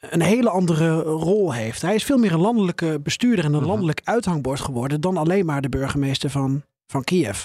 een 0.00 0.22
hele 0.22 0.50
andere 0.50 1.00
rol 1.00 1.52
heeft. 1.52 1.82
Hij 1.82 1.94
is 1.94 2.04
veel 2.04 2.18
meer 2.18 2.32
een 2.32 2.40
landelijke 2.40 3.00
bestuurder 3.02 3.44
en 3.44 3.54
een 3.54 3.66
landelijk 3.66 4.00
uithangbord 4.04 4.60
geworden 4.60 5.00
dan 5.00 5.16
alleen 5.16 5.46
maar 5.46 5.60
de 5.60 5.68
burgemeester 5.68 6.30
van, 6.30 6.62
van 6.86 7.04
Kiev. 7.04 7.44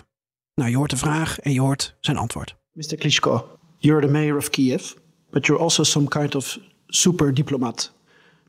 Nou, 0.56 0.70
je 0.70 0.78
hoort 0.78 0.89
de 0.89 0.98
vraag 0.98 1.39
en 1.39 1.54
je 1.54 1.62
hoort 1.62 1.95
zijn 2.00 2.18
antwoord. 2.18 2.56
Mr. 2.72 2.95
Klitschko, 2.95 3.60
you're 3.78 4.06
the 4.06 4.12
mayor 4.12 4.38
of 4.38 4.50
Kiev, 4.50 4.93
but 5.30 5.45
you're 5.45 5.64
also 5.64 5.84
some 5.84 6.08
kind 6.08 6.36
of 6.36 6.58
super 6.92 7.32
diplomat 7.32 7.90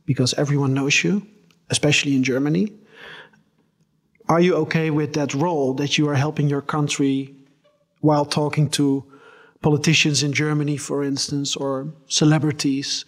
because 0.07 0.35
everyone 0.35 0.75
knows 0.75 1.05
you, 1.05 1.27
especially 1.71 2.15
in 2.15 2.23
Germany. 2.23 2.73
Are 4.29 4.41
you 4.41 4.55
okay 4.57 4.91
with 4.91 5.15
that 5.15 5.35
role 5.35 5.75
that 5.75 5.97
you 5.97 6.09
are 6.09 6.15
helping 6.15 6.49
your 6.49 6.61
country 6.61 7.35
while 8.01 8.25
talking 8.25 8.69
to 8.71 9.05
politicians 9.63 10.23
in 10.23 10.33
Germany, 10.33 10.77
for 10.77 11.03
instance, 11.03 11.57
or 11.57 11.93
celebrities? 12.07 13.05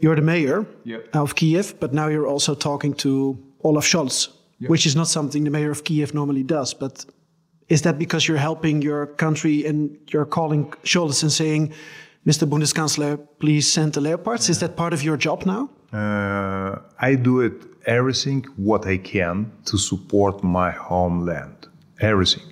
You're 0.00 0.16
the 0.16 0.22
mayor 0.22 0.66
of 1.12 1.34
Kiev, 1.34 1.74
but 1.78 1.92
now 1.92 2.08
you're 2.08 2.26
also 2.26 2.54
talking 2.54 2.94
to 2.94 3.38
Olaf 3.62 3.84
Scholz, 3.84 4.28
which 4.66 4.86
is 4.86 4.96
not 4.96 5.08
something 5.08 5.44
the 5.44 5.50
mayor 5.50 5.70
of 5.70 5.84
Kiev 5.84 6.14
normally 6.14 6.42
does. 6.42 6.74
But 6.74 7.04
is 7.68 7.82
that 7.82 7.98
because 7.98 8.26
you're 8.26 8.36
helping 8.36 8.82
your 8.82 9.06
country 9.06 9.64
and 9.66 9.96
you're 10.08 10.26
calling 10.26 10.70
Scholz 10.84 11.22
and 11.22 11.30
saying, 11.30 11.72
Mr. 12.26 12.46
Bundeskanzler, 12.46 13.18
please 13.38 13.72
send 13.72 13.94
the 13.94 14.00
Leopards? 14.00 14.50
Is 14.50 14.60
that 14.60 14.76
part 14.76 14.92
of 14.92 15.02
your 15.02 15.16
job 15.16 15.46
now? 15.46 15.70
Uh, 15.92 16.78
I 16.98 17.14
do 17.14 17.40
it 17.40 17.54
everything 17.86 18.44
what 18.56 18.86
I 18.86 18.98
can 18.98 19.50
to 19.64 19.78
support 19.78 20.44
my 20.44 20.70
homeland. 20.70 21.68
Everything. 21.98 22.42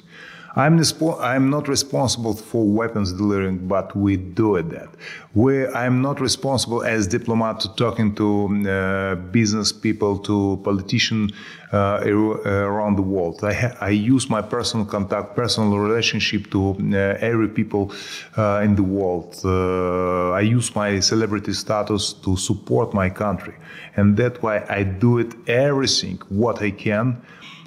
I'm, 0.58 0.76
respo- 0.76 1.20
I'm 1.20 1.50
not 1.50 1.68
responsible 1.68 2.34
for 2.34 2.66
weapons 2.66 3.12
delivering, 3.12 3.68
but 3.68 3.94
we 3.94 4.16
do 4.16 4.56
it 4.56 4.70
that. 4.70 4.88
We, 5.32 5.68
I'm 5.68 6.02
not 6.02 6.20
responsible 6.20 6.82
as 6.82 7.06
diplomat 7.06 7.60
to 7.60 7.68
talking 7.76 8.12
to 8.16 8.28
uh, 8.68 9.14
business 9.30 9.70
people, 9.70 10.18
to 10.18 10.60
politicians 10.64 11.32
uh, 11.72 12.00
around 12.04 12.96
the 12.96 13.02
world. 13.02 13.44
I, 13.44 13.52
ha- 13.52 13.76
I 13.80 13.90
use 13.90 14.28
my 14.28 14.42
personal 14.42 14.84
contact, 14.84 15.36
personal 15.36 15.78
relationship 15.78 16.50
to 16.50 16.70
uh, 16.70 16.96
every 17.20 17.48
people 17.48 17.92
uh, 18.36 18.60
in 18.64 18.74
the 18.74 18.82
world. 18.82 19.40
Uh, 19.44 20.32
I 20.32 20.40
use 20.40 20.74
my 20.74 20.98
celebrity 20.98 21.52
status 21.52 22.14
to 22.24 22.36
support 22.36 22.92
my 22.92 23.08
country, 23.10 23.54
and 23.94 24.16
that's 24.16 24.42
why 24.42 24.66
I 24.68 24.82
do 24.82 25.18
it 25.18 25.36
everything 25.48 26.20
what 26.30 26.60
I 26.60 26.72
can 26.72 27.22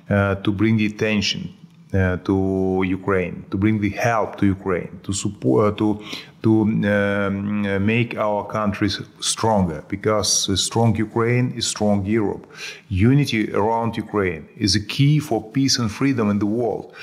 uh, 0.09 0.35
to 0.35 0.51
bring 0.51 0.81
attention 0.81 1.41
uh, 1.43 1.60
Uh, 1.93 2.15
to 2.23 2.83
Ukraine, 2.87 3.43
to 3.51 3.57
bring 3.57 3.81
the 3.81 3.89
help 3.89 4.37
to 4.37 4.45
Ukraine, 4.45 5.01
to 5.03 5.11
support, 5.11 5.77
to 5.77 6.01
to 6.43 6.61
um, 6.61 7.85
make 7.85 8.17
our 8.17 8.45
countries 8.45 8.99
stronger. 9.19 9.83
Because 9.87 10.49
a 10.49 10.57
strong 10.57 10.95
Ukraine 10.95 11.53
is 11.55 11.67
strong 11.67 12.05
Europe. 12.05 12.45
Unity 12.89 13.53
around 13.53 13.95
Ukraine 13.97 14.47
is 14.57 14.75
a 14.75 14.79
key 14.79 15.19
for 15.19 15.39
peace 15.51 15.77
and 15.79 15.89
freedom 15.91 16.29
in 16.29 16.39
the 16.39 16.45
world, 16.45 16.93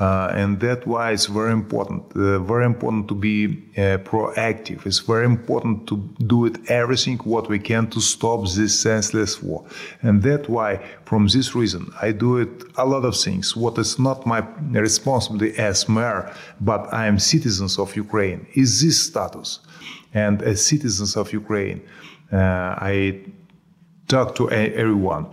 uh, 0.00 0.30
and 0.34 0.60
that's 0.60 0.84
why 0.86 1.12
it's 1.12 1.26
very 1.26 1.52
important. 1.52 2.02
Uh, 2.14 2.38
very 2.38 2.66
important 2.66 3.08
to 3.08 3.14
be 3.14 3.38
uh, 3.76 3.98
proactive. 4.10 4.86
It's 4.86 4.98
very 4.98 5.24
important 5.24 5.86
to 5.88 5.96
do 6.26 6.46
it 6.46 6.56
everything 6.68 7.18
what 7.18 7.48
we 7.48 7.58
can 7.58 7.88
to 7.90 8.00
stop 8.00 8.40
this 8.56 8.78
senseless 8.78 9.42
war, 9.42 9.64
and 10.02 10.22
that's 10.22 10.48
why, 10.48 10.70
from 11.04 11.26
this 11.28 11.54
reason, 11.54 11.90
I 12.02 12.12
do 12.12 12.38
it 12.38 12.64
a 12.76 12.84
lot 12.84 13.04
of 13.04 13.16
things. 13.16 13.56
What 13.56 13.78
is 13.78 13.98
not 13.98 14.26
my 14.26 14.40
responsibility 14.72 15.58
as 15.58 15.88
mayor, 15.88 16.32
but 16.60 16.92
I 16.92 17.06
am 17.06 17.18
citizens 17.18 17.78
of 17.78 17.96
Ukraine. 17.96 18.46
Is 18.54 18.87
this 18.88 18.98
status, 19.10 19.48
and 20.24 20.36
as 20.50 20.56
citizens 20.72 21.12
of 21.20 21.26
Ukraine, 21.42 21.80
uh, 22.32 22.92
I 22.92 22.94
talk 24.12 24.28
to 24.36 24.44
everyone 24.50 25.26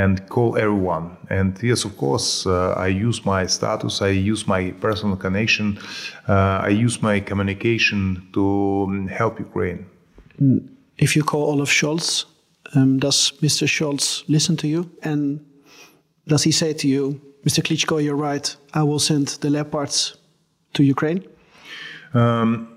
and 0.00 0.12
call 0.34 0.50
everyone. 0.64 1.06
And 1.28 1.50
yes, 1.62 1.84
of 1.84 1.92
course, 2.04 2.46
uh, 2.46 2.86
I 2.86 2.88
use 3.08 3.18
my 3.34 3.42
status, 3.56 4.00
I 4.00 4.12
use 4.32 4.42
my 4.54 4.62
personal 4.86 5.16
connection, 5.16 5.66
uh, 6.28 6.68
I 6.68 6.70
use 6.86 6.96
my 7.02 7.16
communication 7.30 8.00
to 8.34 8.44
um, 8.88 9.08
help 9.08 9.38
Ukraine. 9.48 9.80
If 11.04 11.10
you 11.16 11.22
call 11.30 11.44
Olaf 11.52 11.70
Scholz, 11.78 12.24
um, 12.74 12.98
does 12.98 13.18
Mr. 13.46 13.64
Scholz 13.74 14.04
listen 14.28 14.56
to 14.62 14.66
you? 14.74 14.80
And 15.02 15.22
does 16.26 16.42
he 16.44 16.52
say 16.52 16.72
to 16.72 16.86
you, 16.94 17.20
Mr. 17.46 17.60
Klitschko, 17.66 18.02
you're 18.04 18.22
right, 18.30 18.46
I 18.72 18.82
will 18.88 19.00
send 19.10 19.26
the 19.42 19.50
Leopards 19.50 20.16
to 20.74 20.82
Ukraine? 20.94 21.20
Um, 22.14 22.71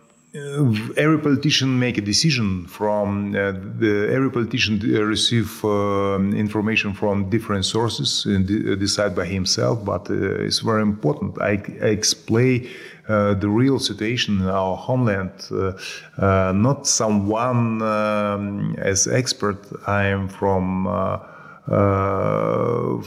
every 0.97 1.19
politician 1.19 1.79
make 1.79 1.97
a 1.97 2.01
decision 2.01 2.65
from 2.67 3.29
uh, 3.29 3.51
the, 3.79 4.09
every 4.11 4.29
politician 4.29 4.79
uh, 4.83 5.01
receive 5.01 5.63
uh, 5.63 6.19
information 6.35 6.93
from 6.93 7.29
different 7.29 7.65
sources 7.65 8.25
and 8.25 8.47
de- 8.47 8.73
uh, 8.73 8.75
decide 8.75 9.15
by 9.15 9.25
himself 9.25 9.83
but 9.85 10.09
uh, 10.09 10.45
it's 10.47 10.59
very 10.59 10.81
important. 10.81 11.39
I, 11.41 11.53
I 11.81 11.87
explain 11.87 12.67
uh, 13.07 13.35
the 13.35 13.49
real 13.49 13.79
situation 13.79 14.41
in 14.41 14.47
our 14.47 14.75
homeland. 14.75 15.31
Uh, 15.51 15.73
uh, 16.17 16.51
not 16.53 16.87
someone 16.87 17.81
um, 17.81 18.75
as 18.77 19.07
expert. 19.07 19.59
I 19.87 20.05
am 20.05 20.27
from 20.27 20.87
uh, 20.87 21.19
uh, 21.67 23.01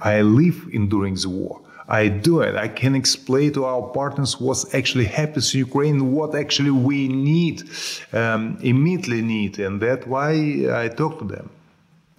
i 0.00 0.22
live 0.22 0.66
in 0.72 0.88
during 0.88 1.14
the 1.14 1.28
war 1.28 1.60
I 1.88 2.08
do 2.08 2.42
it. 2.42 2.54
I 2.54 2.68
can 2.68 2.94
explain 2.94 3.52
to 3.54 3.64
our 3.64 3.82
partners 3.82 4.38
what's 4.38 4.74
actually 4.74 5.06
happens 5.06 5.54
in 5.54 5.60
Ukraine, 5.60 6.12
what 6.12 6.34
actually 6.34 6.70
we 6.70 7.08
need, 7.08 7.62
um, 8.12 8.58
immediately 8.62 9.22
need, 9.22 9.58
and 9.58 9.80
that's 9.80 10.06
why 10.06 10.30
I 10.82 10.88
talk 10.88 11.18
to 11.20 11.24
them. 11.24 11.48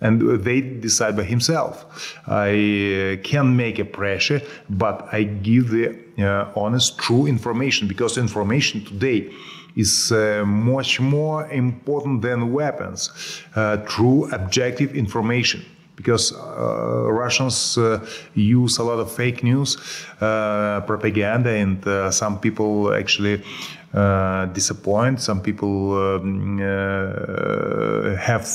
And 0.02 0.44
they 0.44 0.62
decide 0.62 1.18
by 1.18 1.24
himself. 1.24 2.18
I 2.26 2.50
uh, 2.50 3.22
can 3.22 3.56
make 3.56 3.80
a 3.80 3.86
pressure, 3.86 4.42
but 4.70 5.08
I 5.12 5.24
give 5.24 5.70
the 5.70 5.98
uh, 6.18 6.52
honest, 6.56 6.98
true 6.98 7.28
information 7.28 7.88
because 7.88 8.18
information 8.18 8.86
today 8.86 9.30
is 9.76 10.12
uh, 10.12 10.44
much 10.46 11.00
more 11.00 11.48
important 11.52 12.22
than 12.22 12.54
weapons. 12.54 13.12
Uh, 13.56 13.78
true, 13.86 14.30
objective 14.32 14.96
information 14.96 15.66
because 16.00 16.32
uh, 16.32 17.12
Russians 17.12 17.78
uh, 17.78 18.00
use 18.34 18.78
a 18.78 18.84
lot 18.84 19.00
of 19.00 19.12
fake 19.12 19.44
news, 19.44 19.76
uh, 20.22 20.80
propaganda, 20.88 21.50
and 21.50 21.86
uh, 21.86 22.10
some 22.10 22.40
people 22.40 22.94
actually 22.94 23.44
uh, 23.94 24.46
disappoint. 24.46 25.20
Some 25.20 25.42
people 25.42 25.74
um, 25.98 26.62
uh, 26.62 28.16
have 28.16 28.48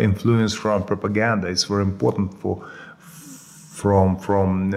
influence 0.00 0.52
from 0.52 0.82
propaganda. 0.82 1.46
It's 1.46 1.62
very 1.62 1.84
important 1.84 2.34
for 2.40 2.68
from 3.80 4.18
from 4.18 4.72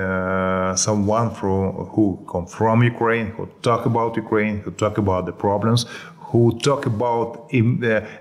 someone 0.76 1.30
from 1.40 1.62
who 1.94 2.24
come 2.32 2.46
from 2.46 2.84
Ukraine, 2.84 3.28
who 3.36 3.50
talk 3.64 3.88
about 3.88 4.16
Ukraine, 4.16 4.60
who 4.60 4.72
talk 4.84 5.00
about 5.00 5.26
the 5.26 5.36
problems, 5.46 5.86
who 6.30 6.60
talk 6.60 6.86
about 6.86 7.50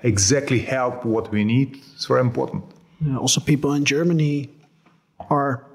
exactly 0.03 0.61
help 0.61 1.05
what 1.05 1.31
we 1.31 1.45
need. 1.45 1.69
It's 1.95 2.07
very 2.07 2.21
important. 2.21 2.76
Uh, 3.05 3.19
also, 3.19 3.41
people 3.41 3.75
in 3.75 3.85
Germany 3.85 4.49
are, 5.31 5.67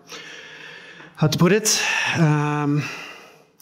how 1.16 1.28
to 1.28 1.38
put 1.38 1.52
it, 1.52 1.82
um, 2.18 2.84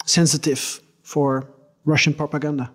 sensitive 0.05 0.81
for 1.03 1.49
Russian 1.85 2.13
propaganda. 2.13 2.71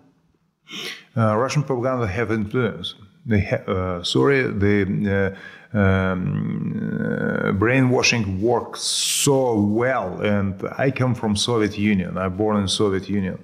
Uh, 1.17 1.35
Russian 1.37 1.63
propaganda 1.63 2.07
have 2.07 2.31
influence. 2.31 2.95
They 3.25 3.41
uh, 3.67 4.03
sorry, 4.03 4.43
the 4.43 5.35
uh, 5.73 5.77
um, 5.77 7.43
uh, 7.43 7.51
brainwashing 7.53 8.39
works 8.39 8.81
so 8.81 9.59
well. 9.59 10.21
And 10.21 10.61
I 10.77 10.91
come 10.91 11.15
from 11.15 11.35
Soviet 11.35 11.77
Union. 11.77 12.17
I'm 12.17 12.37
born 12.37 12.57
in 12.57 12.67
Soviet 12.67 13.09
Union, 13.09 13.43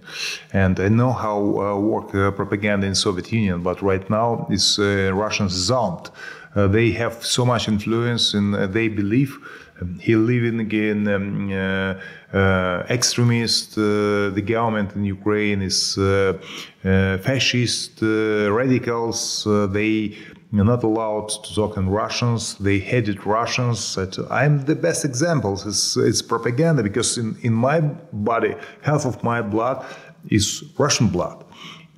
and 0.54 0.80
I 0.80 0.88
know 0.90 1.12
how 1.12 1.40
uh, 1.40 1.80
work 1.80 2.12
propaganda 2.36 2.86
in 2.86 2.94
Soviet 2.94 3.32
Union. 3.32 3.64
But 3.64 3.82
right 3.82 4.08
now, 4.10 4.46
it's 4.52 4.78
Russians 4.78 5.54
zoned. 5.54 6.10
Uh, 6.10 6.41
they 6.56 6.92
have 6.92 7.26
so 7.26 7.46
much 7.46 7.68
influence, 7.68 8.34
and 8.34 8.56
uh, 8.56 8.68
they 8.68 8.88
believe 8.88 9.38
um, 9.82 10.00
he 10.00 10.16
living 10.16 10.60
again 10.60 11.08
um, 11.08 11.52
uh, 11.52 12.38
uh, 12.38 12.86
extremist. 12.90 13.78
Uh, 13.78 14.30
the 14.30 14.44
government 14.46 14.96
in 14.96 15.04
Ukraine 15.06 15.62
is 15.62 15.98
uh, 15.98 16.38
uh, 16.84 17.18
fascist, 17.20 18.04
uh, 18.04 18.52
radicals. 18.52 19.46
Uh, 19.48 19.68
they 19.68 20.18
are 20.54 20.66
not 20.66 20.84
allowed 20.84 21.30
to 21.30 21.56
talk 21.56 21.78
in 21.78 21.90
Russians. 21.90 22.56
They 22.56 22.80
hated 22.80 23.26
Russians. 23.26 23.98
I'm 24.30 24.66
the 24.66 24.76
best 24.76 25.06
example. 25.06 25.54
It's, 25.54 25.96
it's 25.98 26.22
propaganda 26.22 26.84
because 26.84 27.18
in, 27.18 27.38
in 27.42 27.54
my 27.54 27.80
body, 27.80 28.56
half 28.82 29.06
of 29.06 29.24
my 29.24 29.42
blood 29.42 29.86
is 30.30 30.64
Russian 30.78 31.08
blood. 31.08 31.44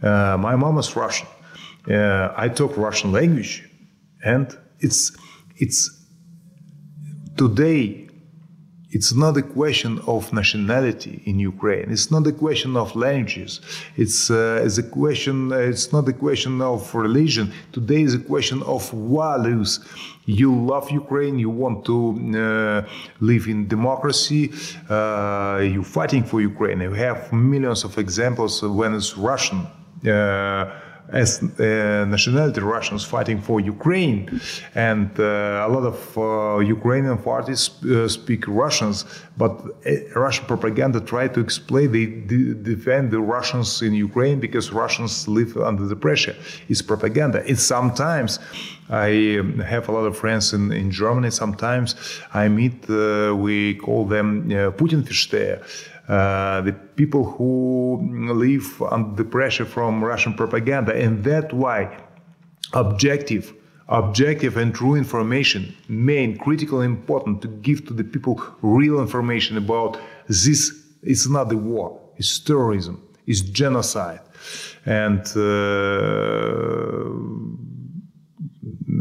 Uh, 0.01 0.37
my 0.37 0.55
mom 0.55 0.77
is 0.77 0.95
Russian. 0.95 1.27
Uh, 1.89 2.33
I 2.37 2.47
talk 2.47 2.77
Russian 2.77 3.11
language, 3.11 3.63
and 4.23 4.57
it's 4.79 5.15
it's 5.57 5.89
today 7.37 8.03
it's 8.93 9.11
not 9.11 9.35
a 9.37 9.41
question 9.41 9.99
of 10.05 10.31
nationality 10.31 11.23
in 11.25 11.39
Ukraine. 11.39 11.89
It's 11.89 12.11
not 12.11 12.27
a 12.27 12.31
question 12.31 12.77
of 12.77 12.95
languages. 12.95 13.59
It's, 13.97 14.29
uh, 14.29 14.61
it's 14.63 14.77
a 14.77 14.83
question. 14.83 15.51
It's 15.51 15.91
not 15.91 16.07
a 16.07 16.13
question 16.13 16.61
of 16.61 16.93
religion. 16.93 17.51
Today 17.71 18.03
is 18.03 18.13
a 18.13 18.19
question 18.19 18.61
of 18.63 18.87
values. 18.91 19.79
You 20.25 20.53
love 20.55 20.91
Ukraine. 20.91 21.39
You 21.39 21.49
want 21.49 21.85
to 21.85 21.97
uh, 22.37 22.87
live 23.19 23.47
in 23.47 23.67
democracy. 23.67 24.51
Uh, 24.87 25.61
you're 25.63 25.91
fighting 25.99 26.23
for 26.23 26.39
Ukraine. 26.39 26.79
You 26.81 26.93
have 26.93 27.33
millions 27.33 27.83
of 27.83 27.97
examples 27.97 28.61
when 28.61 28.93
it's 28.93 29.17
Russian. 29.17 29.65
Uh, 30.07 30.69
as 31.09 31.43
uh, 31.43 32.05
nationality 32.05 32.61
Russians 32.61 33.03
fighting 33.03 33.39
for 33.41 33.59
Ukraine, 33.59 34.41
and 34.73 35.09
uh, 35.19 35.67
a 35.67 35.69
lot 35.69 35.85
of 35.85 36.17
uh, 36.17 36.59
Ukrainian 36.59 37.17
parties 37.17 37.69
uh, 37.83 38.07
speak 38.07 38.47
Russians, 38.47 39.05
but 39.37 39.51
uh, 39.61 40.19
Russian 40.19 40.45
propaganda 40.45 40.99
try 40.99 41.27
to 41.27 41.39
explain 41.39 41.91
they 41.91 42.05
de- 42.05 42.53
defend 42.53 43.11
the 43.11 43.19
Russians 43.19 43.81
in 43.81 43.93
Ukraine 43.93 44.39
because 44.39 44.71
Russians 44.71 45.27
live 45.27 45.55
under 45.57 45.85
the 45.85 45.95
pressure. 45.95 46.35
It's 46.69 46.81
propaganda. 46.81 47.43
It's 47.45 47.63
sometimes 47.63 48.39
I 48.89 49.37
um, 49.39 49.59
have 49.59 49.89
a 49.89 49.91
lot 49.91 50.05
of 50.05 50.17
friends 50.17 50.53
in, 50.53 50.71
in 50.71 50.91
Germany. 50.91 51.31
Sometimes 51.31 51.95
I 52.33 52.47
meet, 52.47 52.89
uh, 52.89 53.33
we 53.35 53.75
call 53.75 54.05
them 54.05 54.49
Putin 54.49 55.01
uh, 55.01 55.05
the 56.07 56.75
people 56.95 57.23
who 57.23 57.99
live 58.33 58.81
under 58.81 59.15
the 59.15 59.29
pressure 59.29 59.65
from 59.65 60.03
Russian 60.03 60.33
propaganda. 60.33 60.93
And 60.95 61.23
that's 61.23 61.53
why 61.53 61.97
objective, 62.73 63.53
objective 63.87 64.57
and 64.57 64.73
true 64.73 64.95
information, 64.95 65.75
main, 65.87 66.37
critical, 66.37 66.81
important 66.81 67.41
to 67.43 67.47
give 67.47 67.85
to 67.87 67.93
the 67.93 68.03
people 68.03 68.41
real 68.61 68.99
information 68.99 69.57
about 69.57 69.99
this. 70.27 70.71
It's 71.01 71.27
not 71.27 71.51
a 71.51 71.57
war, 71.57 71.99
it's 72.17 72.39
terrorism, 72.39 73.01
it's 73.27 73.41
genocide. 73.41 74.21
And 74.85 75.25
uh, 75.35 77.09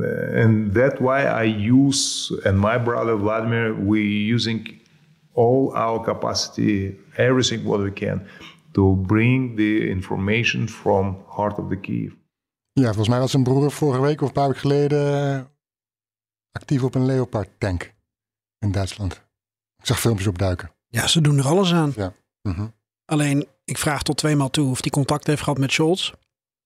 and 0.02 0.72
that's 0.72 1.00
why 1.00 1.24
I 1.24 1.42
use 1.44 2.32
and 2.44 2.58
my 2.58 2.78
brother 2.78 3.16
Vladimir 3.16 3.74
we 3.74 4.02
using 4.02 4.80
all 5.34 5.74
our 5.74 6.04
capacity, 6.04 6.94
everything 7.16 7.64
what 7.64 7.80
we 7.80 7.92
can, 7.92 8.26
to 8.72 8.96
bring 8.96 9.56
the 9.56 9.88
information 9.88 10.68
from 10.68 11.16
heart 11.36 11.58
of 11.58 11.68
the 11.68 11.76
Kiev. 11.76 12.12
Ja, 12.72 12.86
volgens 12.86 13.08
mij 13.08 13.18
was 13.18 13.30
zijn 13.30 13.42
broer 13.42 13.70
vorige 13.70 14.00
week 14.00 14.20
of 14.20 14.28
een 14.28 14.34
paar 14.34 14.46
weken 14.46 14.60
geleden 14.60 15.34
eh, 15.36 15.42
actief 16.52 16.82
op 16.82 16.94
een 16.94 17.06
Leopard 17.06 17.48
tank 17.58 17.94
in 18.58 18.72
Duitsland. 18.72 19.12
Ik 19.78 19.86
zag 19.86 20.00
filmpjes 20.00 20.26
opduiken. 20.26 20.70
Ja, 20.88 21.06
ze 21.06 21.20
doen 21.20 21.38
er 21.38 21.46
alles 21.46 21.72
aan. 21.72 21.92
Ja. 21.96 22.14
Mhm. 22.42 22.66
Alleen, 23.04 23.48
ik 23.64 23.78
vraag 23.78 24.02
tot 24.02 24.16
tweemaal 24.16 24.50
toe 24.50 24.70
of 24.70 24.80
hij 24.80 24.90
contact 24.90 25.26
heeft 25.26 25.42
gehad 25.42 25.58
met 25.58 25.72
Scholz. 25.72 26.12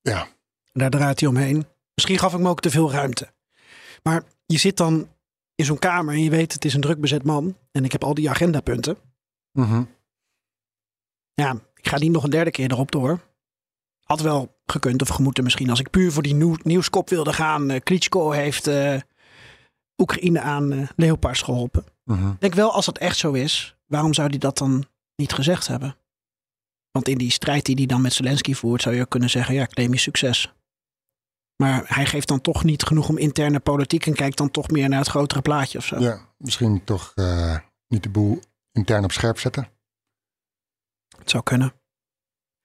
Ja. 0.01 0.29
Daar 0.73 0.91
draait 0.91 1.21
hij 1.21 1.29
omheen. 1.29 1.67
Misschien 1.95 2.19
gaf 2.19 2.35
ik 2.35 2.41
me 2.41 2.49
ook 2.49 2.61
te 2.61 2.71
veel 2.71 2.91
ruimte. 2.91 3.33
Maar 4.03 4.23
je 4.47 4.59
zit 4.59 4.77
dan 4.77 5.09
in 5.57 5.65
zo'n 5.65 5.79
kamer 5.79 6.15
en 6.15 6.23
je 6.23 6.31
weet 6.31 6.53
het 6.53 6.65
is 6.65 6.75
een 6.75 6.81
druk 6.81 7.01
bezet 7.01 7.25
man. 7.25 7.57
En 7.71 7.85
ik 7.85 7.93
heb 7.93 8.05
al 8.05 8.15
die 8.15 8.31
agendapunten. 8.31 8.97
Mhm. 9.53 9.83
Ja, 11.35 11.61
ik 11.75 11.89
ga 11.89 11.99
niet 11.99 12.13
nog 12.13 12.25
een 12.25 12.31
derde 12.31 12.51
keer 12.51 12.71
erop 12.73 12.91
door. 12.93 13.21
Had 14.03 14.21
wel 14.21 14.61
gekund 14.67 15.03
of 15.03 15.09
gemoeten 15.09 15.45
misschien. 15.45 15.71
Als 15.71 15.81
ik 15.81 15.91
puur 15.91 16.13
voor 16.13 16.23
die 16.23 16.35
nieuw, 16.35 16.57
nieuwskop 16.63 17.09
wilde 17.09 17.33
gaan. 17.33 17.71
eh 17.71 17.81
Klitschko 17.81 18.31
heeft 18.31 18.67
eh, 18.67 19.01
Oekraïne 19.97 20.41
aan 20.41 20.73
eh, 20.73 20.89
Leopards 20.97 21.43
geholpen. 21.43 21.85
Mhm. 22.05 22.29
Ik 22.31 22.41
denk 22.41 22.55
wel, 22.55 22.73
als 22.73 22.87
dat 22.87 22.99
echt 22.99 23.17
zo 23.17 23.33
is, 23.33 23.77
waarom 23.87 24.15
zou 24.15 24.29
hij 24.29 24.39
dat 24.39 24.59
dan 24.59 24.85
niet 25.17 25.33
gezegd 25.33 25.67
hebben? 25.67 25.97
Want 26.91 27.09
in 27.09 27.19
die 27.19 27.31
strijd 27.31 27.65
die 27.65 27.75
hij 27.75 27.87
dan 27.87 28.01
met 28.01 28.13
Zelensky 28.13 28.55
voert, 28.55 28.83
zou 28.83 28.95
je 28.95 29.01
ook 29.01 29.11
kunnen 29.11 29.31
zeggen: 29.31 29.55
ja, 29.55 29.67
claim 29.67 29.93
je 29.93 29.99
succes. 29.99 30.53
Maar 31.57 31.83
hij 31.87 32.07
geeft 32.07 32.29
dan 32.29 32.41
toch 32.41 32.65
niet 32.65 32.83
genoeg 32.83 33.09
om 33.09 33.19
interne 33.19 33.61
politiek 33.61 34.07
en 34.07 34.15
kijkt 34.15 34.37
dan 34.37 34.51
toch 34.51 34.71
meer 34.71 34.89
naar 34.89 34.99
het 34.99 35.09
grotere 35.09 35.43
plaatje 35.43 35.79
of 35.79 35.85
zo. 35.85 35.99
Ja, 35.99 36.21
misschien 36.37 36.85
toch 36.85 37.13
eh, 37.15 37.57
niet 37.89 38.03
de 38.03 38.09
boel 38.09 38.41
intern 38.73 39.05
op 39.05 39.13
scherp 39.13 39.39
zetten. 39.39 39.69
Het 41.19 41.31
zou 41.31 41.43
kunnen. 41.43 41.73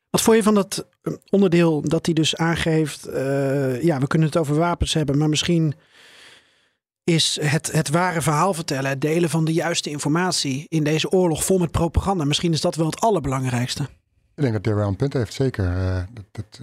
Wat 0.09 0.21
vond 0.21 0.37
je 0.37 0.43
van 0.43 0.53
dat 0.53 0.87
eh, 1.01 1.13
onderdeel 1.29 1.81
dat 1.81 2.05
hij 2.05 2.15
dus 2.15 2.35
aangeeft, 2.35 3.05
eh, 3.05 3.83
ja, 3.83 3.99
we 3.99 4.07
kunnen 4.07 4.27
het 4.27 4.37
over 4.37 4.55
wapens 4.55 4.93
hebben, 4.93 5.17
maar 5.17 5.29
misschien 5.29 5.73
is 7.03 7.39
het, 7.41 7.71
het 7.71 7.89
ware 7.89 8.21
verhaal 8.21 8.53
vertellen, 8.53 8.89
het 8.89 9.01
delen 9.01 9.29
van 9.29 9.45
de 9.45 9.53
juiste 9.53 9.89
informatie 9.89 10.65
in 10.67 10.83
deze 10.83 11.09
oorlog 11.09 11.45
vol 11.45 11.57
met 11.57 11.71
propaganda, 11.71 12.23
misschien 12.23 12.53
is 12.53 12.61
dat 12.61 12.75
wel 12.75 12.85
het 12.85 12.99
allerbelangrijkste. 12.99 13.83
Ik 14.35 14.43
denk 14.43 14.53
dat 14.53 14.65
hij 14.65 14.75
wel 14.75 14.87
een 14.87 14.95
punt 14.95 15.13
heeft, 15.13 15.33
zeker. 15.33 15.73
Dat, 16.13 16.25
dat, 16.31 16.59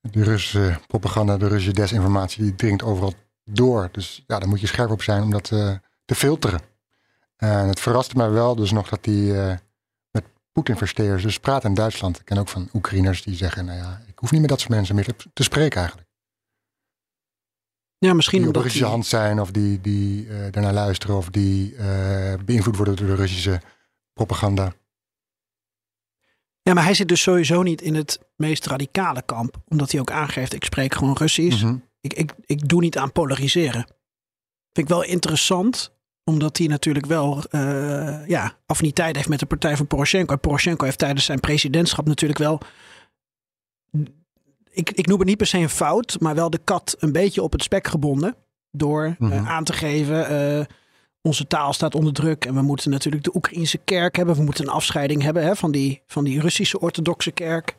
de 0.00 0.24
Russische 0.24 0.80
propaganda, 0.86 1.36
de 1.36 1.48
Russische 1.48 1.72
desinformatie, 1.72 2.42
die 2.42 2.54
dringt 2.54 2.82
overal 2.82 3.14
door. 3.44 3.88
Dus 3.92 4.24
ja, 4.26 4.38
daar 4.38 4.48
moet 4.48 4.60
je 4.60 4.66
scherp 4.66 4.90
op 4.90 5.02
zijn 5.02 5.22
om 5.22 5.30
dat 5.30 5.50
eh, 5.50 5.74
te 6.04 6.14
filteren. 6.14 6.60
En 7.36 7.68
het 7.68 7.80
verraste 7.80 8.16
mij 8.16 8.30
wel 8.30 8.54
dus 8.54 8.70
nog 8.70 8.88
dat 8.88 9.04
hij 9.04 9.50
eh, 9.50 9.56
met 10.10 10.24
Poetin-versteers 10.52 11.22
dus 11.22 11.38
praat 11.38 11.64
in 11.64 11.74
Duitsland. 11.74 12.18
Ik 12.18 12.24
ken 12.24 12.38
ook 12.38 12.48
van 12.48 12.68
Oekraïners 12.72 13.22
die 13.22 13.36
zeggen, 13.36 13.64
nou 13.64 13.78
ja, 13.78 14.02
ik 14.06 14.18
hoef 14.18 14.30
niet 14.30 14.40
met 14.40 14.50
dat 14.50 14.60
soort 14.60 14.72
mensen 14.72 14.94
meer 14.94 15.14
te, 15.32 15.42
spreken 15.42 15.78
eigenlijk. 15.78 16.08
Ja, 17.98 18.14
misschien 18.14 18.40
Die 18.40 18.48
op 18.48 18.56
Russische 18.56 18.84
hand 18.84 19.06
zijn 19.06 19.40
of 19.40 19.50
die, 19.50 19.80
die 19.80 20.28
eh 20.28 20.52
daarnaar 20.52 20.72
luisteren 20.72 21.16
of 21.16 21.28
die 21.28 21.74
beïnvloed 22.44 22.76
worden 22.76 22.96
door 22.96 23.06
de 23.06 23.14
Russische 23.14 23.60
propaganda. 24.12 24.72
Ja, 26.62 26.74
maar 26.74 26.84
hij 26.84 26.94
zit 26.94 27.08
dus 27.08 27.22
sowieso 27.22 27.62
niet 27.62 27.80
in 27.82 27.94
het 27.94 28.18
meest 28.36 28.66
radicale 28.66 29.22
kamp. 29.22 29.56
Omdat 29.68 29.90
hij 29.90 30.00
ook 30.00 30.10
aangeeft, 30.10 30.54
ik 30.54 30.64
spreek 30.64 30.94
gewoon 30.94 31.16
Russisch. 31.16 31.62
Mhm. 31.62 31.76
ik, 32.00 32.12
ik, 32.12 32.32
ik 32.44 32.68
doe 32.68 32.80
niet 32.80 32.98
aan 32.98 33.12
polariseren. 33.12 33.84
Vind 34.72 34.88
ik 34.88 34.88
wel 34.88 35.02
interessant. 35.04 35.92
Omdat 36.24 36.58
hij 36.58 36.66
natuurlijk 36.66 37.06
wel 37.06 37.42
eh, 37.50 38.26
ja, 38.26 38.56
affiniteit 38.66 39.16
heeft 39.16 39.28
met 39.28 39.38
de 39.38 39.46
partij 39.46 39.76
van 39.76 39.86
Poroshenko. 39.86 40.32
En 40.32 40.40
Poroshenko 40.40 40.84
heeft 40.84 40.98
tijdens 40.98 41.24
zijn 41.24 41.40
presidentschap 41.40 42.06
natuurlijk 42.06 42.38
wel... 42.38 42.60
Ik, 44.70 44.90
ik 44.90 45.06
noem 45.06 45.18
het 45.18 45.28
niet 45.28 45.36
per 45.36 45.46
se 45.46 45.58
een 45.58 45.68
fout, 45.68 46.16
maar 46.20 46.34
wel 46.34 46.50
de 46.50 46.60
kat 46.64 46.96
een 46.98 47.12
beetje 47.12 47.42
op 47.42 47.52
het 47.52 47.62
spek 47.62 47.86
gebonden. 47.86 48.36
Door 48.70 49.04
eh, 49.04 49.12
Mhm. 49.18 49.46
aan 49.46 49.64
te 49.64 49.72
geven, 49.72 50.28
eh, 50.28 50.64
onze 51.22 51.46
taal 51.46 51.72
staat 51.72 51.94
onder 51.94 52.12
druk. 52.12 52.44
En 52.44 52.54
we 52.54 52.62
moeten 52.62 52.90
natuurlijk 52.90 53.24
de 53.24 53.34
Oekraïnse 53.34 53.78
kerk 53.78 54.16
hebben. 54.16 54.34
We 54.34 54.42
moeten 54.42 54.64
een 54.64 54.72
afscheiding 54.72 55.22
hebben 55.22 55.44
hè, 55.44 55.56
van, 55.56 55.70
die, 55.70 56.02
van 56.06 56.24
die 56.24 56.40
Russische 56.40 56.80
orthodoxe 56.80 57.30
kerk. 57.30 57.76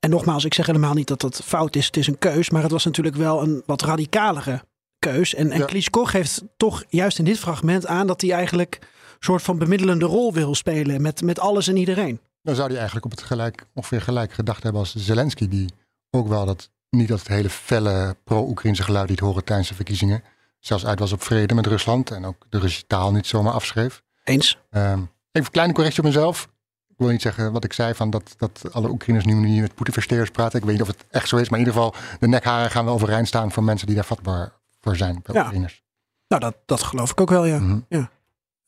En 0.00 0.10
nogmaals, 0.10 0.44
ik 0.44 0.54
zeg 0.54 0.66
helemaal 0.66 0.94
niet 0.94 1.08
dat 1.08 1.20
dat 1.20 1.40
fout 1.44 1.76
is. 1.76 1.86
Het 1.86 1.96
is 1.96 2.06
een 2.06 2.18
keus, 2.18 2.50
maar 2.50 2.62
het 2.62 2.70
was 2.70 2.84
natuurlijk 2.84 3.16
wel 3.16 3.42
een 3.42 3.62
wat 3.66 3.82
radicalere 3.82 4.62
keus. 4.98 5.34
En, 5.34 5.50
en 5.50 5.58
Ja. 5.58 5.64
Klitschko 5.64 6.04
geeft 6.04 6.42
toch 6.56 6.84
juist 6.88 7.18
in 7.18 7.24
dit 7.24 7.38
fragment 7.38 7.86
aan 7.86 8.06
dat 8.06 8.20
hij 8.20 8.30
eigenlijk 8.30 8.78
een 8.80 8.88
soort 9.18 9.42
van 9.42 9.58
bemiddelende 9.58 10.04
rol 10.04 10.32
wil 10.32 10.54
spelen 10.54 11.02
met, 11.02 11.22
met 11.22 11.38
alles 11.38 11.68
en 11.68 11.76
iedereen. 11.76 12.20
Dan 12.42 12.54
zou 12.54 12.66
hij 12.66 12.76
eigenlijk 12.76 13.04
op 13.04 13.10
het 13.10 13.22
gelijk, 13.22 13.66
ongeveer 13.74 14.00
gelijk 14.00 14.32
gedacht 14.32 14.62
hebben 14.62 14.80
als 14.80 14.94
Zelensky, 14.94 15.48
die 15.48 15.70
ook 16.10 16.28
wel 16.28 16.46
dat, 16.46 16.70
niet 16.90 17.08
dat 17.08 17.18
het 17.18 17.28
hele 17.28 17.50
felle 17.50 18.16
pro-Oekraïnse 18.24 18.82
geluid 18.82 19.08
liet 19.08 19.20
horen 19.20 19.44
tijdens 19.44 19.68
de 19.68 19.74
verkiezingen. 19.74 20.22
Zelfs 20.62 20.86
uit 20.86 20.98
was 20.98 21.12
op 21.12 21.22
vrede 21.22 21.54
met 21.54 21.66
Rusland 21.66 22.10
en 22.10 22.24
ook 22.24 22.46
de 22.48 22.58
Russische 22.58 22.86
taal 22.86 23.12
niet 23.12 23.26
zomaar 23.26 23.52
afschreef. 23.52 24.02
Eens? 24.24 24.58
Ehm, 24.70 24.86
even 24.92 25.08
een 25.32 25.50
kleine 25.50 25.72
correctie 25.74 26.00
op 26.02 26.06
mezelf. 26.06 26.48
Ik 26.88 26.94
wil 26.98 27.08
niet 27.08 27.22
zeggen 27.22 27.52
wat 27.52 27.64
ik 27.64 27.72
zei 27.72 27.94
van 27.94 28.10
dat, 28.10 28.34
dat 28.36 28.72
alle 28.72 28.88
Oekraïners 28.90 29.24
nu 29.24 29.34
niet 29.34 29.60
met 29.60 29.74
Poetin-versteers 29.74 30.30
praten. 30.30 30.58
Ik 30.58 30.64
weet 30.64 30.72
niet 30.72 30.82
of 30.82 30.88
het 30.88 31.04
echt 31.10 31.28
zo 31.28 31.36
is, 31.36 31.48
maar 31.48 31.58
in 31.60 31.66
ieder 31.66 31.80
geval 31.82 32.00
de 32.20 32.28
nekharen 32.28 32.70
gaan 32.70 32.84
wel 32.84 32.94
overeind 32.94 33.28
staan 33.28 33.52
voor 33.52 33.62
mensen 33.62 33.86
die 33.86 33.96
daar 33.96 34.04
vatbaar 34.04 34.52
voor 34.80 34.96
zijn, 34.96 35.20
bij 35.22 35.34
Ja. 35.34 35.40
Oekraïners. 35.42 35.82
Nou, 36.28 36.40
dat, 36.40 36.56
dat 36.66 36.82
geloof 36.82 37.10
ik 37.10 37.20
ook 37.20 37.30
wel, 37.30 37.44
ja. 37.44 37.58
Mhm. 37.58 38.04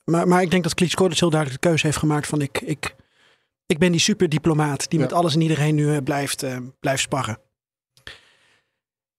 Maar, 0.05 0.29
maar 0.29 0.43
ik 0.43 0.51
denk 0.51 0.63
dat 0.63 0.75
Klitschko 0.75 1.09
dus 1.09 1.21
heel 1.21 1.31
duidelijk 1.31 1.63
de 1.63 1.69
keuze 1.69 1.87
heeft 1.87 1.99
gemaakt 1.99 2.27
van 2.27 2.41
ik, 2.41 2.61
ik, 2.61 2.95
ik 3.67 3.79
ben 3.79 3.91
die 3.93 4.01
superdiplomaat 4.01 4.91
die 4.91 4.99
Ja. 4.99 5.05
met 5.05 5.15
alles 5.15 5.35
en 5.35 5.41
iedereen 5.41 5.75
nu 5.75 5.95
eh, 5.97 6.03
blijft, 6.03 6.43
eh, 6.43 6.57
blijft 6.81 7.03
sparren. 7.03 7.39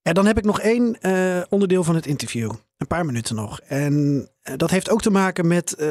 En 0.08 0.14
dan 0.14 0.26
heb 0.26 0.38
ik 0.38 0.44
nog 0.44 0.60
één 0.60 1.02
eh, 1.02 1.42
onderdeel 1.50 1.84
van 1.84 1.96
het 1.96 2.06
interview. 2.06 2.52
Een 2.78 2.88
paar 2.88 3.06
minuten 3.06 3.36
nog. 3.36 3.60
En 3.60 4.28
eh, 4.42 4.54
dat 4.58 4.70
heeft 4.70 4.90
ook 4.90 5.02
te 5.02 5.10
maken 5.10 5.48
met 5.48 5.74
eh, 5.74 5.88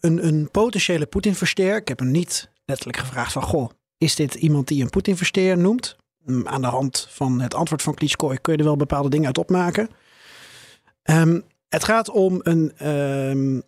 een, 0.00 0.26
een 0.26 0.48
potentiële 0.50 1.06
Poetin-versteer. 1.06 1.76
Ik 1.76 1.88
heb 1.88 1.98
hem 1.98 2.10
niet 2.10 2.50
letterlijk 2.64 2.98
gevraagd 2.98 3.32
van... 3.32 3.42
Goh, 3.42 3.70
is 3.96 4.14
dit 4.14 4.34
iemand 4.34 4.68
die 4.68 4.82
een 4.82 4.90
Poetin-versteer 4.90 5.58
noemt? 5.58 5.96
Mm, 6.24 6.46
Aan 6.46 6.60
de 6.60 6.66
hand 6.66 7.06
van 7.10 7.40
het 7.40 7.54
antwoord 7.54 7.82
van 7.82 7.94
Klitschko 7.94 8.34
kun 8.40 8.52
je 8.52 8.58
er 8.58 8.64
wel 8.64 8.76
bepaalde 8.76 9.08
dingen 9.08 9.26
uit 9.26 9.38
opmaken. 9.38 9.88
Ehm, 11.02 11.40
het 11.68 11.84
gaat 11.84 12.10
om 12.10 12.40
een 12.42 12.72
ehm, 12.76 13.60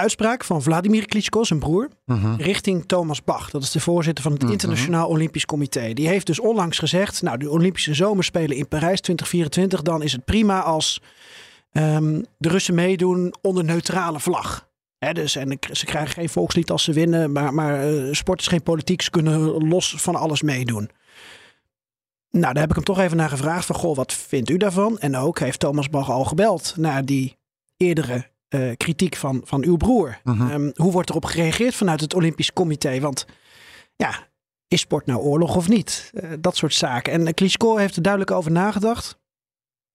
uitspraak 0.00 0.44
van 0.44 0.62
Vladimir 0.62 1.06
Klitschko, 1.06 1.44
zijn 1.44 1.58
broer, 1.58 1.88
Mhm. 2.04 2.34
richting 2.34 2.86
Thomas 2.86 3.24
Bach. 3.24 3.50
Dat 3.50 3.62
is 3.62 3.70
de 3.70 3.80
voorzitter 3.80 4.22
van 4.24 4.32
het 4.32 4.42
Mhm. 4.42 4.52
Internationaal 4.52 5.08
Olympisch 5.08 5.46
Comité. 5.46 5.92
Die 5.92 6.08
heeft 6.08 6.26
dus 6.26 6.40
onlangs 6.40 6.78
gezegd, 6.78 7.22
nou 7.22 7.38
de 7.38 7.50
Olympische 7.50 7.94
Zomerspelen 7.94 8.56
in 8.56 8.68
Parijs 8.68 9.00
2024, 9.00 9.82
dan 9.82 10.02
is 10.02 10.12
het 10.12 10.24
prima 10.24 10.62
als 10.62 11.00
ehm, 11.72 12.22
de 12.38 12.48
Russen 12.48 12.74
meedoen 12.74 13.34
onder 13.42 13.64
neutrale 13.64 14.20
vlag. 14.20 14.68
Hè, 14.98 15.12
dus, 15.12 15.36
en 15.36 15.58
ze 15.72 15.84
krijgen 15.84 16.12
geen 16.14 16.28
volkslied 16.28 16.70
als 16.70 16.84
ze 16.84 16.92
winnen. 16.92 17.32
Maar, 17.32 17.54
maar 17.54 17.92
uh, 17.94 18.12
sport 18.12 18.40
is 18.40 18.46
geen 18.46 18.62
politiek. 18.62 19.02
Ze 19.02 19.10
kunnen 19.10 19.68
los 19.68 19.94
van 19.98 20.14
alles 20.16 20.42
meedoen. 20.42 20.90
Nou, 22.30 22.52
daar 22.52 22.62
heb 22.62 22.68
ik 22.68 22.74
hem 22.74 22.84
toch 22.84 22.98
even 22.98 23.16
naar 23.16 23.28
gevraagd. 23.28 23.66
Van, 23.66 23.76
goh, 23.76 23.96
wat 23.96 24.12
vindt 24.12 24.50
u 24.50 24.56
daarvan? 24.56 24.98
En 24.98 25.16
ook 25.16 25.38
heeft 25.38 25.60
Thomas 25.60 25.90
Bach 25.90 26.10
al 26.10 26.24
gebeld 26.24 26.74
naar 26.76 27.04
die 27.04 27.36
eerdere 27.76 28.26
uh, 28.48 28.72
kritiek 28.76 29.16
van, 29.16 29.40
van 29.44 29.64
uw 29.64 29.76
broer. 29.76 30.20
Mhm. 30.24 30.50
Um, 30.50 30.72
hoe 30.74 30.92
wordt 30.92 31.10
erop 31.10 31.24
gereageerd 31.24 31.74
vanuit 31.74 32.00
het 32.00 32.14
Olympisch 32.14 32.52
Comité? 32.52 33.00
Want 33.00 33.26
ja, 33.96 34.26
is 34.68 34.80
sport 34.80 35.06
nou 35.06 35.20
oorlog 35.20 35.56
of 35.56 35.68
niet? 35.68 36.10
Uh, 36.14 36.32
dat 36.40 36.56
soort 36.56 36.74
zaken. 36.74 37.12
En 37.12 37.34
Klitschko 37.34 37.76
heeft 37.76 37.96
er 37.96 38.02
duidelijk 38.02 38.32
over 38.32 38.50
nagedacht. 38.50 39.18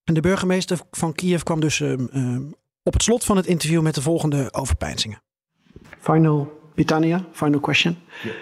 En 0.03 0.13
de 0.13 0.21
burgemeester 0.21 0.79
van 0.91 1.13
Kiev 1.13 1.41
kwam 1.41 1.59
dus 1.59 1.79
um, 1.79 2.09
um, 2.13 2.55
op 2.83 2.93
het 2.93 3.03
slot 3.03 3.23
van 3.23 3.37
het 3.37 3.45
interview 3.45 3.81
met 3.81 3.95
de 3.95 4.01
volgende 4.01 4.53
overpeinzingen. 4.53 5.21
Final, 5.99 6.61
Pitania, 6.73 7.25
final 7.31 7.59
question. 7.59 7.97
Yeah. 8.23 8.35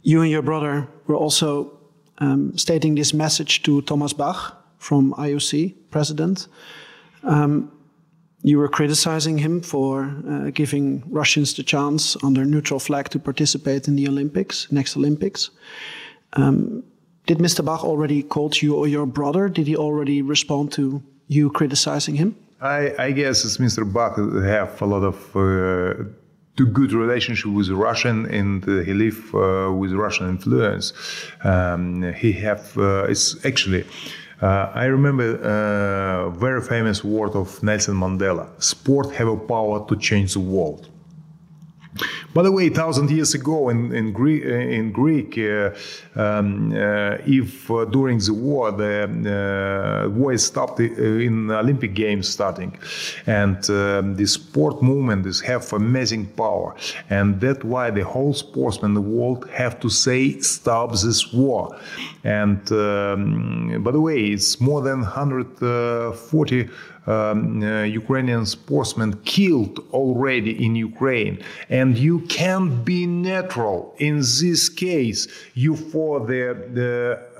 You 0.00 0.20
and 0.20 0.30
your 0.30 0.44
brother 0.44 0.88
were 1.04 1.20
also 1.20 1.78
um, 2.22 2.50
stating 2.54 2.96
this 2.96 3.12
message 3.12 3.60
to 3.60 3.82
Thomas 3.82 4.14
Bach 4.14 4.56
from 4.78 5.14
IOC, 5.18 5.72
president. 5.88 6.48
Um, 7.26 7.70
you 8.44 8.58
were 8.58 8.68
criticizing 8.68 9.38
him 9.38 9.62
for 9.62 10.14
uh, 10.28 10.50
giving 10.50 11.02
Russians 11.08 11.54
the 11.54 11.62
chance 11.62 12.14
under 12.22 12.44
neutral 12.44 12.78
flag 12.78 13.08
to 13.08 13.18
participate 13.18 13.88
in 13.88 13.96
the 13.96 14.06
Olympics, 14.06 14.70
next 14.70 14.98
Olympics. 14.98 15.50
Um, 16.34 16.84
did 17.26 17.38
Mr. 17.38 17.64
Bach 17.64 17.82
already 17.82 18.22
call 18.22 18.50
to 18.50 18.66
you 18.66 18.76
or 18.76 18.86
your 18.86 19.06
brother? 19.06 19.48
Did 19.48 19.66
he 19.66 19.76
already 19.76 20.20
respond 20.20 20.72
to 20.72 21.02
you 21.26 21.50
criticizing 21.50 22.16
him? 22.16 22.36
I, 22.60 22.94
I 22.98 23.12
guess 23.12 23.46
it's 23.46 23.56
Mr. 23.56 23.90
Bach 23.90 24.16
have 24.44 24.82
a 24.82 24.86
lot 24.86 25.04
of 25.04 25.16
uh, 25.34 26.04
too 26.56 26.66
good 26.66 26.92
relationship 26.92 27.50
with 27.50 27.70
Russian 27.70 28.26
and 28.26 28.62
he 28.84 28.92
live 28.92 29.34
uh, 29.34 29.72
with 29.72 29.92
Russian 29.92 30.28
influence. 30.28 30.92
Um, 31.44 32.12
he 32.12 32.32
have 32.32 32.76
uh, 32.76 33.04
it's 33.08 33.42
actually. 33.46 33.84
Uh, 34.40 34.70
I 34.74 34.84
remember 34.86 35.36
a 35.36 36.30
very 36.30 36.60
famous 36.60 37.04
word 37.04 37.34
of 37.34 37.62
Nelson 37.62 37.94
Mandela: 37.94 38.46
"Sport 38.62 39.12
have 39.12 39.28
a 39.28 39.36
power 39.36 39.86
to 39.88 39.96
change 39.96 40.34
the 40.34 40.40
world." 40.40 40.88
By 42.34 42.42
the 42.42 42.50
way, 42.50 42.68
thousand 42.68 43.10
years 43.10 43.34
ago 43.34 43.68
in 43.68 43.92
in, 43.94 44.06
in 44.16 44.92
Greek, 44.92 45.38
uh, 45.38 45.70
um, 46.16 46.72
uh, 46.72 47.18
if 47.24 47.70
uh, 47.70 47.84
during 47.84 48.18
the 48.18 48.34
war 48.34 48.72
the 48.72 49.04
uh, 50.04 50.08
war 50.10 50.36
stopped 50.38 50.80
in 50.80 51.50
Olympic 51.50 51.94
Games 51.94 52.28
starting, 52.28 52.76
and 53.26 53.58
um, 53.70 54.16
the 54.16 54.26
sport 54.26 54.82
movement 54.82 55.26
is 55.26 55.40
have 55.42 55.72
amazing 55.72 56.26
power, 56.26 56.74
and 57.10 57.40
that's 57.40 57.62
why 57.62 57.90
the 57.90 58.04
whole 58.04 58.34
sportsmen 58.34 58.90
in 58.90 58.94
the 58.94 59.00
world 59.00 59.48
have 59.50 59.78
to 59.80 59.88
say 59.88 60.40
stop 60.40 60.90
this 60.92 61.32
war. 61.32 61.78
And 62.24 62.60
um, 62.72 63.82
by 63.84 63.92
the 63.92 64.00
way, 64.00 64.18
it's 64.34 64.60
more 64.60 64.82
than 64.82 65.00
140 65.02 66.68
um, 67.06 67.62
uh, 67.62 67.82
Ukrainian 67.82 68.46
sportsmen 68.46 69.12
killed 69.24 69.78
already 69.92 70.64
in 70.64 70.74
Ukraine. 70.76 71.42
And 71.68 71.98
you 71.98 72.20
can't 72.20 72.84
be 72.84 73.06
neutral 73.06 73.94
in 73.98 74.16
this 74.18 74.68
case. 74.68 75.28
You 75.54 75.76
for 75.76 76.20
the, 76.20 76.42
the 76.72 77.34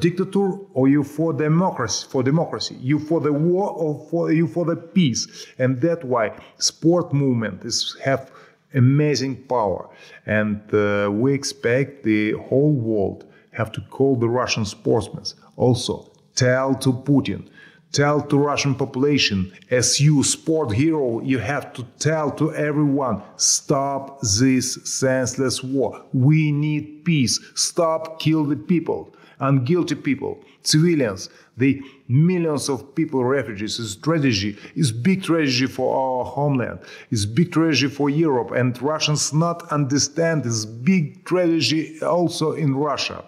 dictator 0.00 0.58
or 0.72 0.88
you 0.88 1.04
for 1.04 1.32
democracy 1.32 2.06
for 2.10 2.22
democracy 2.22 2.76
you 2.80 2.98
for 2.98 3.20
the 3.20 3.32
war 3.32 3.70
or 3.70 4.06
for 4.10 4.32
you 4.32 4.46
for 4.46 4.64
the 4.64 4.76
peace 4.76 5.46
and 5.58 5.80
that's 5.80 6.04
why 6.04 6.36
sport 6.58 7.12
movement 7.12 7.64
is 7.64 7.96
have 8.02 8.32
amazing 8.74 9.36
power 9.44 9.88
and 10.26 10.60
uh, 10.74 11.08
we 11.12 11.32
expect 11.32 12.02
the 12.02 12.32
whole 12.48 12.72
world 12.72 13.24
have 13.52 13.70
to 13.70 13.80
call 13.82 14.16
the 14.16 14.28
russian 14.28 14.64
sportsmen 14.64 15.24
also 15.56 16.10
tell 16.34 16.74
to 16.74 16.92
putin 16.92 17.48
tell 17.94 18.20
to 18.20 18.36
russian 18.36 18.74
population 18.74 19.52
as 19.70 20.00
you 20.00 20.22
sport 20.22 20.72
hero 20.72 21.20
you 21.20 21.38
have 21.38 21.72
to 21.72 21.82
tell 21.98 22.28
to 22.30 22.52
everyone 22.54 23.22
stop 23.36 24.20
this 24.20 24.74
senseless 24.84 25.62
war. 25.62 26.04
We 26.12 26.52
need 26.52 27.04
peace. 27.04 27.40
Stop 27.54 28.20
kill 28.20 28.44
the 28.44 28.56
people 28.56 29.14
unguilty 29.40 30.02
people 30.02 30.42
civilians. 30.62 31.28
The 31.56 31.80
millions 32.08 32.68
of 32.68 32.94
people 32.94 33.24
refugees 33.24 33.78
is 33.78 33.96
tragedy 33.96 34.58
is 34.74 34.90
big 34.90 35.22
tragedy 35.22 35.66
for 35.66 35.88
our 35.94 36.24
homeland 36.24 36.80
is 37.10 37.26
big 37.26 37.52
tragedy 37.52 37.92
for 37.92 38.10
europe 38.10 38.50
and 38.50 38.80
russians 38.82 39.32
not 39.32 39.58
understand 39.70 40.42
this 40.42 40.64
big 40.64 41.24
tragedy 41.24 42.00
also 42.02 42.52
in 42.52 42.74
russia. 42.74 43.24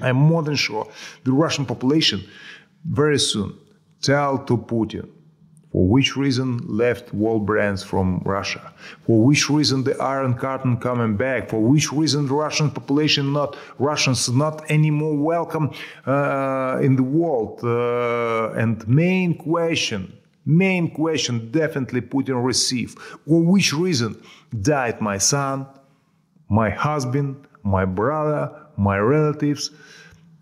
I'm 0.00 0.16
more 0.16 0.42
than 0.42 0.56
sure 0.56 0.88
the 1.24 1.32
russian 1.32 1.66
population 1.66 2.24
very 2.84 3.18
soon 3.18 3.58
tell 4.02 4.38
to 4.38 4.56
Putin 4.56 5.08
for 5.72 5.88
which 5.88 6.16
reason 6.16 6.58
left 6.68 7.14
world 7.14 7.46
brands 7.46 7.82
from 7.82 8.20
Russia, 8.26 8.72
for 9.06 9.24
which 9.24 9.48
reason 9.48 9.82
the 9.84 9.96
Iron 10.02 10.34
Curtain 10.34 10.76
coming 10.76 11.16
back, 11.16 11.48
for 11.48 11.60
which 11.60 11.90
reason 11.90 12.26
Russian 12.26 12.70
population 12.70 13.32
not 13.32 13.56
Russians 13.78 14.28
not 14.28 14.70
anymore 14.70 15.16
welcome 15.16 15.72
uh, 16.06 16.78
in 16.82 16.96
the 16.96 17.02
world. 17.02 17.60
Uh, 17.64 18.52
and 18.60 18.86
main 18.86 19.34
question, 19.38 20.12
main 20.44 20.90
question 20.90 21.50
definitely 21.50 22.02
Putin 22.02 22.44
receive. 22.44 22.90
For 23.26 23.40
which 23.42 23.72
reason 23.72 24.22
died 24.60 25.00
my 25.00 25.16
son, 25.16 25.66
my 26.50 26.68
husband, 26.68 27.46
my 27.62 27.86
brother, 27.86 28.52
my 28.76 28.98
relatives, 28.98 29.70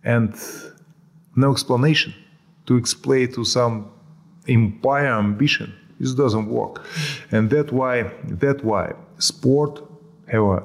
and 0.03 0.35
no 1.37 1.53
explanation 1.53 2.15
to 2.71 2.77
explain 2.77 3.33
to 3.33 3.45
some 3.45 3.91
empire 4.47 5.19
ambition. 5.19 5.75
This 5.99 6.15
doesn't 6.15 6.47
work, 6.47 6.87
and 7.33 7.51
that 7.51 7.73
why 7.73 8.13
that 8.43 8.65
why 8.65 8.93
sport 9.19 9.83
have 10.29 10.63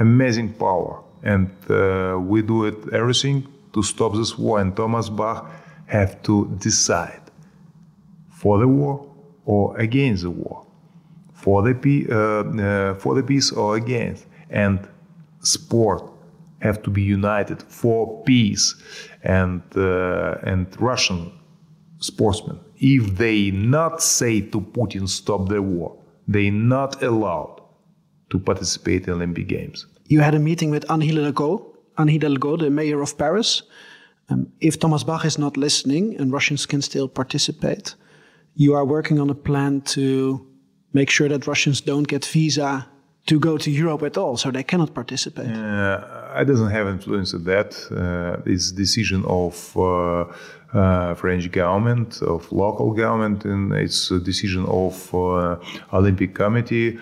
amazing 0.00 0.54
power, 0.54 1.02
and 1.22 1.50
uh, 1.68 2.18
we 2.18 2.40
do 2.40 2.64
it 2.64 2.78
everything 2.92 3.46
to 3.74 3.82
stop 3.82 4.14
this 4.14 4.38
war. 4.38 4.60
And 4.60 4.74
Thomas 4.74 5.10
Bach 5.10 5.50
have 5.86 6.22
to 6.22 6.46
decide 6.58 7.24
for 8.30 8.58
the 8.58 8.66
war 8.66 9.06
or 9.44 9.76
against 9.76 10.22
the 10.22 10.30
war, 10.30 10.66
for 11.34 11.62
the 11.62 11.74
uh, 12.10 12.16
uh, 12.16 12.94
for 12.94 13.14
the 13.14 13.22
peace 13.22 13.52
or 13.52 13.76
against, 13.76 14.24
and 14.48 14.88
sport 15.42 16.02
have 16.64 16.78
to 16.86 16.90
be 16.98 17.02
united 17.18 17.58
for 17.80 17.98
peace 18.30 18.66
and 19.38 19.62
uh, 19.76 20.50
and 20.50 20.66
Russian 20.90 21.20
sportsmen 22.08 22.58
if 22.96 23.04
they 23.22 23.38
not 23.50 23.94
say 24.16 24.34
to 24.52 24.58
Putin 24.76 25.04
stop 25.20 25.42
the 25.54 25.62
war 25.72 25.90
they 26.34 26.46
not 26.74 26.92
allowed 27.10 27.56
to 28.30 28.36
participate 28.50 29.02
in 29.06 29.12
Olympic 29.18 29.46
Games 29.56 29.80
You 30.08 30.20
had 30.20 30.34
a 30.34 30.38
meeting 30.38 30.70
with 30.70 30.90
Anne 30.90 31.00
Hidalgo, 31.00 31.74
Anne 31.96 32.08
Hidalgo, 32.08 32.56
the 32.56 32.70
mayor 32.70 33.00
of 33.00 33.16
Paris. 33.16 33.62
Um, 34.28 34.52
if 34.60 34.78
Thomas 34.78 35.02
Bach 35.02 35.24
is 35.24 35.38
not 35.38 35.56
listening 35.56 36.16
and 36.18 36.32
Russians 36.32 36.66
can 36.66 36.82
still 36.82 37.08
participate, 37.08 37.94
you 38.54 38.74
are 38.74 38.84
working 38.84 39.18
on 39.18 39.30
a 39.30 39.34
plan 39.34 39.80
to 39.80 40.46
make 40.92 41.10
sure 41.10 41.28
that 41.28 41.46
Russians 41.46 41.80
don't 41.80 42.06
get 42.06 42.24
visa 42.24 42.86
to 43.26 43.38
go 43.38 43.56
to 43.56 43.70
Europe 43.70 44.02
at 44.02 44.16
all, 44.16 44.36
so 44.36 44.50
they 44.50 44.62
cannot 44.62 44.92
participate. 44.92 45.46
Uh, 45.48 46.00
I 46.34 46.44
doesn't 46.44 46.70
have 46.70 46.88
influence 46.88 47.32
on 47.34 47.44
that. 47.44 47.70
Uh, 47.90 48.42
it's 48.50 48.70
decision 48.72 49.24
of 49.26 49.76
uh, 49.76 50.24
uh, 50.74 51.14
French 51.14 51.50
government, 51.50 52.20
of 52.22 52.50
local 52.52 52.92
government, 52.92 53.44
and 53.44 53.72
it's 53.72 54.10
a 54.10 54.18
decision 54.18 54.66
of 54.66 55.14
uh, 55.14 55.56
Olympic 55.92 56.34
Committee. 56.34 56.98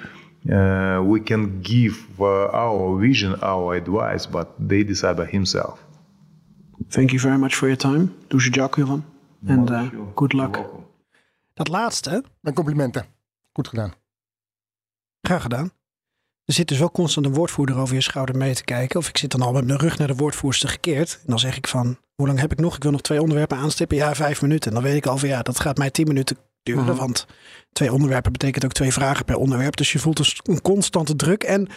Uh, 0.50 1.00
we 1.04 1.20
can 1.20 1.60
give 1.62 2.20
our 2.20 2.98
vision, 2.98 3.34
our 3.42 3.74
advice, 3.74 4.26
but 4.26 4.48
they 4.58 4.82
decide 4.82 5.16
by 5.16 5.26
himself. 5.26 5.78
Thank 6.90 7.12
you 7.12 7.20
very 7.20 7.38
much 7.38 7.54
for 7.54 7.68
your 7.68 7.78
time. 7.78 8.14
Dusje 8.28 8.50
je 8.50 8.60
jack, 8.60 8.76
And 9.46 9.70
good 10.14 10.32
luck. 10.32 10.58
Dat 11.54 11.68
laatste. 11.68 12.24
Mijn 12.40 12.54
complimenten. 12.54 13.04
Goed 13.52 13.68
gedaan. 13.68 13.92
Graag 15.20 15.42
gedaan. 15.42 15.70
Er 16.44 16.54
zit 16.54 16.68
dus 16.68 16.78
wel 16.78 16.90
constant 16.90 17.26
een 17.26 17.34
woordvoerder 17.34 17.76
over 17.76 17.94
je 17.94 18.00
schouder 18.00 18.36
mee 18.36 18.54
te 18.54 18.64
kijken. 18.64 18.98
Of 18.98 19.08
ik 19.08 19.18
zit 19.18 19.30
dan 19.30 19.42
al 19.42 19.52
met 19.52 19.66
mijn 19.66 19.78
rug 19.78 19.98
naar 19.98 20.06
de 20.06 20.14
woordvoerster 20.14 20.68
gekeerd. 20.68 21.18
En 21.20 21.26
dan 21.26 21.38
zeg 21.38 21.56
ik 21.56 21.66
van, 21.66 21.98
hoe 22.14 22.26
lang 22.26 22.40
heb 22.40 22.52
ik 22.52 22.58
nog? 22.58 22.76
Ik 22.76 22.82
wil 22.82 22.92
nog 22.92 23.00
twee 23.00 23.20
onderwerpen 23.20 23.56
aanstippen. 23.56 23.96
Ja, 23.96 24.14
vijf 24.14 24.42
minuten. 24.42 24.68
En 24.68 24.74
dan 24.74 24.84
weet 24.84 24.96
ik 24.96 25.06
al 25.06 25.18
van, 25.18 25.28
ja, 25.28 25.42
dat 25.42 25.60
gaat 25.60 25.78
mij 25.78 25.90
tien 25.90 26.06
minuten 26.06 26.36
duren. 26.62 26.84
Mhm. 26.84 26.96
Want 26.96 27.26
twee 27.72 27.92
onderwerpen 27.92 28.32
betekent 28.32 28.64
ook 28.64 28.72
twee 28.72 28.92
vragen 28.92 29.24
per 29.24 29.36
onderwerp. 29.36 29.76
Dus 29.76 29.92
je 29.92 29.98
voelt 29.98 30.16
dus 30.16 30.40
een 30.42 30.62
constante 30.62 31.16
druk. 31.16 31.42
En 31.42 31.68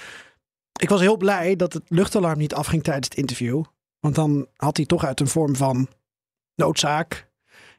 ik 0.80 0.90
was 0.90 1.02
heel 1.02 1.18
blij 1.18 1.56
dat 1.56 1.74
het 1.74 1.84
luchtalarm 1.88 2.38
niet 2.38 2.54
afging 2.54 2.84
tijdens 2.84 3.08
het 3.08 3.18
interview. 3.18 3.64
Want 4.00 4.16
dan 4.16 4.48
had 4.56 4.78
hij 4.78 4.86
toch 4.86 5.06
uit 5.06 5.20
een 5.20 5.28
vorm 5.28 5.56
van 5.56 5.88
noodzaak 6.56 7.30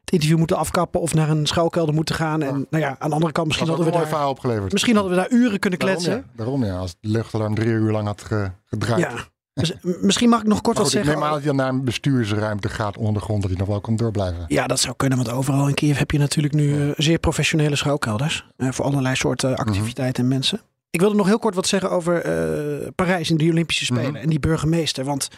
het 0.06 0.14
interview 0.14 0.38
moeten 0.38 0.56
afkappen 0.56 1.00
of 1.00 1.14
naar 1.14 1.28
een 1.30 1.46
schuilkelder 1.46 1.94
moeten 1.94 2.14
gaan. 2.14 2.42
En 2.42 2.66
nou 2.70 2.84
ja, 2.84 2.96
aan 2.98 3.08
de 3.08 3.14
andere 3.14 3.32
kant, 3.32 3.46
misschien 3.46 3.68
hadden 3.68 3.86
we 3.86 3.92
daar, 3.92 4.06
verhaal 4.08 4.30
opgeleverd. 4.30 4.72
misschien 4.72 4.94
hadden 4.94 5.12
we 5.12 5.18
daar 5.18 5.30
uren 5.30 5.58
kunnen 5.58 5.78
Daarom, 5.78 5.98
kletsen. 6.02 6.24
ja. 6.26 6.32
Daarom 6.36 6.64
ja, 6.64 6.76
als 6.78 6.90
het 6.90 7.10
luchtalarm 7.10 7.54
drie 7.54 7.68
uur 7.68 7.92
lang 7.92 8.06
had 8.06 8.22
ge- 8.22 8.50
gedraaid. 8.64 9.00
Ja. 9.00 9.12
Dus, 9.52 9.72
m- 9.82 9.90
misschien 10.00 10.28
mag 10.28 10.40
ik 10.40 10.46
nog 10.46 10.60
kort 10.60 10.76
wat 10.76 10.86
ik 10.86 10.92
zeggen. 10.92 11.12
neem 11.14 11.22
aan 11.22 11.32
dat 11.32 11.42
dan 11.42 11.56
naar 11.56 11.68
een 11.68 11.84
bestuursruimte 11.84 12.68
gaat 12.68 12.96
onder 12.96 13.14
de 13.14 13.20
grond, 13.20 13.40
dat 13.42 13.50
hij 13.50 13.58
nog 13.60 13.68
wel 13.68 13.80
kan 13.80 13.96
doorblijven. 13.96 14.44
Ja, 14.48 14.66
dat 14.66 14.80
zou 14.80 14.94
kunnen, 14.96 15.18
want 15.18 15.30
overal 15.30 15.68
in 15.68 15.74
Kiev 15.74 15.98
heb 15.98 16.10
je 16.10 16.18
natuurlijk 16.18 16.54
nu 16.54 16.82
eh, 16.82 16.92
zeer 16.96 17.18
professionele 17.18 17.76
schuilkelders. 17.76 18.46
eh, 18.56 18.68
voor 18.70 18.84
allerlei 18.84 19.16
soorten 19.16 19.56
activiteiten 19.56 20.22
en 20.22 20.28
mensen. 20.28 20.60
Ik 20.90 21.00
wilde 21.00 21.16
nog 21.16 21.26
heel 21.26 21.38
kort 21.38 21.54
wat 21.54 21.66
zeggen 21.66 21.90
over 21.90 22.22
eh, 22.22 22.88
Parijs 22.94 23.30
en 23.30 23.36
de 23.36 23.50
Olympische 23.50 23.84
Spelen 23.84 24.12
Mhm. 24.12 24.16
en 24.22 24.28
die 24.28 24.40
burgemeester. 24.40 25.04
Want 25.04 25.28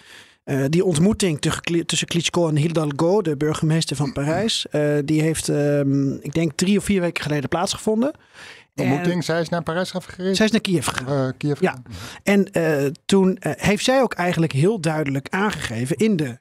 eh, 0.48 0.64
die 0.68 0.84
ontmoeting 0.84 1.40
tussen 1.40 1.62
Kli- 1.62 1.84
tussen 1.84 2.06
Klitschko 2.06 2.48
en 2.48 2.56
Hidalgo, 2.56 3.22
de 3.22 3.36
burgemeester 3.36 3.96
van 3.96 4.12
Parijs, 4.12 4.66
eh, 4.68 4.96
die 5.04 5.22
heeft, 5.22 5.48
ehm, 5.48 6.12
ik 6.12 6.32
denk, 6.34 6.52
drie 6.52 6.78
of 6.78 6.84
vier 6.84 7.00
weken 7.00 7.22
geleden 7.22 7.48
plaatsgevonden. 7.48 8.12
De 8.72 8.82
En 8.82 8.90
ontmoeting, 8.90 9.24
zij 9.24 9.40
is 9.40 9.48
naar 9.48 9.62
Parijs 9.62 9.90
gereisd. 9.90 10.36
zij 10.36 10.46
is 10.46 10.52
naar 10.52 10.60
Kiev 10.60 10.86
gegaan. 10.88 11.26
Eh, 11.28 11.32
Kiev. 11.38 11.60
Ja. 11.60 11.82
En 12.22 12.50
toen 13.04 13.36
heeft 13.40 13.84
zij 13.84 14.02
ook 14.02 14.14
eigenlijk 14.14 14.52
heel 14.52 14.80
duidelijk 14.80 15.26
aangegeven 15.30 15.96
in 15.96 16.16
de 16.16 16.38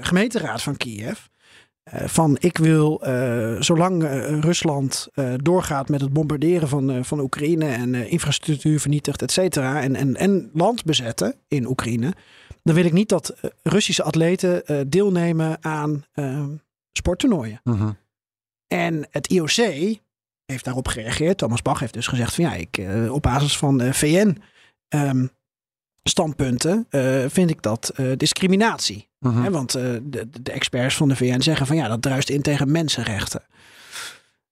gemeenteraad 0.00 0.62
van 0.62 0.76
Kiev. 0.76 1.18
van 1.90 2.36
ik 2.40 2.58
wil, 2.58 3.00
zolang 3.58 4.02
Rusland 4.44 5.08
doorgaat 5.36 5.88
met 5.88 6.00
het 6.00 6.12
bombarderen 6.12 6.68
van, 6.68 7.04
van 7.04 7.20
Oekraïne 7.20 7.66
en 7.66 7.94
infrastructuur 7.94 8.80
vernietigt, 8.80 9.22
et 9.22 9.32
cetera, 9.32 9.82
en, 9.82 9.96
en, 9.96 10.16
en 10.16 10.50
land 10.52 10.84
bezetten 10.84 11.34
in 11.48 11.66
Oekraïne, 11.66 12.12
dan 12.62 12.74
wil 12.74 12.84
ik 12.84 12.92
niet 12.92 13.08
dat 13.08 13.28
eh, 13.28 13.50
Russische 13.62 14.02
atleten 14.02 14.66
eh, 14.66 14.80
deelnemen 14.86 15.64
aan 15.64 16.04
eh, 16.12 16.44
sporttoernooien. 16.92 17.60
Mhm. 17.64 17.90
En 18.66 19.06
het 19.10 19.26
IOC 19.26 19.56
heeft 20.44 20.64
daarop 20.64 20.88
gereageerd. 20.88 21.38
Thomas 21.38 21.62
Bach 21.62 21.80
heeft 21.80 21.92
dus 21.92 22.06
gezegd 22.06 22.34
van 22.34 22.44
ja, 22.44 22.54
ik, 22.54 22.78
eh, 22.78 23.12
op 23.12 23.22
basis 23.22 23.58
van 23.58 23.94
VN 23.94 24.42
ehm, 24.88 25.26
standpunten 26.02 26.86
vind 27.30 27.50
ik 27.50 27.62
dat 27.62 27.92
discriminatie. 28.16 29.08
Mhm. 29.18 29.42
Hè, 29.42 29.50
want 29.50 29.72
de, 29.72 30.28
de 30.42 30.52
experts 30.52 30.96
van 30.96 31.08
de 31.08 31.16
VN 31.16 31.40
zeggen 31.40 31.66
van 31.66 31.76
ja, 31.76 31.88
dat 31.88 32.02
druist 32.02 32.30
in 32.30 32.42
tegen 32.42 32.72
mensenrechten. 32.72 33.42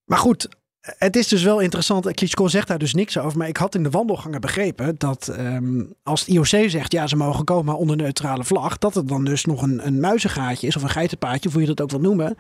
Maar 0.04 0.18
goed, 0.18 0.48
het 0.80 1.16
is 1.16 1.28
dus 1.28 1.42
wel 1.42 1.60
interessant. 1.60 2.12
Klitschko 2.12 2.48
zegt 2.48 2.68
daar 2.68 2.78
dus 2.78 2.94
niks 2.94 3.18
over. 3.18 3.38
Maar 3.38 3.48
ik 3.48 3.56
had 3.56 3.74
in 3.74 3.82
de 3.82 3.90
wandelgangen 3.90 4.40
begrepen 4.40 4.94
dat 4.98 5.28
ehm, 5.28 5.84
als 6.02 6.20
het 6.20 6.28
IOC 6.28 6.70
zegt 6.70 6.92
ja, 6.92 7.06
ze 7.06 7.16
mogen 7.16 7.44
komen 7.44 7.64
maar 7.64 7.74
onder 7.74 7.96
neutrale 7.96 8.44
vlag, 8.44 8.78
dat 8.78 8.94
het 8.94 9.08
dan 9.08 9.24
dus 9.24 9.44
nog 9.44 9.62
een, 9.62 9.86
een 9.86 10.00
muizengaatje 10.00 10.66
is 10.66 10.76
of 10.76 10.82
een 10.82 10.88
geitenpaadje, 10.88 11.50
hoe 11.50 11.60
je 11.60 11.66
dat 11.66 11.80
ook 11.80 11.90
wil 11.90 12.00
noemen. 12.00 12.36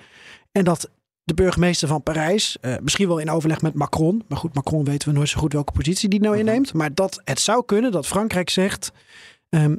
En 0.52 0.64
dat 0.64 0.90
de 1.24 1.34
burgemeester 1.34 1.88
van 1.88 2.02
Parijs, 2.02 2.58
eh, 2.60 2.74
misschien 2.82 3.08
wel 3.08 3.18
in 3.18 3.30
overleg 3.30 3.62
met 3.62 3.74
Macron, 3.74 4.24
maar 4.28 4.38
goed, 4.38 4.54
Macron 4.54 4.84
weten 4.84 5.08
we 5.08 5.14
nooit 5.14 5.28
zo 5.28 5.40
goed 5.40 5.52
welke 5.52 5.72
positie 5.72 6.08
die 6.08 6.20
nou 6.20 6.38
inneemt, 6.38 6.72
maar 6.72 6.94
dat 6.94 7.20
het 7.24 7.40
zou 7.40 7.64
kunnen 7.64 7.92
dat 7.92 8.06
Frankrijk 8.06 8.50
zegt, 8.50 8.92
ehm, 9.48 9.76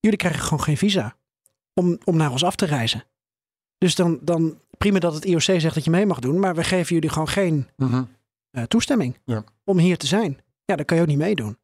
jullie 0.00 0.18
krijgen 0.18 0.42
gewoon 0.42 0.62
geen 0.62 0.76
visa 0.76 1.16
om, 1.74 1.98
om 2.04 2.16
naar 2.16 2.30
ons 2.30 2.44
af 2.44 2.56
te 2.56 2.66
reizen. 2.66 3.04
Dus 3.78 3.94
dan, 3.94 4.18
dan 4.22 4.58
prima 4.78 4.98
dat 4.98 5.14
het 5.14 5.24
IOC 5.24 5.40
zegt 5.40 5.74
dat 5.74 5.84
je 5.84 5.90
mee 5.90 6.06
mag 6.06 6.18
doen, 6.18 6.38
maar 6.38 6.54
we 6.54 6.64
geven 6.64 6.94
jullie 6.94 7.10
gewoon 7.10 7.28
geen 7.28 7.68
eh, 8.50 8.62
toestemming 8.62 9.18
Ja. 9.24 9.44
om 9.64 9.78
hier 9.78 9.96
te 9.96 10.06
zijn. 10.06 10.38
Ja, 10.64 10.76
dan 10.76 10.84
kan 10.84 10.96
je 10.96 11.02
ook 11.02 11.08
niet 11.08 11.18
meedoen. 11.18 11.58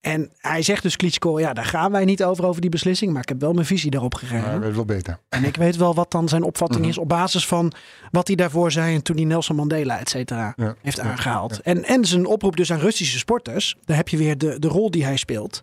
En 0.00 0.30
hij 0.38 0.62
zegt 0.62 0.82
dus 0.82 0.96
Klitschko, 0.96 1.40
ja, 1.40 1.52
daar 1.52 1.64
gaan 1.64 1.92
wij 1.92 2.04
niet 2.04 2.24
over, 2.24 2.46
over 2.46 2.60
die 2.60 2.70
beslissing. 2.70 3.12
Maar 3.12 3.22
ik 3.22 3.28
heb 3.28 3.40
wel 3.40 3.52
mijn 3.52 3.66
visie 3.66 3.90
daarop 3.90 4.14
gegeven. 4.14 4.48
Hij 4.48 4.58
weet 4.60 4.74
wel 4.74 4.84
beter. 4.84 5.18
En 5.28 5.44
ik 5.44 5.56
weet 5.56 5.76
wel 5.76 5.94
wat 5.94 6.10
dan 6.10 6.28
zijn 6.28 6.42
opvatting 6.42 6.80
Mhm. 6.80 6.88
is 6.90 6.98
op 6.98 7.08
basis 7.08 7.46
van 7.46 7.72
wat 8.10 8.26
hij 8.26 8.36
daarvoor 8.36 8.72
zei 8.72 8.94
en 8.94 9.02
toen 9.02 9.16
hij 9.16 9.24
Nelson 9.24 9.56
Mandela, 9.56 9.98
et 9.98 10.08
cetera, 10.08 10.52
Ja. 10.56 10.74
heeft 10.82 10.96
Ja. 10.96 11.02
aangehaald. 11.02 11.60
En, 11.60 11.84
en 11.84 12.04
zijn 12.04 12.26
oproep 12.26 12.56
dus 12.56 12.72
aan 12.72 12.78
Russische 12.78 13.18
sporters, 13.18 13.76
daar 13.84 13.96
heb 13.96 14.08
je 14.08 14.16
weer 14.16 14.38
de, 14.38 14.58
de 14.58 14.68
rol 14.68 14.90
die 14.90 15.04
hij 15.04 15.16
speelt. 15.16 15.62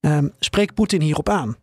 Ehm, 0.00 0.28
spreek 0.38 0.74
Poetin 0.74 1.00
hierop 1.00 1.28
aan. 1.28 1.56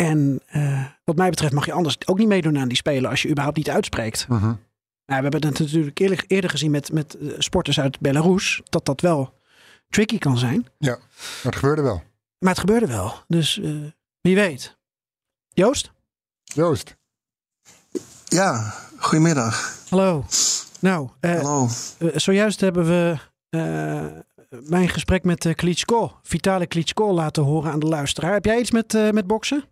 En 0.00 0.40
eh, 0.46 0.84
wat 1.04 1.16
mij 1.16 1.30
betreft 1.30 1.52
mag 1.52 1.66
je 1.66 1.72
anders 1.72 2.06
ook 2.06 2.18
niet 2.18 2.28
meedoen 2.28 2.58
aan 2.58 2.68
die 2.68 2.76
spelen 2.76 3.10
als 3.10 3.22
je 3.22 3.28
überhaupt 3.28 3.56
niet 3.56 3.70
uitspreekt. 3.70 4.26
Nou, 5.06 5.22
we 5.22 5.28
hebben 5.30 5.46
het 5.46 5.58
natuurlijk 5.58 5.98
eerder, 5.98 6.24
eerder 6.26 6.50
gezien 6.50 6.70
met, 6.70 6.92
met 6.92 7.16
eh, 7.16 7.28
sporters 7.38 7.80
uit 7.80 8.00
Belarus, 8.00 8.60
dat 8.64 8.84
dat 8.86 9.00
wel 9.00 9.34
tricky 9.88 10.18
kan 10.18 10.38
zijn. 10.38 10.66
Maar 10.78 10.98
het 11.42 11.56
gebeurde 11.56 11.82
wel. 11.82 12.02
Maar 12.38 12.50
het 12.50 12.58
gebeurde 12.58 12.86
wel. 12.86 13.14
Dus 13.28 13.60
eh, 13.60 13.70
wie 14.20 14.34
weet. 14.34 14.78
Joost? 15.48 15.92
Joost. 16.42 16.96
Ja, 18.24 18.74
goedemiddag. 18.98 19.78
Hallo. 19.88 20.24
Nou, 20.80 21.08
eh, 21.20 21.34
Hallo. 21.34 21.68
zojuist 22.14 22.60
hebben 22.60 22.86
we 22.86 23.16
eh, 23.48 24.06
mijn 24.68 24.88
gesprek 24.88 25.24
met 25.24 25.54
Klitschko, 25.54 26.18
Vitale 26.22 26.66
Klitschko, 26.66 27.12
laten 27.12 27.42
horen 27.42 27.72
aan 27.72 27.78
de 27.78 27.86
luisteraar. 27.86 28.32
Heb 28.32 28.44
jij 28.44 28.58
iets 28.58 28.70
met, 28.70 28.94
eh, 28.94 29.10
met 29.10 29.26
boksen? 29.26 29.64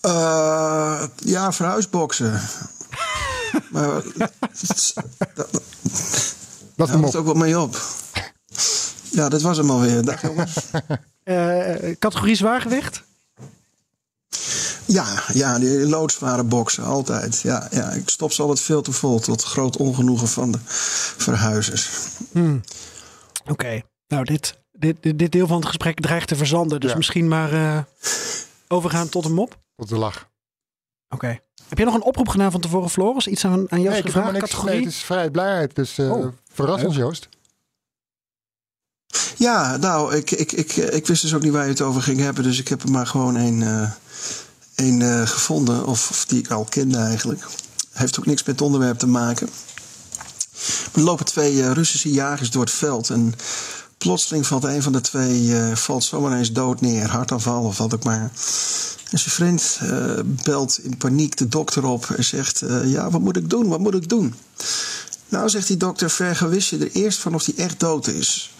Eh, 0.00 1.02
ja, 1.16 1.52
verhuisboksen. 1.52 2.32
maar 3.72 4.02
dat, 4.16 4.32
dat, 5.34 5.62
Dat 6.76 6.92
moet 6.92 7.16
ook 7.16 7.24
wel 7.24 7.34
mee 7.34 7.60
op. 7.60 7.82
Ja, 9.10 9.28
dat 9.28 9.42
was 9.42 9.56
hem 9.56 9.70
alweer. 9.70 10.04
Dag 10.04 10.22
jongens. 10.22 10.54
Eh, 11.24 11.96
categorie 11.98 12.34
zwaargewicht? 12.34 13.02
Ja, 14.86 15.22
ja, 15.32 15.58
die 15.58 15.88
loodzware 15.88 16.42
boksen, 16.44 16.84
altijd. 16.84 17.40
Ja, 17.40 17.68
ja, 17.70 17.90
ik 17.90 18.08
stop 18.08 18.32
ze 18.32 18.42
altijd 18.42 18.60
veel 18.60 18.82
te 18.82 18.92
vol, 18.92 19.20
tot 19.20 19.42
groot 19.42 19.76
ongenoegen 19.76 20.28
van 20.28 20.50
de 20.50 20.58
verhuizers. 21.16 21.88
Hmm. 22.32 22.60
Oké. 23.46 23.80
Nou, 24.08 24.24
dit, 24.24 24.58
dit, 24.72 24.96
dit, 25.18 25.32
deel 25.32 25.46
van 25.46 25.56
het 25.56 25.66
gesprek 25.66 26.00
dreigt 26.00 26.28
te 26.28 26.36
verzanden. 26.36 26.80
Dus 26.80 26.90
Ja. 26.90 26.96
misschien 26.96 27.28
maar 27.28 27.52
eh, 27.52 27.78
overgaan 28.68 29.08
tot 29.08 29.24
een 29.24 29.34
mop. 29.34 29.58
Tot 29.80 29.88
de 29.88 29.96
lach. 29.96 30.28
Oké. 31.08 31.40
Heb 31.68 31.78
je 31.78 31.84
nog 31.84 31.94
een 31.94 32.02
oproep 32.02 32.28
gedaan 32.28 32.50
van 32.50 32.60
tevoren, 32.60 32.90
Floris? 32.90 33.26
Iets 33.26 33.44
aan, 33.44 33.52
aan 33.52 33.80
Joost 33.80 33.90
Nee, 33.90 33.98
ik 33.98 34.04
heb 34.04 34.12
gevraagd? 34.14 34.38
Categorie? 34.38 34.74
Nee, 34.74 34.84
het 34.84 34.92
is 34.92 35.00
vrijheid, 35.00 35.32
blijheid. 35.32 35.74
Dus 35.74 35.98
eh 35.98 36.10
Oh. 36.10 36.32
verras 36.52 36.84
ons, 36.84 36.96
Joost. 36.96 37.28
Ja, 39.36 39.76
nou, 39.76 40.16
ik, 40.16 40.30
ik, 40.30 40.52
ik, 40.52 40.72
ik 40.76 41.06
wist 41.06 41.22
dus 41.22 41.34
ook 41.34 41.42
niet 41.42 41.52
waar 41.52 41.64
je 41.64 41.70
het 41.70 41.80
over 41.80 42.02
ging 42.02 42.20
hebben, 42.20 42.44
dus 42.44 42.58
ik 42.58 42.68
heb 42.68 42.82
er 42.82 42.90
maar 42.90 43.06
gewoon 43.06 43.34
een, 43.34 43.62
eh, 43.62 43.90
een 44.74 45.02
eh, 45.02 45.26
gevonden, 45.26 45.86
of, 45.86 46.10
of 46.10 46.24
die 46.24 46.38
ik 46.38 46.50
al 46.50 46.64
kende 46.64 46.98
eigenlijk. 46.98 47.46
Heeft 47.92 48.18
ook 48.18 48.26
niks 48.26 48.42
met 48.42 48.54
het 48.54 48.64
onderwerp 48.64 48.98
te 48.98 49.06
maken. 49.06 49.48
Er 50.92 51.00
lopen 51.00 51.24
twee 51.24 51.62
eh, 51.62 51.72
Russische 51.72 52.10
jagers 52.10 52.50
door 52.50 52.62
het 52.62 52.72
veld 52.72 53.10
en 53.10 53.34
plotseling 53.98 54.46
valt 54.46 54.64
een 54.64 54.82
van 54.82 54.92
de 54.92 55.00
twee 55.00 55.56
eh, 55.56 55.74
valt 55.76 56.04
zomaar 56.04 56.38
eens 56.38 56.52
dood 56.52 56.80
neer, 56.80 57.08
hartaanval 57.08 57.64
of 57.64 57.78
wat 57.78 57.94
ook 57.94 58.04
maar. 58.04 58.30
En 59.10 59.18
zijn 59.18 59.34
vriend 59.34 59.78
eh, 59.80 60.18
belt 60.44 60.78
in 60.78 60.96
paniek 60.96 61.36
de 61.36 61.48
dokter 61.48 61.84
op 61.84 62.10
en 62.10 62.24
zegt: 62.24 62.62
eh, 62.62 62.92
Ja, 62.92 63.10
wat 63.10 63.20
moet 63.20 63.36
ik 63.36 63.50
doen? 63.50 63.68
Wat 63.68 63.80
moet 63.80 63.94
ik 63.94 64.08
doen? 64.08 64.34
Nou, 65.28 65.48
zegt 65.48 65.66
die 65.66 65.76
dokter, 65.76 66.10
vergewis 66.10 66.70
je 66.70 66.78
er 66.78 66.90
eerst 66.90 67.18
van 67.18 67.34
of 67.34 67.44
hij 67.44 67.54
echt 67.56 67.80
dood 67.80 68.06
is. 68.06 68.54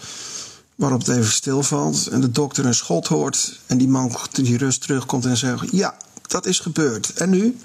Waarop 0.75 0.99
het 0.99 1.09
even 1.17 1.31
stilvalt 1.31 2.07
en 2.07 2.21
de 2.21 2.31
dokter 2.31 2.65
een 2.65 2.73
schot 2.73 3.07
hoort. 3.07 3.59
En 3.65 3.77
die 3.77 3.87
man 3.87 4.15
die 4.31 4.57
rust 4.57 4.81
terugkomt 4.81 5.25
en 5.25 5.37
zegt: 5.37 5.71
Ja, 5.71 5.97
dat 6.21 6.45
is 6.45 6.59
gebeurd. 6.59 7.13
En 7.13 7.29
nu? 7.29 7.57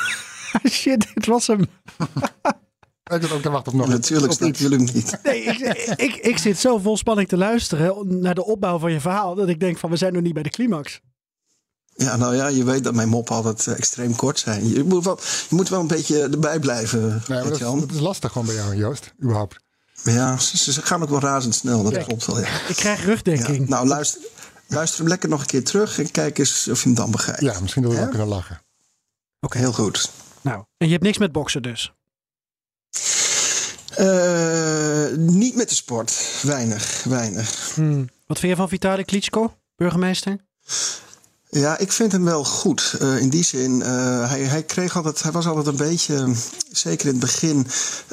Shit, 0.71 1.07
dit 1.15 1.27
was 1.27 1.47
hem. 1.47 1.67
Ik 3.15 3.23
zit 3.23 3.33
ook 3.33 3.43
te 3.43 3.51
wachten 3.51 3.73
op 3.73 3.79
nog 3.79 3.89
Natuurlijk, 3.89 4.33
op 4.33 4.39
natuurlijk 4.41 4.93
niet. 4.95 5.19
Nee, 5.23 5.43
ik, 5.43 5.59
ik, 5.97 6.15
ik 6.15 6.39
zit 6.39 6.59
zo 6.59 6.79
vol 6.79 6.97
spanning 6.97 7.29
te 7.29 7.37
luisteren 7.37 8.21
naar 8.21 8.35
de 8.35 8.45
opbouw 8.45 8.79
van 8.79 8.93
je 8.93 9.01
verhaal. 9.01 9.35
Dat 9.35 9.49
ik 9.49 9.61
denk 9.61 9.79
van, 9.79 9.91
we 9.91 9.97
zijn 9.97 10.13
nog 10.13 10.23
niet 10.23 10.35
bij 10.35 10.43
de 10.43 10.51
climax. 10.51 11.01
Ja, 11.95 12.17
nou 12.17 12.37
ja, 12.37 12.47
je 12.47 12.65
weet 12.65 12.85
dat 12.85 12.95
mijn 12.95 13.09
moppen 13.09 13.35
altijd 13.35 13.67
eh, 13.67 13.77
extreem 13.77 14.17
kort 14.17 14.39
zijn. 14.39 14.69
Je 14.69 14.85
moet 14.85 15.05
wel, 15.05 15.19
je 15.49 15.55
moet 15.55 15.69
wel 15.69 15.81
een 15.81 15.87
beetje 15.87 16.23
erbij 16.23 16.59
blijven, 16.59 17.01
Nee, 17.29 17.41
maar 17.41 17.59
dat, 17.59 17.59
dat 17.59 17.91
is 17.93 17.99
lastig 18.01 18.33
gewoon 18.33 18.47
bij 18.47 18.57
jou, 18.57 18.77
Joost. 18.77 19.15
Überhaupt. 19.23 19.57
Ja, 20.03 20.39
ze, 20.39 20.73
ze 20.73 20.83
gaan 20.83 21.03
ook 21.03 21.09
wel 21.09 21.21
razendsnel, 21.21 21.83
dat 21.83 22.05
klopt 22.05 22.27
wel. 22.27 22.41
Ja. 22.41 22.47
Ik 22.69 22.77
krijg 22.77 23.01
Ja, 23.01 23.05
rugdekking. 23.07 23.69
nou, 23.69 23.87
luister, 23.87 24.21
luister 24.67 24.99
hem 25.01 25.09
lekker 25.09 25.29
nog 25.29 25.41
een 25.41 25.47
keer 25.47 25.65
terug 25.65 25.99
en 25.99 26.11
kijk 26.11 26.39
eens 26.39 26.69
of 26.69 26.79
je 26.83 26.87
hem 26.87 26.95
dan 26.97 27.11
begrijpt. 27.11 27.41
Ja, 27.43 27.61
misschien 27.61 27.83
dat 27.83 27.91
we 27.91 27.97
Ja? 27.97 28.03
wel 28.05 28.13
kunnen 28.13 28.29
lachen. 28.29 28.61
Heel 29.49 29.73
goed. 29.73 30.11
Nou, 30.41 30.65
en 30.79 30.87
je 30.87 30.93
hebt 30.93 31.05
niks 31.05 31.19
met 31.19 31.33
boksen 31.33 31.63
dus. 31.63 31.93
Eh, 33.97 35.17
niet 35.17 35.57
met 35.57 35.69
de 35.69 35.75
sport. 35.75 36.41
Weinig, 36.43 37.05
weinig. 37.05 37.73
Hmm. 37.75 38.09
Wat 38.27 38.39
vind 38.39 38.53
je 38.53 38.59
van 38.59 38.69
Vitali 38.69 39.05
Klitschko, 39.05 39.55
burgemeester? 39.77 40.37
Ja, 41.57 41.79
ik 41.79 41.93
vind 41.93 42.13
hem 42.13 42.25
wel 42.25 42.45
goed. 42.45 42.97
Uh, 43.03 43.21
in 43.21 43.29
die 43.29 43.45
zin, 43.45 43.81
uh, 43.81 43.87
hij, 44.29 44.41
hij, 44.41 44.63
kreeg 44.63 44.97
altijd, 44.97 45.23
hij 45.23 45.33
was 45.33 45.47
altijd 45.47 45.67
een 45.67 45.77
beetje, 45.77 46.35
zeker 46.71 47.07
in 47.07 47.13
het 47.13 47.21
begin, 47.21 47.67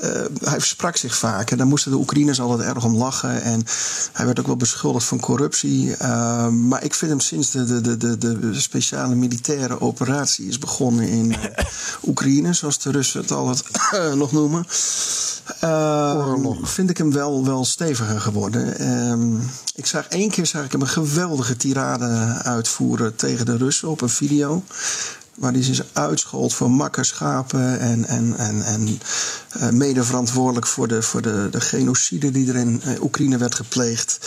uh, 0.04 0.22
hij 0.44 0.60
sprak 0.60 0.98
zich 0.98 1.16
vaak. 1.16 1.52
En 1.52 1.58
daar 1.58 1.68
moesten 1.68 1.92
de 1.92 1.98
Oekraïners 1.98 2.42
altijd 2.42 2.76
erg 2.76 2.86
om 2.86 2.96
lachen. 2.96 3.42
En 3.42 3.64
hij 4.12 4.26
werd 4.26 4.40
ook 4.40 4.48
wel 4.48 4.56
beschuldigd 4.56 5.06
van 5.06 5.20
corruptie. 5.20 5.96
maar 6.52 6.84
ik 6.84 6.94
vind 6.94 7.12
hem 7.12 7.20
sinds 7.20 7.52
de, 7.52 7.82
de, 7.82 7.98
de, 7.98 8.18
de, 8.18 8.60
speciale 8.60 9.16
militaire 9.16 9.82
operatie 9.82 10.48
is 10.48 10.60
begonnen 10.60 11.08
in 11.08 11.36
Oekraïne, 12.08 12.54
zoals 12.54 12.80
de 12.80 12.92
Russen 12.92 13.22
het 13.22 13.32
altijd 13.32 13.64
nog 14.16 14.32
noemen. 14.32 14.66
vind 16.64 16.90
ik 16.90 16.98
hem 16.98 17.12
wel, 17.12 17.46
wel 17.46 17.66
steviger 17.66 18.22
geworden. 18.22 18.78
Ehm, 18.78 19.36
ik 19.76 19.86
zag 19.86 20.08
één 20.08 20.30
keer 20.30 20.46
zag 20.46 20.66
ik 20.66 20.72
hem 20.72 20.82
een 20.82 20.88
geweldige 20.88 21.56
tirade 21.56 22.40
uitvoeren 22.44 23.16
tegen 23.16 23.33
de 23.42 23.58
Russen 23.58 23.90
op 23.90 24.02
een 24.02 24.10
video. 24.10 24.64
Waar 25.34 25.52
hij 25.52 25.64
zich 25.64 25.86
uitschold 25.94 26.54
voor 26.54 26.72
makkerschapen 26.72 27.80
en, 27.80 28.06
en, 28.06 28.38
en, 28.38 28.62
en 28.62 29.00
uh, 29.58 29.70
mede 29.70 30.04
verantwoordelijk 30.04 30.68
voor, 30.68 30.88
de, 30.88 31.02
voor 31.02 31.22
de, 31.22 31.48
de 31.52 31.62
genocide 31.62 32.32
die 32.32 32.50
er 32.50 32.56
in 32.56 32.82
uh, 32.86 33.04
Oekraïne 33.04 33.38
werd 33.38 33.56
gepleegd. 33.56 34.20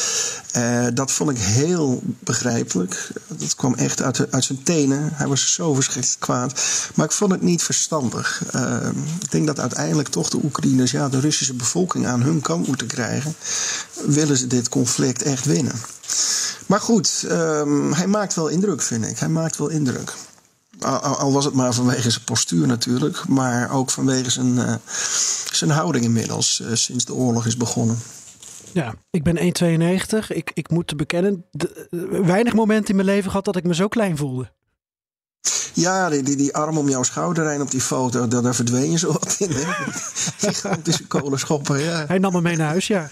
Uh, 0.57 0.87
dat 0.95 1.13
vond 1.13 1.31
ik 1.31 1.39
heel 1.39 2.03
begrijpelijk. 2.05 3.11
Dat 3.29 3.55
kwam 3.55 3.75
echt 3.75 4.03
uit, 4.03 4.33
uit 4.33 4.45
zijn 4.45 4.63
tenen. 4.63 5.11
Hij 5.13 5.27
was 5.27 5.53
zo 5.53 5.75
verschrikkelijk 5.75 6.21
kwaad. 6.21 6.61
Maar 6.95 7.07
ik 7.07 7.13
vond 7.13 7.33
het 7.33 7.43
niet 7.43 7.63
verstandig. 7.63 8.43
ik 9.21 9.31
denk 9.31 9.47
dat 9.47 9.61
uiteindelijk 9.61 10.09
toch 10.09 10.29
de 10.29 10.41
Oekraïners, 10.45 10.91
ja, 10.91 11.09
de 11.09 11.21
Russische 11.21 11.55
bevolking 11.55 12.07
aan 12.07 12.23
hun 12.23 12.41
kant 12.41 12.67
moeten 12.67 12.87
krijgen. 12.87 13.35
Willen 14.07 14.37
ze 14.37 14.47
dit 14.47 14.69
conflict 14.69 15.23
echt 15.23 15.45
winnen. 15.45 15.75
Maar 16.67 16.81
goed, 16.81 17.25
um, 17.31 17.93
hij 17.93 18.07
maakt 18.07 18.35
wel 18.35 18.49
indruk, 18.49 18.83
vind 18.83 19.07
ik. 19.07 19.19
Hij 19.19 19.29
maakt 19.29 19.57
wel 19.57 19.69
indruk. 19.69 20.15
Al, 20.81 20.99
al, 20.99 21.33
was 21.33 21.45
het 21.45 21.55
maar 21.55 21.75
vanwege 21.75 22.11
zijn 22.11 22.25
postuur 22.25 22.67
natuurlijk, 22.67 23.29
maar 23.29 23.71
ook 23.71 23.91
vanwege 23.91 24.31
zijn, 24.31 24.55
uh, 24.55 24.75
zijn 25.53 25.71
houding 25.71 26.05
inmiddels 26.05 26.61
uh, 26.61 26.69
sinds 26.73 27.05
de 27.05 27.15
oorlog 27.15 27.47
is 27.47 27.57
begonnen. 27.57 27.99
Ja, 28.73 28.95
ik 29.11 29.23
ben 29.23 29.37
1,92. 29.39 30.27
Ik, 30.29 30.51
ik 30.55 30.71
moet 30.71 30.87
te 30.87 30.97
bekennen, 30.97 31.45
de, 31.51 31.89
weinig 32.25 32.55
momenten 32.55 32.89
in 32.89 32.97
mijn 32.97 33.09
leven 33.09 33.31
gehad 33.31 33.45
dat 33.45 33.57
ik 33.57 33.65
me 33.65 33.75
zo 33.75 33.89
klein 33.89 34.17
voelde. 34.17 34.53
Ja, 35.73 36.09
die, 36.09 36.23
die, 36.23 36.37
die 36.37 36.55
arm 36.55 36.79
om 36.79 36.89
jouw 36.89 37.03
schouder 37.03 37.49
heen 37.49 37.61
op 37.61 37.71
die 37.71 37.81
foto, 37.81 38.29
daar, 38.29 38.43
daar 38.43 38.55
verdween 38.55 38.91
je 38.91 38.99
zo 38.99 39.13
wat 39.13 39.37
in. 39.39 39.51
Hè? 39.51 39.65
Gigantische 40.49 41.07
kolenschoppen, 41.07 41.81
ja. 41.81 42.05
Hij 42.07 42.19
nam 42.19 42.33
me 42.33 42.41
mee 42.41 42.57
naar 42.57 42.69
huis, 42.69 42.87
ja. 42.87 43.11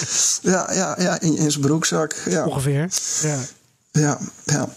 Ja, 0.52 0.72
ja, 0.72 0.96
ja 0.98 1.20
in, 1.20 1.36
in 1.36 1.50
zijn 1.50 1.64
broekzak. 1.64 2.22
Ja. 2.28 2.44
Ongeveer, 2.44 2.88
ja. 3.22 3.38
Ja, 3.90 4.18
ja. 4.44 4.68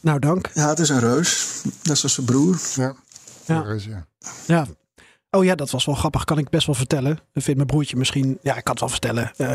Nou, 0.00 0.18
dank. 0.18 0.50
Ja, 0.54 0.68
het 0.68 0.78
is 0.78 0.88
een 0.88 1.00
reus. 1.00 1.60
Net 1.82 1.98
zoals 1.98 2.14
zijn 2.14 2.26
broer. 2.26 2.60
Ja, 2.74 2.94
ja. 3.44 3.60
reus, 3.60 3.84
ja. 3.84 4.06
Ja. 4.46 4.66
Oh 5.30 5.44
ja, 5.44 5.54
dat 5.54 5.70
was 5.70 5.84
wel 5.84 5.94
grappig. 5.94 6.24
Kan 6.24 6.38
ik 6.38 6.50
best 6.50 6.66
wel 6.66 6.74
vertellen. 6.74 7.18
Dat 7.32 7.42
vindt 7.42 7.56
mijn 7.56 7.66
broertje 7.66 7.96
misschien. 7.96 8.38
Ja, 8.42 8.56
ik 8.56 8.64
kan 8.64 8.72
het 8.72 8.80
wel 8.80 8.88
vertellen. 8.88 9.32
Uh, 9.36 9.48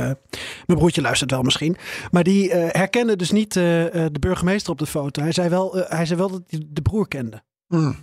mijn 0.65 0.79
broertje 0.79 1.01
luistert 1.01 1.31
wel 1.31 1.41
misschien. 1.41 1.77
Maar 2.11 2.23
die 2.23 2.47
uh, 2.47 2.67
herkende 2.71 3.15
dus 3.15 3.31
niet 3.31 3.55
uh, 3.55 3.63
de 3.63 4.19
burgemeester 4.19 4.71
op 4.71 4.77
de 4.77 4.85
foto. 4.85 5.21
Hij 5.21 5.31
zei 5.31 5.49
wel, 5.49 5.75
hij 5.75 6.05
zei 6.05 6.19
wel 6.19 6.29
dat 6.29 6.41
hij 6.47 6.67
de 6.69 6.81
broer 6.81 7.07
kende. 7.07 7.43
Mm. 7.67 7.95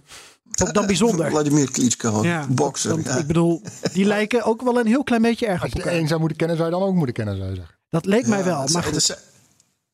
Ook 0.62 0.74
dan 0.74 0.86
bijzonder. 0.86 1.30
Vladimir 1.30 1.70
Klitschko, 1.70 2.24
ja, 2.24 2.46
bokser. 2.48 3.00
Ja. 3.04 3.16
Ik 3.16 3.26
bedoel, 3.26 3.62
die 3.92 4.04
lijken 4.04 4.44
ook 4.44 4.62
wel 4.62 4.78
een 4.78 4.86
heel 4.86 5.04
klein 5.04 5.22
beetje 5.22 5.46
erg 5.46 5.62
Als 5.62 5.72
je 5.72 5.82
één 5.82 6.08
zou 6.08 6.20
moeten 6.20 6.38
kennen, 6.38 6.56
zou 6.56 6.68
je 6.68 6.74
dan 6.74 6.84
ook 6.84 6.94
moeten 6.94 7.14
kennen, 7.14 7.36
zou 7.36 7.48
je 7.48 7.54
zeggen. 7.54 7.74
Dat 7.88 8.04
leek 8.04 8.26
mij 8.26 8.44
wel. 8.44 8.68
Maar 8.72 8.84
het, 8.84 9.18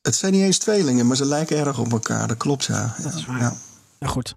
het, 0.01 0.15
zijn 0.15 0.31
niet 0.31 0.41
eens 0.41 0.57
tweelingen, 0.57 1.07
maar 1.07 1.17
ze 1.17 1.25
lijken 1.25 1.57
erg 1.57 1.79
op 1.79 1.91
elkaar. 1.91 2.27
Dat 2.27 2.37
klopt, 2.37 2.65
ja. 2.65 2.95
Dat 3.01 3.13
is 3.13 3.25
waar. 3.25 3.39
Ja. 3.39 3.53
Nou 3.99 4.13
goed. 4.13 4.35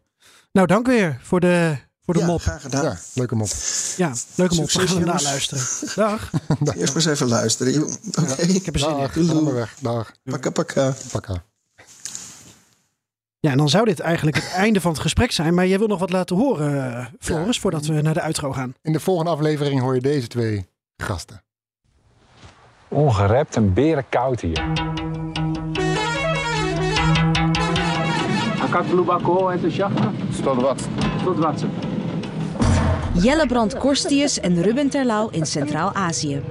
Nou, 0.52 0.66
dank 0.66 0.86
weer 0.86 1.20
voor 1.22 1.40
de, 1.40 1.76
voor 2.04 2.14
de 2.14 2.20
ja, 2.20 2.26
mop. 2.26 2.40
graag 2.40 2.62
gedaan. 2.62 2.84
Ja, 2.84 2.98
leuke 3.12 3.34
mop. 3.34 3.48
Ja, 3.96 4.12
leuke 4.34 4.54
mop. 4.54 4.70
Succes, 4.70 4.90
We 4.90 4.96
gaan 4.96 5.04
jongens. 5.04 5.22
luisteren. 5.22 5.64
Dag. 5.94 6.30
Eerst 6.78 6.94
maar 6.94 6.94
eens 6.94 7.06
even 7.06 7.28
luisteren. 7.28 7.72
joh. 7.72 7.90
Oké, 8.20 8.42
Ik 8.42 8.64
heb 8.64 8.74
er 8.74 8.80
zin 8.80 8.90
in. 8.90 8.96
Dag, 8.96 9.12
ga 9.12 9.40
maar 9.40 9.54
weg. 9.54 9.74
Dag. 9.80 10.12
pakka 10.24 10.50
pakka. 10.50 10.94
Pakka. 11.10 11.44
Ja, 13.41 13.51
en 13.51 13.57
dan 13.57 13.68
zou 13.68 13.84
dit 13.84 14.01
eigenlijk 14.01 14.37
het 14.37 14.53
einde 14.53 14.80
van 14.80 14.91
het 14.91 15.01
gesprek 15.01 15.30
zijn. 15.30 15.55
Maar 15.55 15.66
jij 15.66 15.78
wil 15.78 15.87
nog 15.87 15.99
wat 15.99 16.11
laten 16.11 16.37
horen, 16.37 16.97
eh, 16.97 17.07
Floris, 17.18 17.59
voordat 17.59 17.87
we 17.87 18.01
naar 18.01 18.14
de 18.14 18.20
uitro 18.20 18.53
gaan. 18.53 18.74
In 18.82 18.93
de 18.93 19.01
volgende 19.01 19.30
aflevering 19.30 19.80
hoor 19.80 19.95
je 19.95 20.01
deze 20.01 20.26
twee 20.26 20.66
gasten. 20.97 21.43
Ongerept 22.89 23.57
en 23.57 23.72
berenkoud 23.72 24.41
hier. 24.41 24.64
Kakbloebakko 28.70 29.49
de 29.61 29.70
wat? 30.55 30.89
Tot 31.24 31.39
wat. 31.39 31.64
Jellebrand 33.12 33.78
Korstius 33.78 34.41
en 34.41 34.62
Ruben 34.62 34.91
Terlouw 34.91 35.28
in 35.28 35.47
Centraal-Azië. 35.47 36.43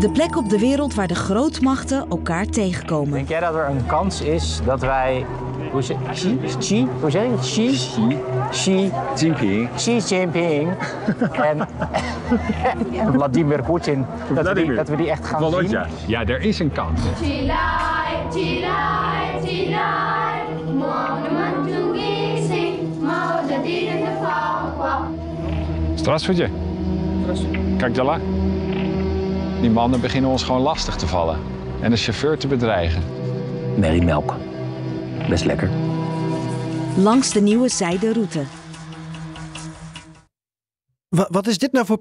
De 0.00 0.10
plek 0.10 0.36
op 0.36 0.48
de 0.48 0.58
wereld 0.58 0.94
waar 0.94 1.06
de 1.06 1.14
grootmachten 1.14 2.06
elkaar 2.08 2.46
tegenkomen. 2.46 3.12
Denk 3.12 3.28
jij 3.28 3.40
dat 3.40 3.54
er 3.54 3.68
een 3.68 3.86
kans 3.86 4.20
is 4.20 4.60
dat 4.64 4.80
wij. 4.80 5.26
Hoe 5.72 5.82
zeg, 5.82 5.96
Xi, 6.12 6.38
Xi, 6.58 6.86
hoe 7.00 7.10
zeg 7.10 7.22
je? 7.22 7.36
Xi, 7.40 7.66
Xi, 7.70 8.16
Xi 8.50 8.90
Jinping. 9.16 9.68
Xi 9.74 9.98
Jinping 9.98 10.68
en 11.42 11.68
Vladimir 13.12 13.62
Poetin, 13.62 14.06
dat, 14.34 14.48
we 14.48 14.54
die, 14.54 14.74
dat 14.74 14.88
we 14.88 14.96
die 14.96 15.10
echt 15.10 15.26
gaan 15.26 15.40
zien? 15.40 15.50
Volodja. 15.50 15.86
Ja, 16.06 16.24
er 16.24 16.40
is 16.40 16.58
een 16.58 16.72
kans. 16.72 17.00
Здравствуйте. 25.94 26.48
Kijk 27.76 27.96
Jalla. 27.96 28.18
Die 29.61 29.69
mannen 29.69 30.01
beginnen 30.01 30.31
ons 30.31 30.43
gewoon 30.43 30.61
lastig 30.61 30.95
te 30.95 31.07
vallen. 31.07 31.39
En 31.81 31.91
de 31.91 31.97
chauffeur 31.97 32.37
te 32.37 32.47
bedreigen. 32.47 33.03
Merrymelk. 33.77 34.35
Best 35.29 35.45
lekker. 35.45 35.69
Langs 36.97 37.31
de 37.33 37.41
nieuwe 37.41 37.69
zijderoute. 37.69 38.43
Wa- 41.09 41.27
Wat 41.31 41.47
is 41.47 41.57
dit 41.57 41.71
nou 41.71 41.85
voor 41.85 41.99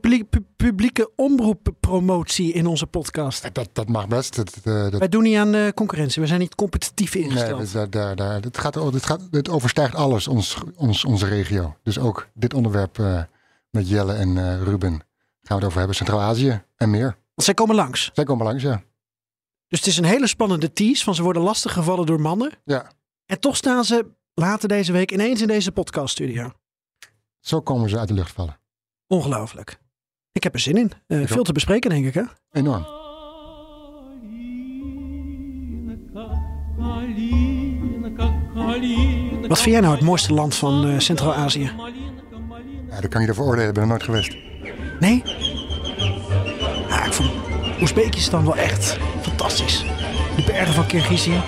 publieke 0.56 1.10
omroeppromotie 1.16 2.52
in 2.52 2.66
onze 2.66 2.86
podcast? 2.86 3.54
Dat, 3.54 3.68
dat 3.72 3.88
mag 3.88 4.08
best. 4.08 4.36
Dat, 4.36 4.56
eh, 4.64 4.82
dat, 4.90 4.98
Wij 4.98 5.08
doen 5.08 5.22
niet 5.22 5.36
aan 5.36 5.54
eh, 5.54 5.68
concurrentie. 5.74 6.22
We 6.22 6.28
zijn 6.28 6.40
niet 6.40 6.54
competitief 6.54 7.14
nee, 7.14 7.22
ingesteld. 7.22 7.60
dus 7.60 7.72
daar, 7.72 7.90
daar, 7.90 8.16
daar, 8.16 8.40
het, 8.40 8.58
gaat, 8.58 8.74
het, 8.74 9.06
gaat, 9.06 9.20
het 9.30 9.48
overstijgt 9.48 9.94
alles, 9.94 10.28
ons, 10.28 10.58
ons, 10.76 11.04
onze 11.04 11.26
regio. 11.26 11.76
Dus 11.82 11.98
ook 11.98 12.28
dit 12.34 12.54
onderwerp 12.54 12.98
eh, 12.98 13.22
met 13.70 13.88
Jelle 13.88 14.12
en 14.14 14.36
eh, 14.38 14.62
Ruben 14.62 14.90
gaan 14.92 15.00
we 15.42 15.54
het 15.54 15.64
over 15.64 15.78
hebben. 15.78 15.96
Centraal-Azië 15.96 16.62
en 16.76 16.90
meer. 16.90 17.16
Want 17.40 17.52
zij 17.52 17.66
komen 17.66 17.76
langs. 17.76 18.10
Zij 18.14 18.24
komen 18.24 18.46
langs, 18.46 18.62
ja. 18.62 18.82
Dus 19.68 19.78
het 19.78 19.88
is 19.88 19.96
een 19.96 20.04
hele 20.04 20.26
spannende 20.26 20.72
tease 20.72 21.04
van 21.04 21.14
ze 21.14 21.22
worden 21.22 21.42
lastig 21.42 21.72
gevallen 21.72 22.06
door 22.06 22.20
mannen. 22.20 22.52
Ja, 22.64 22.90
En 23.26 23.40
toch 23.40 23.56
staan 23.56 23.84
ze 23.84 24.06
later 24.34 24.68
deze 24.68 24.92
week 24.92 25.12
ineens 25.12 25.40
in 25.40 25.48
deze 25.48 25.72
podcaststudio. 25.72 26.52
zo 27.40 27.60
komen 27.60 27.88
ze 27.88 27.98
uit 27.98 28.08
de 28.08 28.14
lucht 28.14 28.32
vallen. 28.32 28.60
Ongelooflijk. 29.06 29.78
Ik 30.32 30.42
heb 30.42 30.54
er 30.54 30.60
zin 30.60 30.76
in. 30.76 30.92
Eh, 31.06 31.26
veel 31.26 31.38
ook. 31.38 31.44
te 31.44 31.52
bespreken, 31.52 31.90
denk 31.90 32.06
ik. 32.06 32.14
Hè? 32.14 32.22
Enorm. 32.50 32.86
Wat 39.48 39.60
vind 39.60 39.74
jij 39.74 39.80
nou 39.80 39.94
het 39.94 40.04
mooiste 40.04 40.32
land 40.32 40.54
van 40.54 40.86
eh, 40.86 40.98
Centraal-Azië? 40.98 41.72
Ja, 42.88 43.00
daar 43.00 43.08
kan 43.08 43.22
je 43.22 43.28
ervoor 43.28 43.46
oordelen. 43.46 43.68
Ik 43.68 43.74
ben 43.74 43.82
er 43.82 43.88
nooit 43.88 44.02
geweest. 44.02 44.36
Nee? 45.00 45.22
Oezbekistan 47.80 48.44
wel 48.44 48.56
echt 48.56 48.98
fantastisch. 49.20 49.78
De 50.36 50.42
bergen 50.46 50.74
van 50.74 50.86
Kirgizië. 50.86 51.42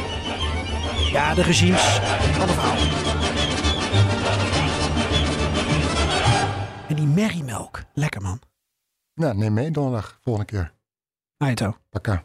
Ja, 1.13 1.35
de 1.35 1.43
regimes. 1.43 1.83
Verhaal. 1.83 2.77
En 6.89 6.97
die 6.97 7.07
merriemelk. 7.07 7.83
Lekker 7.95 8.21
man. 8.23 8.41
Nou, 9.15 9.37
neem 9.37 9.53
mee 9.53 9.71
donderdag. 9.71 10.19
Volgende 10.23 10.47
keer. 10.47 10.73
Aito. 11.37 11.77
Pakka. 11.91 12.25